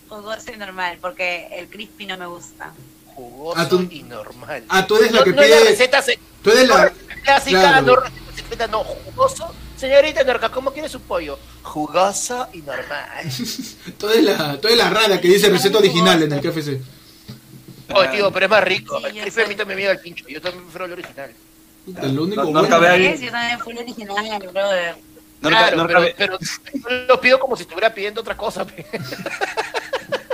Jugoso 0.08 0.52
y 0.52 0.56
normal, 0.58 0.98
porque 1.00 1.48
el 1.52 1.68
crispy 1.68 2.06
no 2.06 2.16
me 2.16 2.26
gusta. 2.26 2.72
Jugoso 3.14 3.58
Ah, 3.60 3.68
tú- 3.68 3.86
y 3.90 4.02
normal. 4.04 4.62
Ah, 4.68 4.86
tú 4.86 4.96
eres 4.96 5.12
la 5.12 5.18
No- 5.20 5.24
que 5.24 5.30
no 5.32 5.42
pide. 5.42 5.60
receta 5.64 6.02
se- 6.02 6.18
Tú 6.42 6.50
eres 6.50 6.68
la. 6.68 6.92
clásica, 7.24 7.60
Claro. 7.60 7.86
no 7.86 7.96
receta 8.36 8.66
no, 8.68 8.84
jugoso. 8.84 9.52
Señorita 9.76 10.22
Norca, 10.24 10.50
¿cómo 10.50 10.72
quiere 10.72 10.88
su 10.88 11.00
pollo? 11.00 11.38
Jugoso 11.62 12.46
y 12.52 12.58
normal. 12.58 13.24
Tú 13.98 14.08
eres 14.08 14.24
la, 14.24 14.60
tú 14.60 14.68
eres 14.68 14.78
la 14.78 14.90
rara 14.90 15.20
que 15.20 15.28
dice 15.28 15.48
receta 15.50 15.78
original 15.78 16.22
en 16.22 16.32
el 16.32 16.40
KFC. 16.40 16.80
Oye, 17.92 18.08
tío, 18.08 18.30
pero 18.32 18.46
es 18.46 18.50
más 18.50 18.64
rico. 18.64 18.98
Sí, 19.00 19.04
el 19.06 19.12
yo 19.14 19.22
crispy 19.22 19.40
a 19.40 19.44
sé. 19.44 19.48
mí 19.50 19.54
también 19.56 19.76
me 19.76 19.82
llega 19.82 19.92
el 19.92 20.00
pincho. 20.00 20.24
Yo 20.28 20.40
también 20.40 20.62
prefiero 20.64 20.84
el 20.86 20.92
original. 20.92 21.30
Lo 22.14 22.22
único 22.22 22.42
No- 22.44 22.50
no 22.50 22.52
bueno. 22.60 22.68
cabe 22.68 22.88
ahí. 22.88 23.18
Yo 23.20 23.30
también 23.30 23.58
fui 23.60 23.72
el 23.74 23.78
original, 23.80 24.38
brother. 24.52 24.96
no, 25.42 25.48
claro, 25.50 25.76
no, 25.76 25.86
pero, 25.86 25.98
cabe, 26.00 26.14
pero 26.16 26.38
yo 26.40 26.88
lo 27.08 27.20
pido 27.20 27.38
como 27.38 27.56
si 27.56 27.62
estuviera 27.64 27.92
pidiendo 27.92 28.22
otra 28.22 28.36
cosa. 28.36 28.64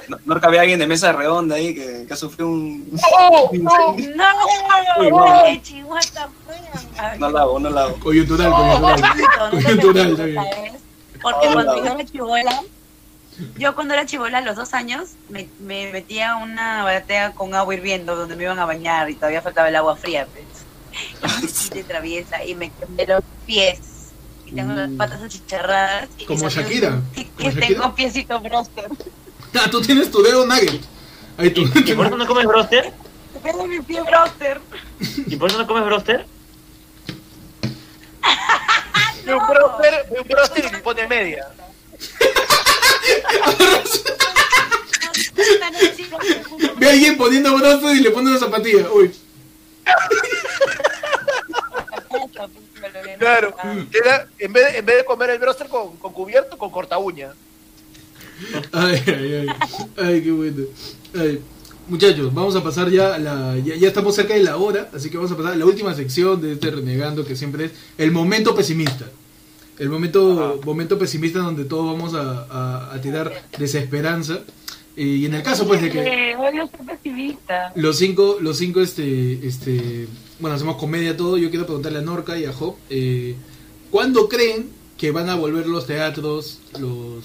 no, 0.08 0.18
no 0.24 0.40
cabe 0.40 0.58
alguien 0.60 0.78
de 0.78 0.86
mesa 0.86 1.12
redonda 1.12 1.56
ahí 1.56 1.74
que, 1.74 2.04
que 2.06 2.12
ha 2.12 2.16
sufrido 2.16 2.48
un... 2.50 2.88
¡Oh! 3.18 3.50
¡Oh! 3.50 3.96
No, 4.14 5.10
no. 5.10 5.44
¡Qué 5.46 5.62
chihuahua 5.62 6.00
fea! 6.00 7.16
No 7.18 7.30
la 7.30 7.40
hago, 7.40 7.58
no 7.58 7.70
la 7.70 7.82
hago. 7.84 7.96
Coyuntural, 8.00 8.50
No, 8.50 8.80
coyuntural. 8.80 9.00
no 9.36 9.50
Coyuntural. 9.50 10.78
Porque 11.22 11.48
Oh, 11.48 11.52
cuando 11.52 11.76
no. 11.76 11.84
yo 11.84 11.92
era 11.94 12.04
chivola, 12.06 12.62
yo 13.56 13.74
cuando 13.74 13.94
era 13.94 14.06
chivola 14.06 14.38
a 14.38 14.40
los 14.40 14.56
dos 14.56 14.74
años, 14.74 15.10
me, 15.28 15.48
me 15.60 15.90
metía 15.92 16.32
a 16.32 16.36
una 16.36 16.82
batea 16.84 17.32
con 17.32 17.54
agua 17.54 17.74
hirviendo 17.74 18.16
donde 18.16 18.36
me 18.36 18.44
iban 18.44 18.58
a 18.58 18.64
bañar 18.64 19.08
y 19.10 19.14
todavía 19.14 19.42
faltaba 19.42 19.68
el 19.68 19.76
agua 19.76 19.96
fría. 19.96 20.26
Pues. 20.26 20.44
Y 21.70 21.74
de 21.74 21.84
traviesa 21.84 22.44
y 22.44 22.54
me 22.54 22.70
quemé 22.72 23.06
los 23.06 23.22
pies. 23.46 23.78
Y 24.46 24.52
tengo 24.52 24.72
las 24.72 24.88
Mm. 24.90 24.96
patas 24.96 25.22
achicharradas. 25.22 26.08
Y 26.18 26.24
Como 26.26 26.48
Shakira, 26.48 27.00
Que 27.14 27.44
Shakira. 27.44 27.66
tengo 27.68 27.94
piecito 27.94 28.40
broster. 28.40 28.88
Ah, 29.54 29.68
tú 29.70 29.80
tienes 29.80 30.10
tu 30.10 30.22
dedo 30.22 30.44
nugget. 30.46 30.82
Ahí 31.38 31.50
tú. 31.50 31.62
¿Y 31.74 31.92
por 31.94 32.06
eso 32.06 32.16
no 32.16 32.26
comes 32.26 32.46
broster? 32.46 32.92
Tengo 33.42 33.66
mi 33.66 33.80
pie 33.80 34.00
broster. 34.02 34.60
¿Y 35.26 35.36
por 35.36 35.48
eso 35.50 35.58
no 35.58 35.66
comes 35.66 35.84
broster? 35.84 36.26
De 39.24 39.34
un 39.34 39.46
broster, 39.46 40.08
de 40.10 40.20
un 40.20 40.28
broster 40.28 40.64
y 40.64 40.70
le 40.70 40.78
pone 40.78 41.06
media. 41.06 41.46
Ve 46.78 46.86
a 46.86 46.90
alguien 46.90 47.16
poniendo 47.16 47.56
brazos 47.56 47.94
y 47.94 48.00
le 48.00 48.10
pone 48.10 48.30
una 48.30 48.38
zapatilla. 48.38 48.90
Uy. 48.92 49.10
Claro. 53.18 53.54
Era, 53.92 54.26
en, 54.38 54.52
vez 54.52 54.72
de, 54.72 54.78
en 54.78 54.86
vez 54.86 54.96
de 54.96 55.04
comer 55.04 55.30
el 55.30 55.38
broster 55.38 55.68
con, 55.68 55.96
con 55.96 56.12
cubierto, 56.12 56.56
con 56.56 56.70
corta 56.70 56.98
uña. 56.98 57.32
Ay, 58.72 59.02
ay, 59.06 59.34
ay. 59.34 59.46
Ay, 59.96 60.22
qué 60.22 60.30
bueno. 60.30 60.64
Ay. 61.14 61.42
Muchachos, 61.86 62.32
vamos 62.32 62.54
a 62.56 62.62
pasar 62.62 62.88
ya 62.88 63.14
a 63.14 63.18
la. 63.18 63.58
Ya, 63.58 63.74
ya 63.74 63.88
estamos 63.88 64.14
cerca 64.14 64.34
de 64.34 64.44
la 64.44 64.56
hora, 64.56 64.88
así 64.94 65.10
que 65.10 65.16
vamos 65.16 65.32
a 65.32 65.36
pasar 65.36 65.52
a 65.54 65.56
la 65.56 65.66
última 65.66 65.92
sección 65.94 66.40
de 66.40 66.52
este 66.52 66.70
renegando 66.70 67.26
que 67.26 67.34
siempre 67.36 67.66
es 67.66 67.72
el 67.98 68.12
momento 68.12 68.54
pesimista. 68.54 69.06
El 69.80 69.88
momento, 69.88 70.60
momento 70.64 70.98
pesimista 70.98 71.38
donde 71.38 71.64
todos 71.64 71.86
vamos 71.86 72.12
a, 72.14 72.46
a- 72.50 72.94
a 72.94 73.00
tirar 73.00 73.32
desesperanza. 73.58 74.40
Y 74.96 75.24
en 75.24 75.32
el 75.34 75.42
caso, 75.42 75.66
pues, 75.66 75.80
de 75.80 75.90
que. 75.90 76.02
Los 77.76 77.96
cinco, 77.96 78.36
los 78.40 78.58
cinco, 78.58 78.80
este, 78.82 79.46
este, 79.46 80.06
bueno, 80.38 80.54
hacemos 80.56 80.76
comedia 80.76 81.16
todo. 81.16 81.38
Yo 81.38 81.48
quiero 81.48 81.64
preguntarle 81.64 82.00
a 82.00 82.02
Norca 82.02 82.36
y 82.38 82.44
a 82.44 82.52
Job, 82.52 82.74
eh, 82.90 83.34
¿cuándo 83.90 84.28
creen 84.28 84.68
que 84.98 85.10
van 85.12 85.30
a 85.30 85.34
volver 85.36 85.66
los 85.66 85.86
teatros, 85.86 86.58
los, 86.78 87.24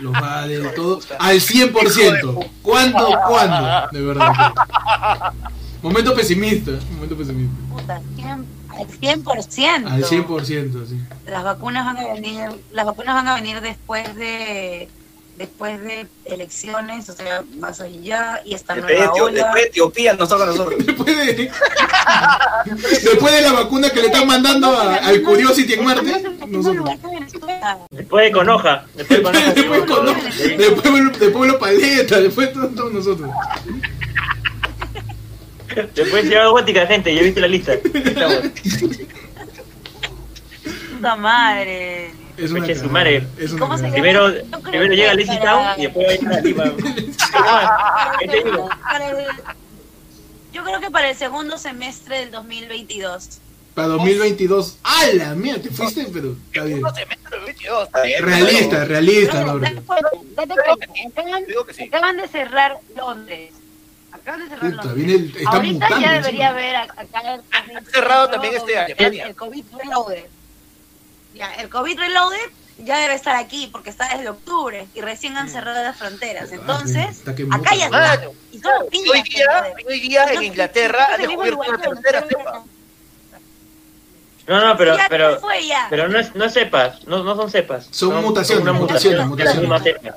los 0.00 0.12
bares, 0.12 0.62
todo 0.76 1.00
al 1.18 1.40
100%? 1.40 2.50
¿Cuándo, 2.62 3.08
cuándo? 3.26 3.88
De 3.90 4.00
verdad. 4.02 4.30
Momento 5.82 6.14
pesimista, 6.14 6.72
momento 6.94 7.16
pesimista. 7.16 7.54
Puta, 7.70 8.00
100, 8.16 8.44
al 8.76 8.86
100%. 8.88 9.86
Al 9.90 10.04
100%, 10.04 10.86
sí. 10.88 11.00
Las 11.26 11.44
vacunas 11.44 11.84
van 11.86 11.96
a 11.98 12.12
venir, 12.14 12.42
las 12.72 12.86
vacunas 12.86 13.14
van 13.14 13.28
a 13.28 13.34
venir 13.36 13.60
después 13.60 14.14
de 14.16 14.88
después 15.36 15.78
de 15.82 16.06
elecciones, 16.24 17.10
o 17.10 17.12
sea, 17.12 17.42
más 17.58 17.78
allá 17.82 18.40
y 18.42 18.54
esta 18.54 18.74
Después 18.74 18.94
de, 18.94 18.98
nueva 19.00 19.12
Etio- 19.14 19.24
ola. 19.24 19.32
después 19.34 19.62
de 19.62 19.68
Etiopía 19.68 20.14
nos 20.14 20.28
toca 20.30 20.44
a 20.44 20.46
nosotros. 20.46 20.78
Después 20.86 21.14
de, 21.14 21.50
después 23.02 23.32
de 23.34 23.42
la 23.42 23.52
vacuna 23.52 23.90
que 23.90 24.00
le 24.00 24.06
están 24.06 24.26
mandando 24.26 24.68
a- 24.68 24.94
al 24.96 25.20
Curiosity 25.22 25.74
en 25.74 25.84
Marte, 25.84 26.22
nosotros. 26.48 26.88
Después 27.90 28.24
de 28.24 28.32
Conoja. 28.32 28.86
Después 28.94 29.20
de 29.20 29.22
Conoja. 29.22 29.52
Después, 30.56 30.92
después 31.18 31.30
Pueblo 31.32 31.58
Paleta, 31.58 32.18
después 32.18 32.50
todos, 32.54 32.74
todos 32.74 32.92
nosotros. 32.94 33.28
Después 35.94 36.26
Ciudad 36.26 36.48
Gótica, 36.50 36.86
gente. 36.86 37.14
Ya 37.14 37.22
viste 37.22 37.40
la 37.40 37.48
lista. 37.48 37.74
Estamos. 37.74 38.40
Puta 40.94 41.16
madre. 41.16 42.10
Es 42.36 42.50
una 42.50 42.74
su 42.74 42.90
madre. 42.90 43.26
es 43.38 43.50
una 43.52 43.60
¿Cómo 43.60 43.78
se. 43.78 43.88
Primero, 43.88 44.32
primero 44.62 44.94
llega 44.94 45.14
Lazy 45.14 45.26
para- 45.38 45.42
Town 45.42 45.64
y 45.78 45.82
después 45.84 46.06
va 46.24 46.34
a 46.36 46.40
ir 48.24 48.40
a 49.48 49.54
Yo 50.52 50.64
creo 50.64 50.80
que 50.80 50.90
para 50.90 51.10
el 51.10 51.16
segundo 51.16 51.56
semestre 51.58 52.18
del 52.20 52.30
2022. 52.30 53.38
Para 53.74 53.88
2022. 53.88 54.78
¡Ah, 54.84 55.04
la 55.14 55.34
mía! 55.34 55.60
Te 55.60 55.70
fuiste, 55.70 56.06
pero 56.12 56.34
está 56.46 56.64
bien. 56.64 56.78
Uno 56.78 56.94
se 56.94 57.04
mete 57.06 57.20
en 57.28 57.34
el 57.34 57.44
22. 57.44 57.86
Está 57.86 58.02
bien, 58.02 58.22
Realista, 58.24 58.84
realista, 58.86 59.44
sí. 61.74 61.84
acaban 61.84 62.16
de 62.16 62.28
cerrar 62.28 62.78
Londres. 62.96 63.52
Acaban 64.26 64.40
de 64.40 64.48
cerrar 64.48 64.70
Puta, 64.72 64.82
Londres. 64.84 64.94
viene 65.06 65.12
el- 65.22 65.36
está 65.36 65.50
Ahorita 65.50 65.72
mutando 65.72 65.96
ya 66.00 66.06
encima. 66.06 66.12
debería 66.26 66.48
haber 66.48 66.74
ac- 66.74 66.98
acá 66.98 67.34
el 67.34 67.40
COVID 67.42 67.76
Han 67.76 67.86
cerrado 67.86 68.30
también 68.30 68.54
este 68.56 68.76
año, 68.78 68.86
el, 68.88 68.92
Alemania. 68.94 69.26
el 69.28 69.36
COVID 69.36 69.64
Reloaded. 69.78 70.24
Ya, 71.34 71.54
el 71.54 71.68
COVID 71.68 71.98
Reloaded 72.00 72.50
ya 72.78 72.98
debe 72.98 73.14
estar 73.14 73.36
aquí 73.36 73.68
porque 73.70 73.90
está 73.90 74.08
desde 74.16 74.28
octubre 74.28 74.86
y 74.94 75.00
recién 75.00 75.36
han 75.36 75.48
cerrado 75.48 75.80
las 75.84 75.96
fronteras. 75.96 76.50
Entonces, 76.50 77.22
Ah, 77.24 77.30
muta, 77.38 77.56
acá 77.56 77.74
ya 77.76 77.84
está. 77.86 77.98
Mano, 78.16 78.32
Y 78.52 78.58
solo 78.58 78.74
hoy 78.80 79.22
día, 79.22 79.44
brother. 79.46 79.86
hoy 79.86 80.00
día 80.00 80.24
en 80.24 80.34
No, 80.34 80.42
Inglaterra 80.42 81.08
han 81.14 81.20
descubierto 81.20 81.62
tercera 81.80 82.22
cepa. 82.28 82.64
No, 84.48 84.60
no, 84.64 84.76
pero, 84.76 84.96
Ya, 84.96 85.06
pero, 85.08 85.40
fue 85.40 85.66
ya. 85.66 85.86
pero 85.90 86.08
no, 86.08 86.18
es, 86.20 86.34
no 86.34 86.44
es 86.44 86.52
cepas, 86.52 87.04
no, 87.06 87.22
no 87.24 87.34
son 87.36 87.50
cepas. 87.50 87.88
Son 87.90 88.22
mutaciones, 88.22 88.62
una 88.62 88.72
mutaciones, 88.72 89.26
mutación. 89.26 89.66
mutaciones. 89.66 90.12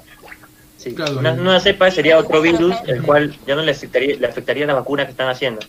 Es 0.80 0.88
una 0.88 0.96
cepa. 0.96 0.96
Sí, 0.96 0.96
Claro. 0.96 1.20
una 1.20 1.32
nueva 1.34 1.60
cepa 1.60 1.92
sería 1.92 2.18
otro 2.18 2.42
virus, 2.42 2.76
el 2.88 3.02
cual 3.04 3.36
ya 3.46 3.56
no 3.56 3.62
le 3.62 3.72
afectaría, 3.72 4.16
le 4.18 4.28
afectaría 4.28 4.66
las 4.66 4.76
vacunas 4.78 5.06
que 5.06 5.12
están 5.12 5.28
haciendo. 5.30 5.60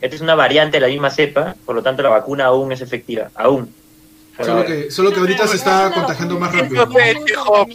Esta 0.00 0.14
es 0.16 0.22
una 0.22 0.34
variante 0.34 0.76
de 0.76 0.80
la 0.82 0.88
misma 0.88 1.10
cepa, 1.10 1.54
por 1.64 1.74
lo 1.74 1.82
tanto 1.82 2.02
la 2.02 2.10
vacuna 2.10 2.44
aún 2.46 2.70
es 2.72 2.80
efectiva, 2.80 3.30
aún. 3.34 3.74
Solo 4.40 4.64
que, 4.64 4.88
solo 4.92 5.12
que 5.12 5.18
ahorita 5.18 5.48
se 5.48 5.56
está 5.56 5.90
contagiando 5.92 6.38
más 6.38 6.54
rápido. 6.54 6.86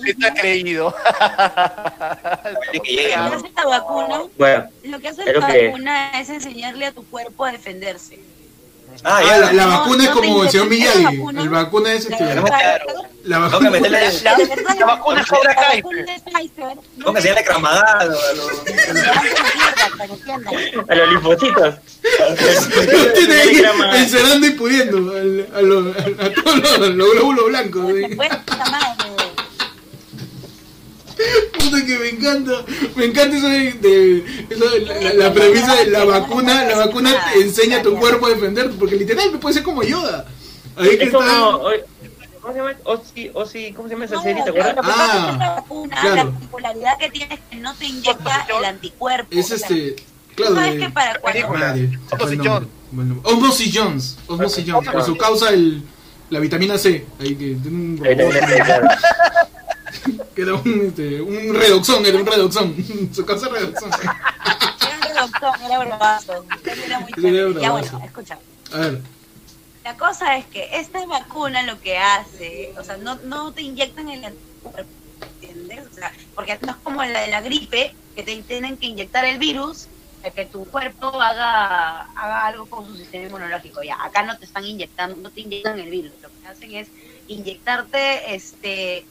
está 0.06 0.34
creído. 0.34 0.96
Lo 2.74 2.82
que 2.82 3.14
hace 3.14 3.48
esta 3.48 3.66
vacuna, 3.68 4.22
Bueno, 4.38 4.66
lo 4.84 5.00
que 5.00 5.08
hace 5.10 5.24
Creo 5.24 5.40
esta 5.42 5.52
que- 5.52 5.68
vacuna 5.68 6.20
es 6.22 6.30
enseñarle 6.30 6.86
a 6.86 6.92
tu 6.94 7.04
cuerpo 7.08 7.44
a 7.44 7.52
defenderse. 7.52 8.18
Ah, 9.04 9.18
Ah, 9.18 9.24
ya. 9.24 9.38
la, 9.38 9.54
la 9.54 9.64
No, 9.66 9.70
vacuna 9.80 10.04
es 10.04 10.10
no 10.10 10.16
te 10.16 10.28
como 10.28 10.44
el 10.44 10.50
señor 10.50 10.68
inyectan 10.74 11.04
la 11.04 11.10
Miyagi. 11.10 11.18
vacuna. 11.18 11.42
El 11.42 11.50
vacuna 11.50 11.94
es 11.94 12.10
La 12.10 12.16
este. 12.18 12.26
La 13.24 13.38
Tengo 13.38 13.50
que 13.50 13.52
vacuna. 13.52 13.70
meterle, 13.72 14.00
La, 14.80 14.86
vacuna 14.86 15.22
es 15.22 15.28
Cobra 15.28 15.54
la 15.54 15.56
Kai. 15.56 15.82
tengo 15.82 17.12
que 17.14 17.18
enseñarle 17.20 17.44
Kramadá 17.46 17.98
a 18.00 18.06
los- 18.06 18.24
a 20.90 20.96
los- 20.96 21.10
linfocitos. 21.10 21.76
Lo 22.04 23.14
tiene 23.14 23.36
ahí 23.42 23.64
encerrando 23.96 24.48
y 24.48 24.52
pudiendo 24.52 24.98
a, 25.12 26.34
todos 26.44 26.90
los 26.90 27.14
glóbulos 27.14 27.46
blancos. 27.48 27.84
Puta 31.58 31.86
que 31.86 32.00
me 32.00 32.10
encanta, 32.10 32.52
me 32.96 33.06
encanta 33.06 33.38
eso 33.38 33.48
de, 33.48 33.74
de- 33.74 34.46
eso 34.50 34.70
de 34.70 34.80
la, 34.82 35.02
la- 35.02 35.14
la 35.14 35.34
premisa 35.34 35.76
de 35.76 35.88
la 35.88 36.06
vacuna, 36.06 36.64
la 36.66 36.78
vacuna 36.78 37.14
te 37.34 37.42
enseña 37.42 37.78
a 37.78 37.82
tu 37.82 37.96
cuerpo 37.98 38.26
a 38.28 38.30
defenderte, 38.30 38.76
porque 38.80 38.96
literal 38.96 39.32
me 39.32 39.38
puede 39.38 39.54
ser 39.56 39.64
como 39.64 39.84
Yoda. 39.84 40.26
Ahí 40.76 40.98
que 40.98 41.04
Es 41.06 41.12
como. 41.12 41.72
está. 41.72 41.88
¿Cómo 42.42 42.54
se 42.54 42.60
llama? 42.60 42.74
Osi, 42.84 43.32
Osi, 43.34 43.72
¿cómo 43.74 43.88
se 43.88 43.94
llama 43.94 44.06
esa 44.06 44.16
No, 44.16 44.24
serie? 44.24 44.44
¿Te 44.44 44.50
acuerdas? 44.50 44.76
que 44.76 44.82
que 44.82 44.88
Ah, 44.94 45.30
esta 45.32 45.50
vacuna, 45.56 46.02
claro. 46.02 46.16
la 46.16 46.40
popularidad 46.40 46.98
que 47.00 47.10
tiene 47.10 47.34
es 47.36 47.40
que 47.50 47.56
no 47.56 47.74
te 47.76 47.86
inyecta 47.86 48.48
el 48.60 48.66
anticuerpo. 48.66 49.28
Es 49.32 49.52
este, 49.52 49.96
claro, 50.36 50.56
sabes 50.56 50.78
que 50.80 50.90
para 50.90 51.20
cuando... 51.20 51.48
Osmosis. 51.48 52.40
Jones. 52.44 52.68
Osmosis 53.24 53.72
Jones, 53.74 54.18
Osmosis 54.28 54.66
Jones, 54.68 54.90
por 54.90 55.06
su 55.06 55.16
causa 55.16 55.52
el, 55.52 55.84
la 56.30 56.40
vitamina 56.40 56.78
C, 56.78 57.06
ahí 57.22 57.34
que 57.36 57.56
que 60.36 60.42
era 60.42 60.56
un, 60.56 60.82
este, 60.88 61.22
un 61.22 61.54
redoxón, 61.54 62.06
era 62.06 62.18
un 62.18 62.26
redoxón, 62.26 62.76
su 63.14 63.26
causa 63.26 63.50
redoxón. 63.50 63.92
Era 63.94 64.96
un 64.96 65.02
reductor, 65.02 65.54
era 65.66 65.80
bravazo. 65.80 66.46
Era 66.86 67.00
muy 67.00 67.12
chévere. 67.14 67.62
Ya 67.62 67.72
bueno, 67.72 68.02
escucha. 68.04 68.40
A 68.74 68.78
ver, 68.78 69.02
La 69.84 69.98
cosa 69.98 70.38
es 70.38 70.46
que 70.48 70.70
esta 70.74 71.06
vacuna 71.06 71.64
lo 71.64 71.80
que 71.82 71.98
hace, 71.98 72.74
o 72.78 72.84
sea, 72.84 72.98
no, 72.98 73.16
no 73.26 73.52
te 73.52 73.62
inyectan 73.62 74.10
el 74.10 74.26
anticuerpo, 74.26 74.90
¿entiendes? 75.42 75.88
O 75.92 75.94
sea, 75.94 76.12
porque 76.36 76.58
no 76.62 76.72
es 76.72 76.78
como 76.78 77.04
la 77.04 77.22
de 77.22 77.28
la 77.28 77.42
gripe, 77.42 77.94
que 78.16 78.24
te 78.24 78.42
tienen 78.44 78.78
que 78.78 78.88
inyectar 78.88 79.26
el 79.26 79.38
virus 79.38 79.88
para 80.22 80.34
que 80.34 80.46
tu 80.46 80.66
cuerpo 80.66 81.08
haga, 81.22 82.02
haga 82.16 82.48
algo 82.48 82.66
con 82.68 82.86
su 82.86 82.96
sistema 82.96 83.26
inmunológico. 83.26 83.84
Ya, 83.84 84.02
acá 84.04 84.24
no 84.24 84.38
te 84.38 84.46
están 84.46 84.66
inyectando, 84.66 85.18
no 85.18 85.30
te 85.30 85.42
inyectan 85.42 85.80
el 85.80 85.90
virus, 85.90 86.14
lo 86.22 86.30
que 86.30 86.48
hacen 86.48 86.74
es 86.76 86.88
inyectarte 87.28 88.34
este 88.36 89.06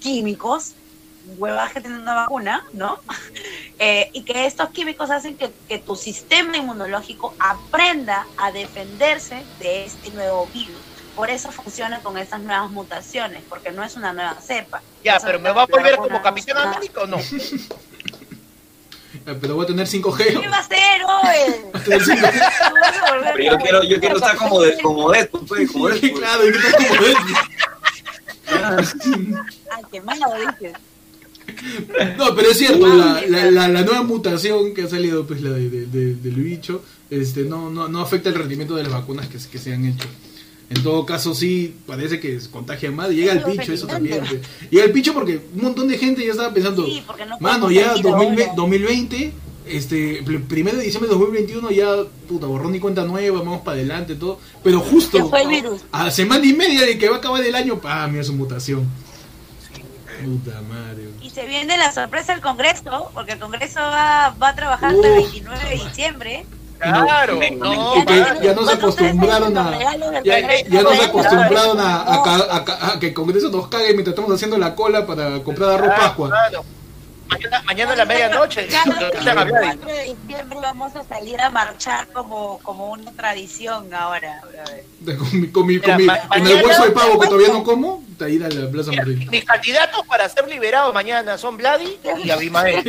químicos, 0.00 0.72
huevas 1.36 1.72
que 1.72 1.80
tienen 1.80 2.00
una 2.00 2.14
vacuna, 2.14 2.64
¿no? 2.72 2.98
Eh, 3.80 4.10
y 4.12 4.24
que 4.24 4.44
estos 4.44 4.70
químicos 4.70 5.08
hacen 5.08 5.36
que, 5.36 5.52
que 5.68 5.78
tu 5.78 5.94
sistema 5.94 6.56
inmunológico 6.56 7.32
aprenda 7.38 8.26
a 8.36 8.50
defenderse 8.50 9.44
de 9.60 9.84
este 9.84 10.10
nuevo 10.10 10.48
virus. 10.52 10.74
Por 11.14 11.30
eso 11.30 11.52
funciona 11.52 12.00
con 12.00 12.18
estas 12.18 12.40
nuevas 12.40 12.72
mutaciones, 12.72 13.40
porque 13.48 13.70
no 13.70 13.84
es 13.84 13.94
una 13.94 14.12
nueva 14.12 14.34
cepa. 14.40 14.82
Ya, 15.04 15.20
pero 15.20 15.38
¿me 15.38 15.52
va 15.52 15.62
a 15.62 15.66
volver 15.66 15.92
vacuna, 15.92 16.08
como 16.08 16.22
Capitán 16.22 16.58
América 16.58 17.02
o 17.02 17.06
no? 17.06 17.18
eh, 17.18 17.68
pero 19.40 19.54
voy 19.54 19.62
a 19.62 19.68
tener 19.68 19.86
5G. 19.86 20.40
¿Qué 20.40 20.48
va 20.48 20.58
a 20.58 20.68
5G. 20.68 21.84
Pero 23.34 23.38
yo 23.38 23.58
quiero, 23.58 23.84
yo 23.84 24.00
quiero 24.00 24.16
estar 24.16 24.36
como 24.36 24.60
de, 24.60 24.76
como 24.80 25.08
Deadpool, 25.12 25.46
pues, 25.46 25.70
como 25.70 25.88
Deadpool. 25.88 26.20
Claro, 26.20 26.48
y 26.48 26.52
que 26.52 26.58
estás 26.58 26.74
como 26.74 26.94
él. 27.06 27.14
Malo, 30.04 30.26
dices. 30.60 30.76
No, 32.18 32.34
pero 32.34 32.50
es 32.50 32.58
cierto, 32.58 32.86
la, 32.86 33.22
la, 33.26 33.50
la, 33.50 33.68
la 33.68 33.82
nueva 33.82 34.02
mutación 34.02 34.74
que 34.74 34.82
ha 34.82 34.88
salido, 34.88 35.26
pues 35.26 35.40
la 35.40 35.50
de, 35.50 35.70
de- 35.70 35.86
de- 35.86 36.14
del 36.14 36.34
bicho, 36.34 36.82
este, 37.10 37.44
no, 37.44 37.70
no, 37.70 37.88
no 37.88 38.00
afecta 38.00 38.28
el 38.28 38.34
rendimiento 38.34 38.76
de 38.76 38.82
las 38.82 38.92
vacunas 38.92 39.28
que, 39.28 39.38
se- 39.40 39.48
que 39.48 39.58
se 39.58 39.72
han 39.72 39.84
hecho. 39.86 40.06
En 40.70 40.82
todo 40.82 41.06
caso, 41.06 41.34
sí, 41.34 41.74
parece 41.86 42.20
que 42.20 42.38
se 42.38 42.50
contagia 42.50 42.90
más. 42.90 43.08
Llega 43.08 43.32
el 43.32 43.44
bicho, 43.44 43.72
eso 43.72 43.86
también. 43.86 44.18
pues. 44.28 44.42
Llega 44.70 44.84
el 44.84 44.92
bicho 44.92 45.14
porque 45.14 45.40
un 45.54 45.62
montón 45.62 45.88
de 45.88 45.96
gente 45.96 46.22
ya 46.24 46.32
estaba 46.32 46.52
pensando, 46.52 46.84
Sí, 46.84 47.02
porque 47.06 47.24
no 47.24 47.38
mano, 47.40 47.70
ya 47.70 47.88
salir 47.90 48.02
2020, 48.02 48.42
ahora. 48.42 48.54
2020, 48.54 49.32
este, 49.68 50.24
pr- 50.26 50.44
primero 50.46 50.76
de 50.76 50.84
diciembre 50.84 51.08
de 51.10 51.14
2021, 51.18 51.70
ya, 51.70 51.94
puta, 52.28 52.46
borrón 52.46 52.74
y 52.74 52.80
cuenta 52.80 53.04
nueva, 53.06 53.38
vamos 53.38 53.62
para 53.62 53.78
adelante, 53.78 54.14
todo. 54.16 54.38
Pero 54.62 54.80
justo 54.80 55.30
fue 55.30 55.40
el 55.42 55.48
virus. 55.48 55.80
a 55.90 56.10
semana 56.10 56.44
y 56.44 56.52
media 56.52 56.82
de 56.84 56.98
que 56.98 57.08
va 57.08 57.16
a 57.16 57.18
acabar 57.20 57.42
el 57.42 57.54
año, 57.54 57.80
pa, 57.80 58.06
mira 58.06 58.22
su 58.22 58.34
mutación. 58.34 58.86
Puta 60.24 60.60
madre. 60.62 61.08
Y 61.20 61.30
se 61.30 61.46
viene 61.46 61.76
la 61.76 61.92
sorpresa 61.92 62.32
del 62.32 62.40
Congreso, 62.42 63.10
porque 63.14 63.32
el 63.32 63.38
Congreso 63.38 63.80
va, 63.80 64.34
va 64.42 64.48
a 64.50 64.54
trabajar 64.54 64.94
hasta 64.94 65.06
el 65.06 65.12
Uf. 65.18 65.32
29 65.32 65.64
de 65.68 65.74
diciembre. 65.84 66.46
Claro, 66.78 67.40
no, 67.56 68.04
ya 68.06 68.54
nos 68.54 68.64
Cuando 68.66 68.70
acostumbraron 68.72 69.58
a- 69.58 69.78
ya- 70.22 70.62
Ya 70.68 70.80
acostumbraron 71.06 71.80
a, 71.80 72.02
a 72.02 72.14
No, 72.16 72.22
ca- 72.22 72.46
a 72.56 72.64
ca- 72.64 72.92
a 72.92 73.00
que 73.00 73.08
el 73.08 73.14
Congreso 73.14 73.48
nos 73.50 73.66
cague 73.66 73.92
mientras 73.94 74.08
estamos 74.14 74.32
haciendo 74.32 74.56
la 74.58 74.76
cola 74.76 75.04
para 75.04 75.42
comprar 75.42 75.70
arroz 75.70 75.88
Claro, 75.88 76.02
Pascua. 76.02 76.28
claro. 76.28 76.64
Mañana, 77.30 77.62
mañana 77.66 77.92
a 77.92 77.96
la 77.96 78.04
medianoche. 78.04 78.66
Cada 78.68 79.00
lo 79.00 79.10
quitan 79.10 79.38
a 79.38 79.44
Vladi. 79.44 79.66
4 79.78 79.86
de 79.92 80.04
diciembre 80.04 80.58
vamos 80.62 80.96
a 80.96 81.04
salir 81.04 81.40
a 81.40 81.50
marchar 81.50 82.08
como, 82.12 82.58
como 82.62 82.90
una 82.92 83.12
tradición 83.12 83.92
ahora. 83.92 84.40
De- 85.00 85.16
Con, 85.16 85.40
mi- 85.40 85.48
con, 85.48 85.66
mi- 85.66 85.78
con, 85.78 85.96
Mira, 85.96 85.96
mi- 85.98 86.06
ma- 86.06 86.28
con 86.28 86.46
el 86.46 86.64
hueso 86.64 86.84
de 86.84 86.90
pavo 86.92 87.20
que 87.20 87.26
todavía 87.26 87.48
no 87.48 87.62
como, 87.64 88.02
de 88.18 88.32
ir 88.32 88.44
a 88.44 88.48
la 88.48 88.70
Plaza 88.70 88.90
Mira, 88.90 89.02
Madrid. 89.04 89.28
Mis 89.30 89.44
candidatos 89.44 90.06
para 90.06 90.28
ser 90.28 90.48
liberados 90.48 90.92
mañana 90.94 91.36
son 91.38 91.56
Vladi 91.56 91.98
y 92.24 92.30
Abimael. 92.30 92.82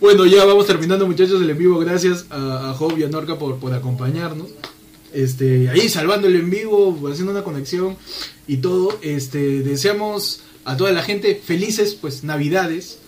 Bueno, 0.00 0.24
ya 0.24 0.44
vamos 0.44 0.66
terminando 0.66 1.06
muchachos 1.06 1.40
el 1.42 1.50
en 1.50 1.58
vivo. 1.58 1.78
Gracias 1.78 2.26
a, 2.30 2.70
a 2.70 2.74
Job 2.74 2.96
y 2.98 3.04
a 3.04 3.08
Norca 3.08 3.38
por, 3.38 3.58
por 3.58 3.74
acompañarnos. 3.74 4.48
Este, 5.12 5.68
ahí 5.68 5.88
salvando 5.90 6.26
el 6.28 6.36
en 6.36 6.48
vivo, 6.48 6.98
haciendo 7.10 7.32
una 7.32 7.42
conexión 7.44 7.96
y 8.46 8.58
todo. 8.58 8.98
Este, 9.02 9.60
deseamos 9.60 10.42
a 10.64 10.76
toda 10.76 10.92
la 10.92 11.02
gente 11.02 11.34
felices 11.44 11.94
pues 11.94 12.24
navidades. 12.24 12.98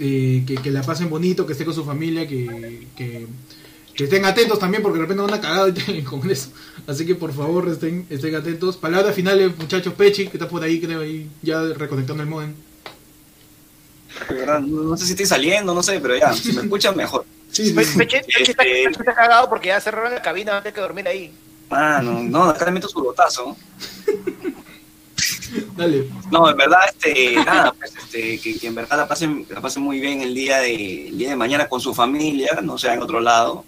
eh, 0.00 0.44
que, 0.46 0.54
que 0.56 0.70
la 0.70 0.82
pasen 0.82 1.10
bonito, 1.10 1.44
que 1.46 1.52
esté 1.52 1.64
con 1.64 1.74
su 1.74 1.84
familia, 1.84 2.26
que, 2.28 2.86
que, 2.96 3.26
que 3.94 4.04
estén 4.04 4.24
atentos 4.24 4.58
también 4.60 4.80
porque 4.82 4.98
de 4.98 5.02
repente 5.06 5.22
van 5.24 5.34
a 5.34 5.40
cagar 5.40 5.68
en 5.88 5.96
el 5.96 6.04
Congreso. 6.04 6.50
Así 6.86 7.04
que 7.04 7.16
por 7.16 7.32
favor 7.32 7.68
estén, 7.68 8.06
estén 8.08 8.34
atentos. 8.36 8.76
Palabras 8.76 9.14
finales, 9.16 9.50
muchachos. 9.58 9.94
Pechi, 9.94 10.28
que 10.28 10.36
está 10.36 10.48
por 10.48 10.62
ahí, 10.62 10.80
creo, 10.80 11.00
ahí 11.00 11.28
ya 11.42 11.62
reconectando 11.74 12.22
el 12.22 12.28
modem. 12.28 12.54
No, 14.66 14.96
sé 14.96 15.04
si 15.04 15.10
estoy 15.12 15.26
saliendo, 15.26 15.74
no 15.74 15.82
sé, 15.82 16.00
pero 16.00 16.16
ya, 16.16 16.32
si 16.32 16.52
me 16.52 16.62
escuchan 16.62 16.96
mejor. 16.96 17.24
Sí, 17.50 17.66
sí, 17.66 17.72
Pe- 17.72 17.84
sí. 17.84 17.98
Peche, 17.98 18.20
Peche 18.24 18.50
está, 18.52 18.62
Este- 18.62 18.90
está 19.00 19.14
cagado 19.14 19.48
porque 19.48 19.68
ya 19.68 19.80
cerraron 19.80 20.12
la 20.14 20.22
cabina 20.22 20.56
antes 20.58 20.72
que 20.72 20.80
dormir 20.80 21.06
ahí. 21.08 21.32
Mano, 21.70 22.22
no, 22.22 22.44
acá 22.44 22.64
le 22.66 22.70
meto 22.72 22.88
su 22.88 23.00
botazo. 23.02 23.56
Dale. 25.78 26.08
No, 26.32 26.50
en 26.50 26.56
verdad, 26.56 26.80
este, 26.88 27.36
nada, 27.36 27.72
pues, 27.72 27.94
este, 27.96 28.40
que, 28.40 28.58
que 28.58 28.66
en 28.66 28.74
verdad 28.74 28.96
la 28.98 29.06
pasen, 29.06 29.46
la 29.48 29.60
pasen 29.60 29.84
muy 29.84 30.00
bien 30.00 30.20
el 30.22 30.34
día 30.34 30.58
de, 30.58 31.06
el 31.06 31.16
día 31.16 31.30
de 31.30 31.36
mañana 31.36 31.68
con 31.68 31.80
su 31.80 31.94
familia, 31.94 32.58
no 32.64 32.76
sea 32.76 32.94
en 32.94 33.02
otro 33.02 33.20
lado. 33.20 33.64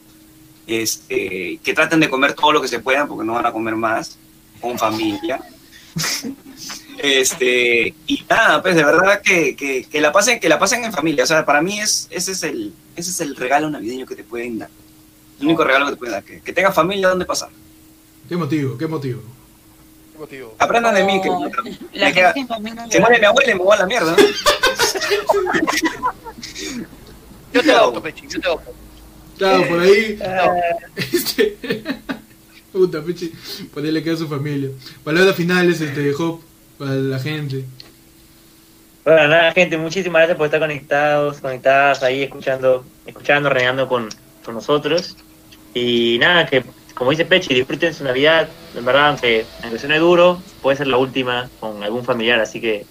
Este, 0.67 1.61
que 1.63 1.73
traten 1.73 2.01
de 2.01 2.09
comer 2.09 2.33
todo 2.35 2.53
lo 2.53 2.61
que 2.61 2.67
se 2.67 2.81
puedan, 2.81 3.07
porque 3.07 3.25
no 3.25 3.35
van 3.35 3.47
a 3.47 3.53
comer 3.53 3.77
más, 3.77 4.19
con 4.61 4.77
familia. 4.77 5.41
Este, 7.03 7.95
y 8.07 8.25
nada, 8.29 8.61
pues 8.61 8.75
de 8.75 8.85
verdad 8.85 9.23
que, 9.23 9.57
que, 9.57 9.85
que 9.85 10.01
la 10.03 10.13
pasen, 10.13 10.39
que 10.39 10.51
la 10.51 10.59
pasen 10.59 10.85
en 10.85 10.93
familia. 10.93 11.25
O 11.25 11.27
sea, 11.27 11.47
para 11.47 11.63
mí 11.63 11.81
es, 11.81 12.07
ese 12.11 12.33
es 12.33 12.43
el, 12.43 12.75
ese 12.95 13.11
es 13.11 13.21
el 13.23 13.37
regalo 13.37 13.71
navideño 13.71 14.05
que 14.05 14.17
te 14.17 14.23
pueden 14.23 14.59
dar. 14.59 14.69
El 15.39 15.47
único 15.47 15.65
regalo 15.65 15.87
que 15.87 15.93
te 15.93 15.97
pueden 15.97 16.13
dar, 16.13 16.25
que, 16.25 16.41
que 16.41 16.53
tengas 16.53 16.75
familia 16.75 17.09
donde 17.09 17.25
pasar. 17.25 17.49
¿Qué 18.29 18.37
motivo? 18.37 18.77
¿Qué 18.77 18.87
motivo? 18.87 19.23
¿Qué 20.21 20.25
motivo? 20.25 20.55
Aprendan 20.59 20.95
de 20.95 21.05
mí 21.05 21.19
que 21.23 21.29
No, 21.31 21.41
la 21.95 22.07
me 22.09 22.13
queda- 22.13 22.35
se 22.91 23.01
muere 23.01 23.19
mi 23.21 23.25
abuela 23.25 23.51
y 23.53 23.55
me 23.55 23.61
voy 23.65 23.75
a 23.75 23.79
la 23.81 23.87
mierda. 23.87 24.15
¿no? 24.15 24.19
Yo 27.55 27.63
te 27.63 27.73
adopto, 27.73 28.03
Peche, 28.03 28.27
yo 28.29 28.39
te 28.41 28.47
adopto. 28.47 28.75
Claro, 29.39 29.67
por 29.67 29.81
ahí. 29.81 30.19
No. 30.21 30.55
Este. 30.95 31.57
Puta, 32.73 33.03
pichi. 33.03 33.33
Por 33.73 33.83
ahí 33.83 33.91
le 33.91 34.03
queda 34.03 34.15
a 34.15 34.19
su 34.19 34.29
familia. 34.29 34.69
Palabras 35.03 35.35
finales, 35.35 35.81
este, 35.81 36.13
Job, 36.13 36.41
para 36.79 36.93
la 36.93 37.19
gente. 37.19 37.65
Bueno, 39.05 39.27
nada, 39.29 39.53
gente, 39.53 39.77
muchísimas 39.79 40.21
gracias 40.21 40.37
por 40.37 40.45
estar 40.47 40.61
conectados, 40.61 41.39
conectadas 41.41 42.03
ahí, 42.05 42.23
escuchando, 42.23 42.85
escuchando, 43.07 43.49
renegando 43.49 43.89
con, 43.89 44.09
con 44.45 44.55
nosotros. 44.55 45.17
Y 45.75 46.19
nada, 46.21 46.47
que 46.47 46.63
como 47.01 47.13
dice 47.13 47.25
Pechi, 47.25 47.55
disfruten 47.55 47.95
su 47.95 48.05
Navidad. 48.05 48.47
En 48.77 48.85
verdad, 48.85 49.09
aunque, 49.09 49.47
aunque 49.63 49.79
suene 49.79 49.99
duro, 49.99 50.39
puede 50.61 50.77
ser 50.77 50.87
la 50.87 50.99
última 50.99 51.49
con 51.59 51.83
algún 51.83 52.05
familiar. 52.05 52.39
Así 52.41 52.61
que, 52.61 52.85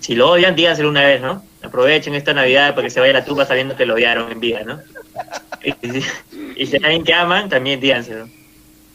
si 0.00 0.14
lo 0.14 0.28
odian, 0.30 0.54
díganselo 0.54 0.90
una 0.90 1.04
vez, 1.06 1.22
¿no? 1.22 1.42
Aprovechen 1.62 2.14
esta 2.14 2.34
Navidad 2.34 2.74
para 2.74 2.86
que 2.86 2.90
se 2.90 3.00
vaya 3.00 3.12
a 3.12 3.20
la 3.20 3.24
tumba 3.24 3.46
sabiendo 3.46 3.76
que 3.76 3.86
lo 3.86 3.94
odiaron 3.94 4.30
en 4.30 4.40
vida, 4.40 4.62
¿no? 4.64 4.78
Y, 5.64 5.72
si- 5.90 6.04
y 6.56 6.66
si 6.66 6.76
hay 6.76 6.84
alguien 6.84 7.04
que 7.04 7.14
aman, 7.14 7.48
también 7.48 7.80
díganselo. 7.80 8.28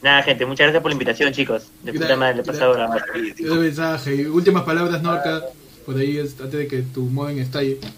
Nada, 0.00 0.22
gente, 0.22 0.46
muchas 0.46 0.66
gracias 0.66 0.80
por 0.80 0.92
la 0.92 0.94
invitación, 0.94 1.32
chicos. 1.32 1.66
De 1.82 1.92
puta 1.92 2.14
madre, 2.14 2.36
le 2.36 2.42
he 2.42 2.44
pasado 2.44 2.78
la 2.78 2.86
mensaje. 2.86 4.28
Últimas 4.30 4.62
palabras, 4.62 5.02
Norca. 5.02 5.42
Por 5.84 5.96
ahí, 5.96 6.18
es- 6.18 6.40
antes 6.40 6.52
de 6.52 6.68
que 6.68 6.82
tu 6.82 7.02
modem 7.02 7.40
estalle. 7.40 7.78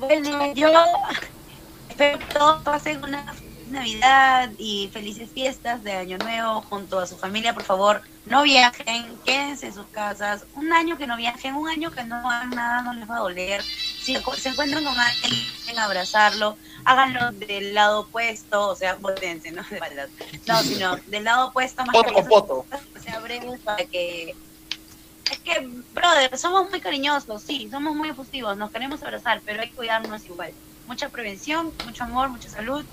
Bueno, 0.00 0.52
yo 0.54 0.72
espero 1.90 2.18
que 2.18 2.24
todos 2.34 2.62
pasen 2.62 3.04
una 3.04 3.24
Navidad 3.70 4.50
y 4.58 4.88
felices 4.92 5.30
fiestas 5.30 5.82
de 5.82 5.92
Año 5.92 6.18
Nuevo 6.18 6.62
junto 6.62 6.98
a 6.98 7.06
su 7.06 7.16
familia. 7.16 7.54
Por 7.54 7.62
favor, 7.62 8.02
no 8.26 8.42
viajen, 8.42 9.16
quédense 9.24 9.66
en 9.66 9.74
sus 9.74 9.86
casas. 9.86 10.44
Un 10.54 10.72
año 10.72 10.98
que 10.98 11.06
no 11.06 11.16
viajen, 11.16 11.54
un 11.54 11.68
año 11.68 11.90
que 11.90 12.04
no 12.04 12.16
hagan 12.30 12.50
nada, 12.50 12.82
no 12.82 12.92
les 12.92 13.08
va 13.08 13.16
a 13.16 13.20
doler. 13.20 13.62
Si 13.62 14.16
se 14.36 14.48
encuentran 14.48 14.84
con 14.84 14.98
alguien, 14.98 15.32
en 15.68 15.78
abrazarlo, 15.78 16.56
háganlo 16.84 17.32
del 17.32 17.74
lado 17.74 18.00
opuesto, 18.00 18.68
o 18.68 18.76
sea, 18.76 18.96
potencia, 18.96 19.52
no 19.52 19.62
de 19.62 19.76
espaldas. 19.76 20.10
No, 20.46 20.62
sino 20.62 20.96
del 21.06 21.24
lado 21.24 21.48
opuesto, 21.48 21.84
más 21.84 21.94
Poto 21.94 22.12
con 22.12 22.26
poto. 22.26 22.66
que 22.94 23.00
se 23.00 23.10
abren 23.10 23.58
para 23.64 23.84
que 23.84 24.34
es 25.30 25.38
que, 25.40 25.68
brother, 25.94 26.36
somos 26.36 26.68
muy 26.70 26.80
cariñosos, 26.80 27.42
sí, 27.42 27.68
somos 27.70 27.94
muy 27.94 28.08
efusivos, 28.08 28.56
nos 28.56 28.70
queremos 28.70 29.02
abrazar, 29.02 29.40
pero 29.44 29.62
hay 29.62 29.68
que 29.68 29.76
cuidarnos 29.76 30.24
igual. 30.26 30.52
Mucha 30.88 31.08
prevención, 31.08 31.72
mucho 31.84 32.02
amor, 32.02 32.28
mucha 32.30 32.48
salud. 32.48 32.84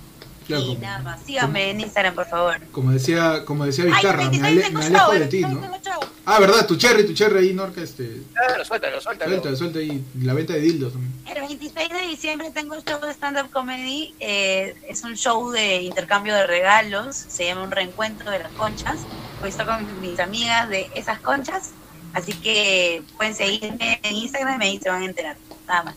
Claro, 0.47 0.63
y 0.63 0.67
como- 0.69 0.79
nada 0.81 0.99
más. 0.99 1.19
Síganme 1.25 1.69
en 1.71 1.81
Instagram, 1.81 2.15
por 2.15 2.25
favor. 2.27 2.59
Como 2.71 2.91
decía, 2.91 3.43
como 3.45 3.65
decía 3.65 3.83
Ay, 3.85 3.91
Vizcarra, 3.91 4.23
me, 4.23 4.29
26 4.29 4.51
ale- 4.51 4.61
tengo 4.63 4.79
me 4.79 4.85
show, 4.85 4.95
alejo 4.95 5.13
el 5.13 5.19
de 5.19 5.25
ti, 5.27 5.41
26 5.43 5.53
¿no? 5.53 5.77
tengo 5.79 5.83
show. 6.01 6.09
Ah, 6.25 6.39
verdad, 6.39 6.65
tu 6.67 6.75
cherry, 6.77 7.05
tu 7.05 7.13
cherry 7.13 7.39
ahí, 7.39 7.53
Norca, 7.53 7.81
este, 7.81 8.21
Claro, 8.33 8.65
suéltalo, 8.65 8.99
suéltalo. 9.01 9.31
suelta, 9.41 9.55
suelta 9.57 9.79
ahí, 9.79 10.03
la 10.21 10.33
venta 10.33 10.53
de 10.53 10.59
dildos 10.61 10.93
también. 10.93 11.13
El 11.25 11.41
26 11.47 11.89
de 11.89 12.01
diciembre 12.07 12.51
tengo 12.51 12.75
el 12.75 12.83
show 12.83 12.99
de 12.99 13.11
stand-up 13.13 13.49
comedy. 13.51 14.13
eh, 14.19 14.75
es 14.87 15.03
un 15.03 15.15
show 15.15 15.51
de 15.51 15.81
intercambio 15.83 16.33
de 16.35 16.47
regalos. 16.47 17.15
Se 17.15 17.45
llama 17.45 17.63
Un 17.63 17.71
Reencuentro 17.71 18.29
de 18.31 18.39
las 18.39 18.51
Conchas. 18.53 18.99
Voy 19.39 19.47
a 19.47 19.49
estar 19.49 19.65
con 19.65 20.01
mis 20.01 20.19
amigas 20.19 20.67
de 20.69 20.89
esas 20.95 21.19
conchas. 21.19 21.71
Así 22.13 22.33
que 22.33 23.03
pueden 23.17 23.35
seguirme 23.35 23.99
en 24.03 24.15
Instagram 24.15 24.61
y 24.61 24.65
ahí 24.65 24.79
se 24.81 24.89
van 24.89 25.03
a 25.03 25.05
enterar. 25.05 25.37
Nada 25.67 25.83
más. 25.83 25.95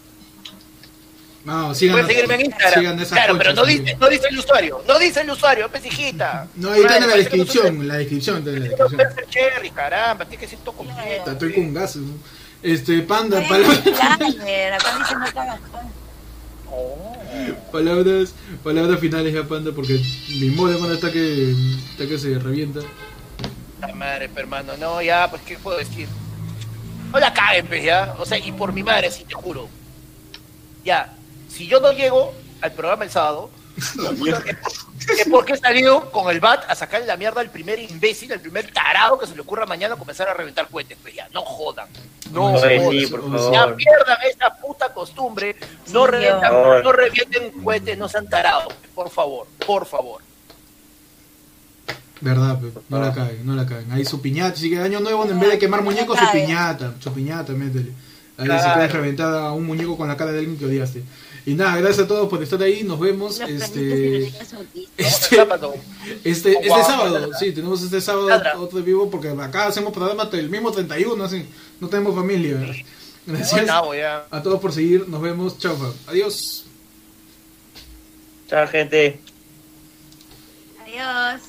No, 1.45 1.75
sigan, 1.75 2.07
seguirme 2.07 2.35
en 2.35 2.41
Instagram. 2.43 2.81
sigan 2.81 3.01
esas 3.01 3.13
Claro, 3.13 3.39
pero 3.39 3.55
no 3.55 3.65
dice, 3.65 3.97
no 3.99 4.09
dice 4.09 4.29
el 4.29 4.39
usuario. 4.39 4.83
No 4.87 4.99
dice 4.99 5.23
el 5.23 5.31
usuario, 5.31 5.71
pues 5.71 5.87
hijita. 5.87 6.47
No, 6.57 6.73
ahí 6.73 6.83
está 6.83 6.99
en 6.99 7.09
la 7.09 7.17
descripción, 7.17 7.89
la 7.89 7.97
descripción, 7.97 8.39
está 8.39 8.51
en 8.51 8.61
la 8.61 8.69
descripción. 8.69 9.01
Cherry, 9.31 9.71
caramba, 9.71 10.25
tiene 10.27 10.43
que 10.43 10.49
ser 10.49 10.59
todo 10.59 10.77
completo. 10.77 11.31
Estoy 11.31 11.55
con 11.55 11.73
gases. 11.75 12.03
¿no? 12.03 12.13
Este, 12.63 13.01
panda, 13.03 13.43
palabras, 13.49 13.81
Oh. 16.73 17.17
palabras, 17.73 18.33
palabras 18.63 19.01
finales 19.01 19.35
ya, 19.35 19.43
panda, 19.45 19.73
porque 19.75 20.01
mi 20.39 20.51
modem 20.51 20.93
está 20.93 21.11
que, 21.11 21.53
está 21.91 22.07
que 22.07 22.19
se 22.19 22.39
revienta. 22.39 22.81
La 23.81 23.93
madre, 23.95 24.31
hermano, 24.37 24.77
no, 24.77 25.03
ya, 25.03 25.29
pues, 25.31 25.43
¿qué 25.43 25.57
puedo 25.59 25.79
decir? 25.79 26.07
No 27.11 27.19
la 27.19 27.33
caguen, 27.33 27.67
pues, 27.67 27.83
ya. 27.83 28.15
O 28.19 28.27
sea, 28.27 28.39
y 28.39 28.53
por 28.53 28.73
mi 28.73 28.83
madre, 28.83 29.11
sí, 29.11 29.25
te 29.25 29.35
juro. 29.35 29.69
Ya, 30.85 31.13
si 31.51 31.67
yo 31.67 31.81
no 31.81 31.93
llego 31.93 32.33
al 32.61 32.73
programa 32.73 33.05
el 33.05 33.11
sábado, 33.11 33.51
es 33.77 35.27
porque 35.31 35.55
he 35.55 35.57
salido 35.57 36.11
con 36.11 36.31
el 36.31 36.41
bat 36.41 36.65
a 36.69 36.75
sacarle 36.75 37.07
la 37.07 37.17
mierda 37.17 37.41
al 37.41 37.51
primer 37.51 37.79
imbécil, 37.79 38.33
al 38.33 38.41
primer 38.41 38.71
tarado 38.73 39.19
que 39.19 39.27
se 39.27 39.35
le 39.35 39.41
ocurra 39.41 39.65
mañana 39.67 39.97
comenzar 39.97 40.29
a 40.29 40.35
reventar 40.35 40.69
cohetes, 40.69 40.99
pues 41.01 41.15
ya, 41.15 41.29
no 41.33 41.43
jodan. 41.43 41.89
No, 42.31 42.53
Oye, 42.55 42.79
jodan. 42.79 42.91
sí, 42.91 43.07
por 43.07 43.21
favor. 43.23 43.53
Ya 43.53 43.77
pierdan 43.77 44.19
esa 44.29 44.55
puta 44.57 44.93
costumbre, 44.93 45.57
no, 45.93 46.05
Sí, 46.05 46.11
revientan, 46.11 46.51
Dios. 46.53 46.85
no 46.85 46.93
revienten 46.93 47.51
cohetes, 47.63 47.99
no 47.99 48.09
sean 48.09 48.29
tarados, 48.29 48.75
por 48.95 49.11
favor, 49.11 49.47
por 49.67 49.87
favor. 49.87 50.23
Verdad, 52.21 52.61
pe, 52.61 52.71
no 52.91 53.01
la 53.01 53.15
caguen, 53.15 53.47
no 53.47 53.55
la 53.55 53.65
caguen. 53.67 53.91
Ahí 53.93 54.05
su 54.05 54.21
piñata, 54.21 54.57
si 54.57 54.69
que 54.69 54.79
año 54.79 55.01
nuevo, 55.01 55.25
en 55.25 55.41
vez 55.41 55.53
de 55.53 55.59
quemar 55.59 55.81
muñecos, 55.83 56.19
su 56.19 56.31
piñata, 56.31 56.93
su 57.01 57.11
piñata, 57.15 57.53
métele. 57.53 57.93
Ahí 58.37 58.47
se 58.47 58.53
Claro. 58.53 58.75
queda 58.75 58.89
reventada 58.89 59.53
un 59.53 59.65
muñeco 59.67 59.97
con 59.97 60.07
la 60.09 60.17
cara 60.19 60.33
de 60.33 60.41
alguien 60.41 60.59
que 60.59 60.67
odiaste. 60.67 61.03
Y 61.47 61.55
nada, 61.55 61.77
gracias 61.79 62.05
a 62.05 62.09
todos 62.09 62.29
por 62.29 62.43
estar 62.43 62.63
ahí, 62.63 62.83
nos 62.85 63.01
vemos. 63.01 63.39
Los 63.39 63.49
Este, 63.49 64.27
este, 64.99 65.37
sábado. 65.37 65.75
este, 66.25 66.53
este 66.53 66.69
Guau, 66.69 66.85
sábado, 66.87 67.31
sí, 67.39 67.53
tenemos 67.53 67.83
este 67.83 68.01
sábado 68.01 68.29
Ladra. 68.29 68.59
otro 68.61 68.83
vivo 68.83 69.11
porque 69.11 69.29
acá 69.31 69.67
hacemos 69.67 69.93
programa 69.93 70.25
hasta 70.25 70.39
el 70.39 70.51
mismo 70.51 70.71
31, 70.71 71.25
así, 71.25 71.47
no 71.81 71.89
tenemos 71.89 72.15
familia. 72.15 72.57
Gracias 73.27 73.67
No, 73.67 73.95
ya. 73.95 74.27
a 74.31 74.43
todos 74.43 74.61
por 74.61 74.73
seguir, 74.73 75.09
nos 75.09 75.21
vemos, 75.23 75.59
chao, 75.59 75.77
adiós. 76.07 76.67
Chao, 78.49 78.67
gente. 78.69 79.21
Adiós. 80.83 81.41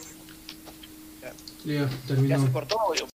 Ya, 1.65 1.83
Ya 1.83 1.89
terminó. 2.07 2.45
se 2.45 2.51
cortó, 2.51 2.77
yo. 2.95 3.05